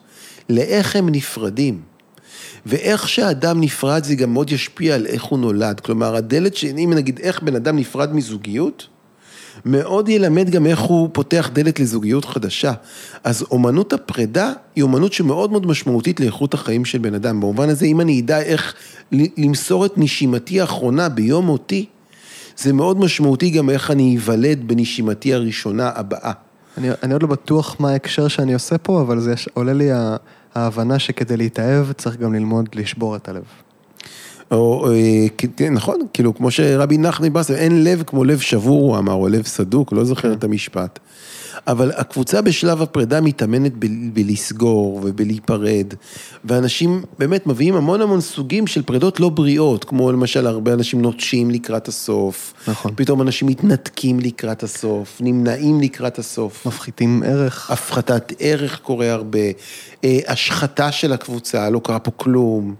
[0.50, 1.82] לאיך הם נפרדים.
[2.66, 5.80] ואיך שאדם נפרד זה גם מאוד ישפיע על איך הוא נולד.
[5.80, 8.88] כלומר, הדלת, אם נגיד איך בן אדם נפרד מזוגיות,
[9.66, 12.74] מאוד ילמד גם איך הוא פותח דלת לזוגיות חדשה.
[13.24, 17.40] אז אומנות הפרידה היא אומנות שמאוד מאוד משמעותית לאיכות החיים של בן אדם.
[17.40, 18.76] במובן הזה, אם אני אדע איך
[19.12, 21.86] למסור את נשימתי האחרונה ביום מותי,
[22.58, 26.32] זה מאוד משמעותי גם איך אני איוולד בנשימתי הראשונה הבאה.
[26.78, 29.90] אני, אני עוד לא בטוח מה ההקשר שאני עושה פה, אבל זה עולה לי
[30.56, 33.44] ההבנה שכדי להתאהב צריך גם ללמוד לשבור את הלב.
[34.52, 35.26] או, אה,
[35.56, 39.28] כן, נכון, כאילו, כמו שרבי נחמן ברסלב, אין לב כמו לב שבור, הוא אמר, או
[39.28, 41.00] לב סדוק, לא זוכר את המשפט.
[41.68, 45.94] אבל הקבוצה בשלב הפרידה מתאמנת ב- בלסגור ובלהיפרד,
[46.46, 51.52] ואנשים באמת מביאים המון המון סוגים של פרידות לא בריאות, כמו למשל הרבה אנשים נוטשים
[51.52, 52.92] לקראת הסוף, נכון.
[52.96, 56.66] פתאום אנשים מתנתקים לקראת הסוף, נמנעים לקראת הסוף.
[56.66, 57.72] מפחיתים ערך.
[57.72, 59.40] הפחתת ערך קורה הרבה,
[60.04, 62.76] אה, השחתה של הקבוצה, לא קרה פה כלום.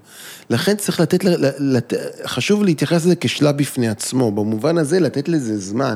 [0.50, 1.24] לכן צריך לתת,
[1.60, 1.94] לת...
[2.26, 5.96] חשוב להתייחס לזה כשלב בפני עצמו, במובן הזה לתת לזה זמן.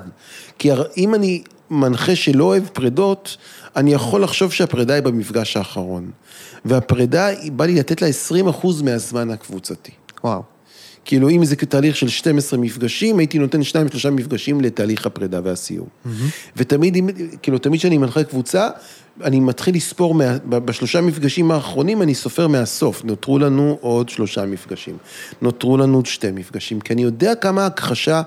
[0.59, 3.37] כי אם אני מנחה שלא אוהב פרדות,
[3.75, 6.11] אני יכול לחשוב שהפרידה היא במפגש האחרון.
[6.65, 8.07] והפרידה, בא לי לתת לה
[8.51, 9.91] 20% מהזמן הקבוצתי.
[10.23, 10.43] וואו.
[11.05, 15.87] כאילו אם זה כתהליך של 12 מפגשים, הייתי נותן שניים שלושה מפגשים לתהליך הפרידה והסיום.
[15.87, 16.09] Mm-hmm.
[16.57, 16.97] ותמיד,
[17.41, 18.69] כאילו תמיד כשאני מנחה קבוצה,
[19.23, 24.97] אני מתחיל לספור, מה, בשלושה מפגשים האחרונים אני סופר מהסוף, נותרו לנו עוד שלושה מפגשים,
[25.41, 28.21] נותרו לנו עוד שתי מפגשים, כי אני יודע כמה הכחשה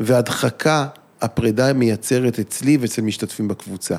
[0.00, 0.86] והדחקה
[1.24, 3.96] הפרידה מייצרת אצלי ואצל משתתפים בקבוצה.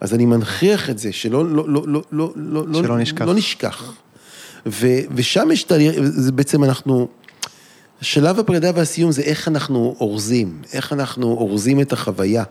[0.00, 3.24] אז אני מנכיח את זה, שלא לא, לא, לא, לא, לא, שלא נשכח.
[3.24, 3.92] לא נשכח.
[4.66, 7.08] ו, ושם יש תהליך, זה בעצם אנחנו,
[8.00, 12.44] שלב הפרידה והסיום זה איך אנחנו אורזים, איך אנחנו אורזים את החוויה.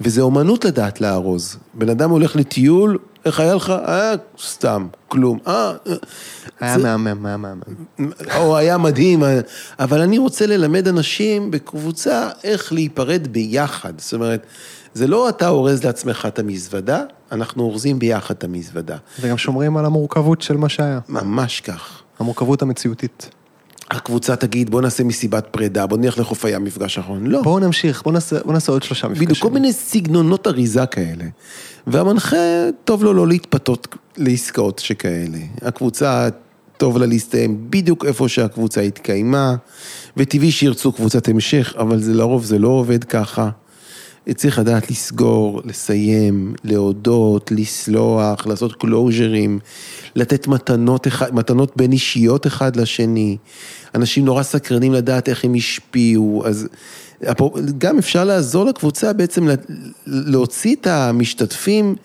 [0.00, 1.56] וזה אומנות לדעת לארוז.
[1.74, 3.72] בן אדם הולך לטיול, איך היה לך?
[3.86, 5.38] היה סתם, כלום.
[5.46, 5.72] אה,
[6.60, 8.12] היה מהמם, היה מהמם.
[8.36, 9.22] או היה מדהים,
[9.78, 13.92] אבל אני רוצה ללמד אנשים בקבוצה איך להיפרד ביחד.
[13.98, 14.46] זאת אומרת,
[14.94, 17.02] זה לא אתה אורז לעצמך את המזוודה,
[17.32, 18.96] אנחנו אורזים ביחד את המזוודה.
[19.20, 20.98] וגם שומרים על המורכבות של מה שהיה.
[21.08, 22.02] ממש כך.
[22.18, 23.30] המורכבות המציאותית.
[23.90, 27.26] הקבוצה תגיד, בוא נעשה מסיבת פרידה, בוא נלך לחוף הים מפגש אחרון.
[27.26, 27.42] לא.
[27.42, 29.28] בואו נמשיך, בואו נעשה, בוא נעשה עוד שלושה מפגשים.
[29.28, 31.24] בדיוק, כל מיני סגנונות אריזה כאלה.
[31.86, 32.36] והמנחה,
[32.84, 35.38] טוב לו לא להתפתות לעסקאות שכאלה.
[35.62, 36.28] הקבוצה,
[36.76, 39.54] טוב לה להסתיים בדיוק איפה שהקבוצה התקיימה,
[40.16, 43.50] וטבעי שירצו קבוצת המשך, אבל זה לרוב זה לא עובד ככה.
[44.34, 49.58] צריך לדעת לסגור, לסיים, להודות, לסלוח, לעשות קלוז'רים,
[50.16, 53.36] לתת מתנות, מתנות בין אישיות אחד לשני.
[53.94, 56.68] אנשים נורא סקרנים לדעת איך הם השפיעו, אז
[57.78, 59.54] גם אפשר לעזור לקבוצה בעצם לה-
[60.06, 61.96] להוציא את המשתתפים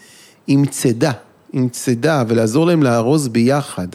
[0.48, 1.12] עם צידה,
[1.54, 3.88] עם צידה, ולעזור להם לארוז ביחד.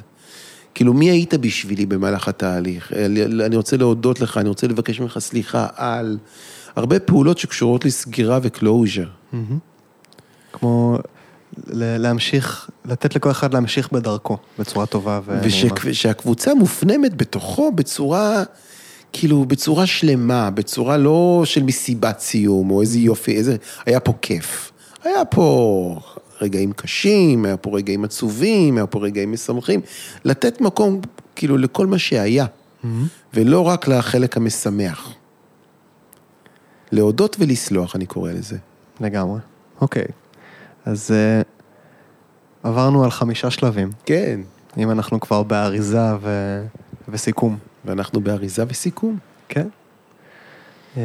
[0.77, 2.93] כאילו, מי היית בשבילי במהלך התהליך?
[3.47, 6.19] אני רוצה להודות לך, אני רוצה לבקש ממך סליחה על
[6.77, 9.05] הרבה פעולות שקשורות לסגירה וקלוז'ר.
[10.53, 10.99] כמו
[11.67, 15.47] ל- להמשיך, לתת לכל אחד להמשיך בדרכו בצורה טובה ונעימה.
[15.85, 18.43] ושהקבוצה מופנמת בתוכו בצורה,
[19.13, 24.73] כאילו, בצורה שלמה, בצורה לא של מסיבת סיום, או איזה יופי, איזה, היה פה כיף.
[25.05, 26.01] היה פה
[26.41, 29.81] רגעים קשים, היה פה רגעים עצובים, היה פה רגעים משמחים.
[30.25, 31.01] לתת מקום,
[31.37, 32.47] כאילו, לכל מה שהיה,
[33.35, 35.13] ולא רק לחלק המשמח.
[36.93, 38.57] להודות ולסלוח, אני קורא לזה.
[39.01, 39.41] לגמרי.
[39.81, 40.05] אוקיי.
[40.85, 41.43] אז אה,
[42.63, 43.91] עברנו על חמישה שלבים.
[44.05, 44.41] כן.
[44.79, 46.63] אם אנחנו כבר באריזה ו...
[47.09, 47.59] וסיכום.
[47.85, 49.19] ואנחנו באריזה וסיכום.
[49.49, 49.69] כן.
[50.97, 51.03] אה,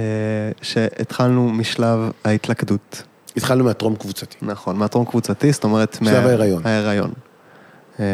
[0.62, 3.04] שהתחלנו משלב ההתלכדות.
[3.38, 4.38] התחלנו מהטרום קבוצתי.
[4.42, 5.98] נכון, מהטרום קבוצתי, זאת אומרת...
[6.04, 6.62] שלב ההיריון.
[6.66, 7.12] ההיריון.
[8.00, 8.06] אה,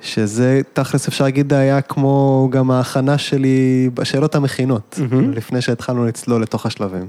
[0.00, 5.32] שזה, תכלס אפשר להגיד, היה כמו גם ההכנה שלי בשאלות המכינות, מהמם.
[5.32, 7.08] לפני שהתחלנו לצלול לתוך השלבים.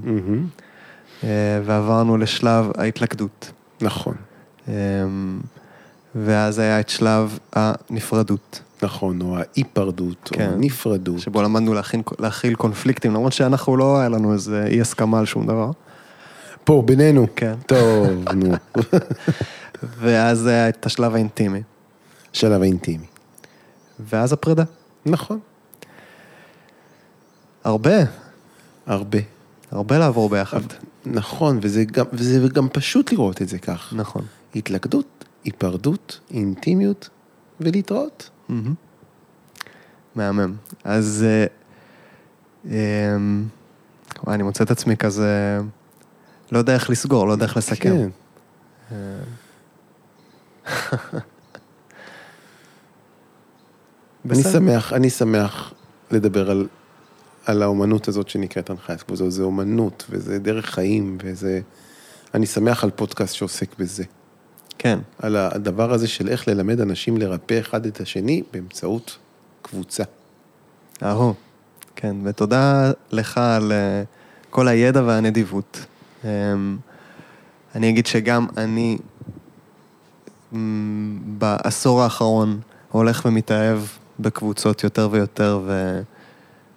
[1.24, 1.28] אה,
[1.64, 3.50] ועברנו לשלב ההתלכדות.
[3.80, 4.14] נכון.
[4.68, 4.74] אה,
[6.14, 10.50] ואז היה את שלב הנפרדות, נכון, או ההיפרדות, או כן.
[10.54, 11.18] הנפרדות.
[11.18, 15.46] שבו למדנו להכין, להכיל קונפליקטים, למרות שאנחנו לא היה לנו איזה אי הסכמה על שום
[15.46, 15.70] דבר.
[16.66, 17.26] פה, בינינו.
[17.36, 17.54] כן.
[17.66, 18.54] טוב, נו.
[19.98, 21.62] ואז היה את השלב האינטימי.
[22.32, 23.06] שלב האינטימי.
[24.00, 24.64] ואז הפרידה.
[25.06, 25.38] נכון.
[27.64, 27.96] הרבה,
[28.86, 29.18] הרבה.
[29.70, 30.60] הרבה לעבור ביחד.
[31.06, 33.92] נכון, וזה גם, וזה גם פשוט לראות את זה כך.
[33.96, 34.24] נכון.
[34.54, 37.08] התלכדות, היפרדות, אינטימיות,
[37.60, 38.30] ולהתראות.
[38.48, 38.74] מהמם.
[40.14, 40.54] מהמם.
[40.84, 41.24] אז
[42.70, 43.16] אה,
[44.24, 45.60] וואי, אני מוצא את עצמי כזה,
[46.52, 47.90] לא יודע איך לסגור, לא יודע איך לסכם.
[47.90, 48.08] כן.
[54.30, 54.52] אני בסדר.
[54.52, 55.74] שמח, אני שמח
[56.10, 56.66] לדבר על,
[57.46, 59.32] על האומנות הזאת שנקראת הנחיית קבוצות.
[59.32, 61.60] זה אומנות, וזה דרך חיים, וזה...
[62.34, 64.04] אני שמח על פודקאסט שעוסק בזה.
[64.78, 69.18] כן, על הדבר הזה של איך ללמד אנשים לרפא אחד את השני באמצעות
[69.62, 70.04] קבוצה.
[71.02, 71.34] אהו.
[71.96, 74.02] כן, ותודה לך על אה,
[74.50, 75.86] כל הידע והנדיבות.
[76.26, 76.76] אמ,
[77.74, 78.98] אני אגיד שגם אני
[80.52, 83.78] אמ, בעשור האחרון הולך ומתאהב
[84.20, 85.60] בקבוצות יותר ויותר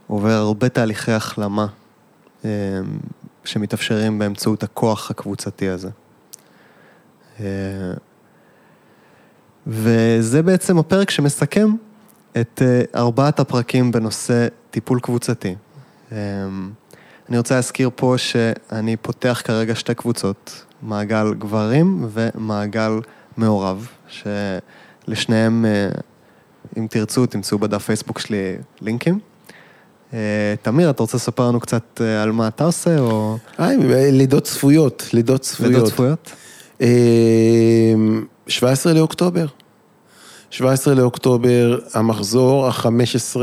[0.10, 1.68] ועובר הרבה תהליכי החלמה
[2.46, 2.50] אמ,
[3.46, 5.90] שמתאפשרים באמצעות הכוח הקבוצתי הזה.
[9.68, 11.76] וזה בעצם הפרק שמסכם
[12.42, 15.56] את אה, ארבעת הפרקים בנושא טיפול קבוצתי.
[17.30, 22.92] אני רוצה להזכיר פה שאני פותח כרגע שתי קבוצות, מעגל גברים ומעגל
[23.38, 25.90] מעורב, שלשניהם, אה,
[26.78, 29.20] אם תרצו, תמצאו בדף פייסבוק שלי לינקים.
[30.14, 33.38] אה, תמיר, אתה רוצה לספר לנו קצת אה, על מה אתה עושה, או
[33.90, 35.74] לידות צפויות, לידות צפויות.
[35.74, 36.32] לידות צפויות?
[36.82, 37.94] אה,
[38.48, 39.46] 17 לאוקטובר.
[40.50, 43.38] 17 לאוקטובר, המחזור ה-15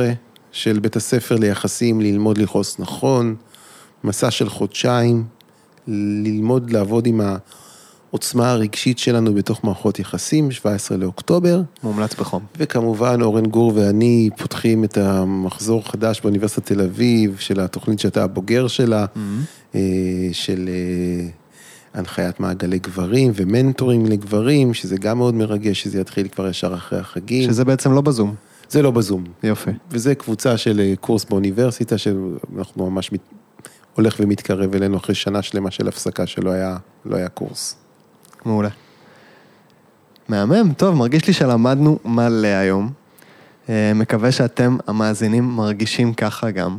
[0.53, 3.35] של בית הספר ליחסים, ללמוד לכעוס נכון,
[4.07, 5.25] מסע של חודשיים,
[5.89, 7.21] ללמוד לעבוד עם
[8.11, 11.63] העוצמה הרגשית שלנו בתוך מערכות יחסים, 17 לאוקטובר.
[11.83, 12.43] מומלץ בחום.
[12.59, 18.69] וכמובן אורן גור ואני פותחים את המחזור חדש באוניברסיטת תל אביב, של התוכנית שאתה הבוגר
[18.69, 19.07] שלה,
[19.75, 19.81] אה,
[20.33, 21.29] של אה,
[21.95, 27.51] הנחיית מעגלי גברים ומנטורים לגברים, שזה גם מאוד מרגש, שזה יתחיל כבר ישר אחרי החגים.
[27.51, 28.35] שזה בעצם לא בזום.
[28.69, 29.25] זה לא בזום.
[29.43, 29.71] יופי.
[29.91, 33.11] וזה קבוצה של אה, קורס באוניברסיטה, שאנחנו ממש.
[33.97, 37.77] הולך ומתקרב אלינו אחרי שנה שלמה של הפסקה שלא היה, לא היה קורס.
[38.45, 38.69] מעולה.
[40.29, 42.91] מהמם, טוב, מרגיש לי שלמדנו מלא היום.
[43.69, 46.79] אה, מקווה שאתם, המאזינים, מרגישים ככה גם.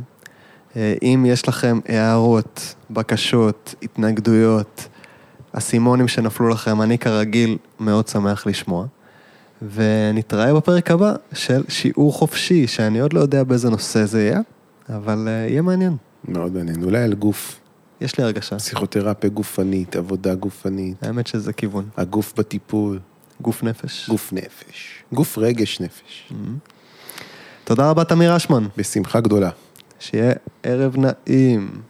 [0.76, 4.88] אה, אם יש לכם הערות, בקשות, התנגדויות,
[5.52, 8.86] אסימונים שנפלו לכם, אני כרגיל מאוד שמח לשמוע.
[9.72, 14.40] ונתראה בפרק הבא של שיעור חופשי, שאני עוד לא יודע באיזה נושא זה יהיה,
[14.88, 15.96] אבל אה, יהיה מעניין.
[16.24, 16.82] מאוד מעניין.
[16.82, 17.60] אולי על גוף,
[18.00, 18.56] יש לי הרגשה.
[18.56, 21.88] פסיכותרפיה גופנית, עבודה גופנית, האמת שזה כיוון.
[21.96, 23.00] הגוף בטיפול,
[23.40, 24.10] גוף נפש.
[24.10, 26.32] גוף נפש, גוף רגש נפש.
[27.64, 28.66] תודה רבה, תמיר אשמן.
[28.76, 29.50] בשמחה גדולה.
[30.00, 30.32] שיהיה
[30.62, 31.80] ערב נעים.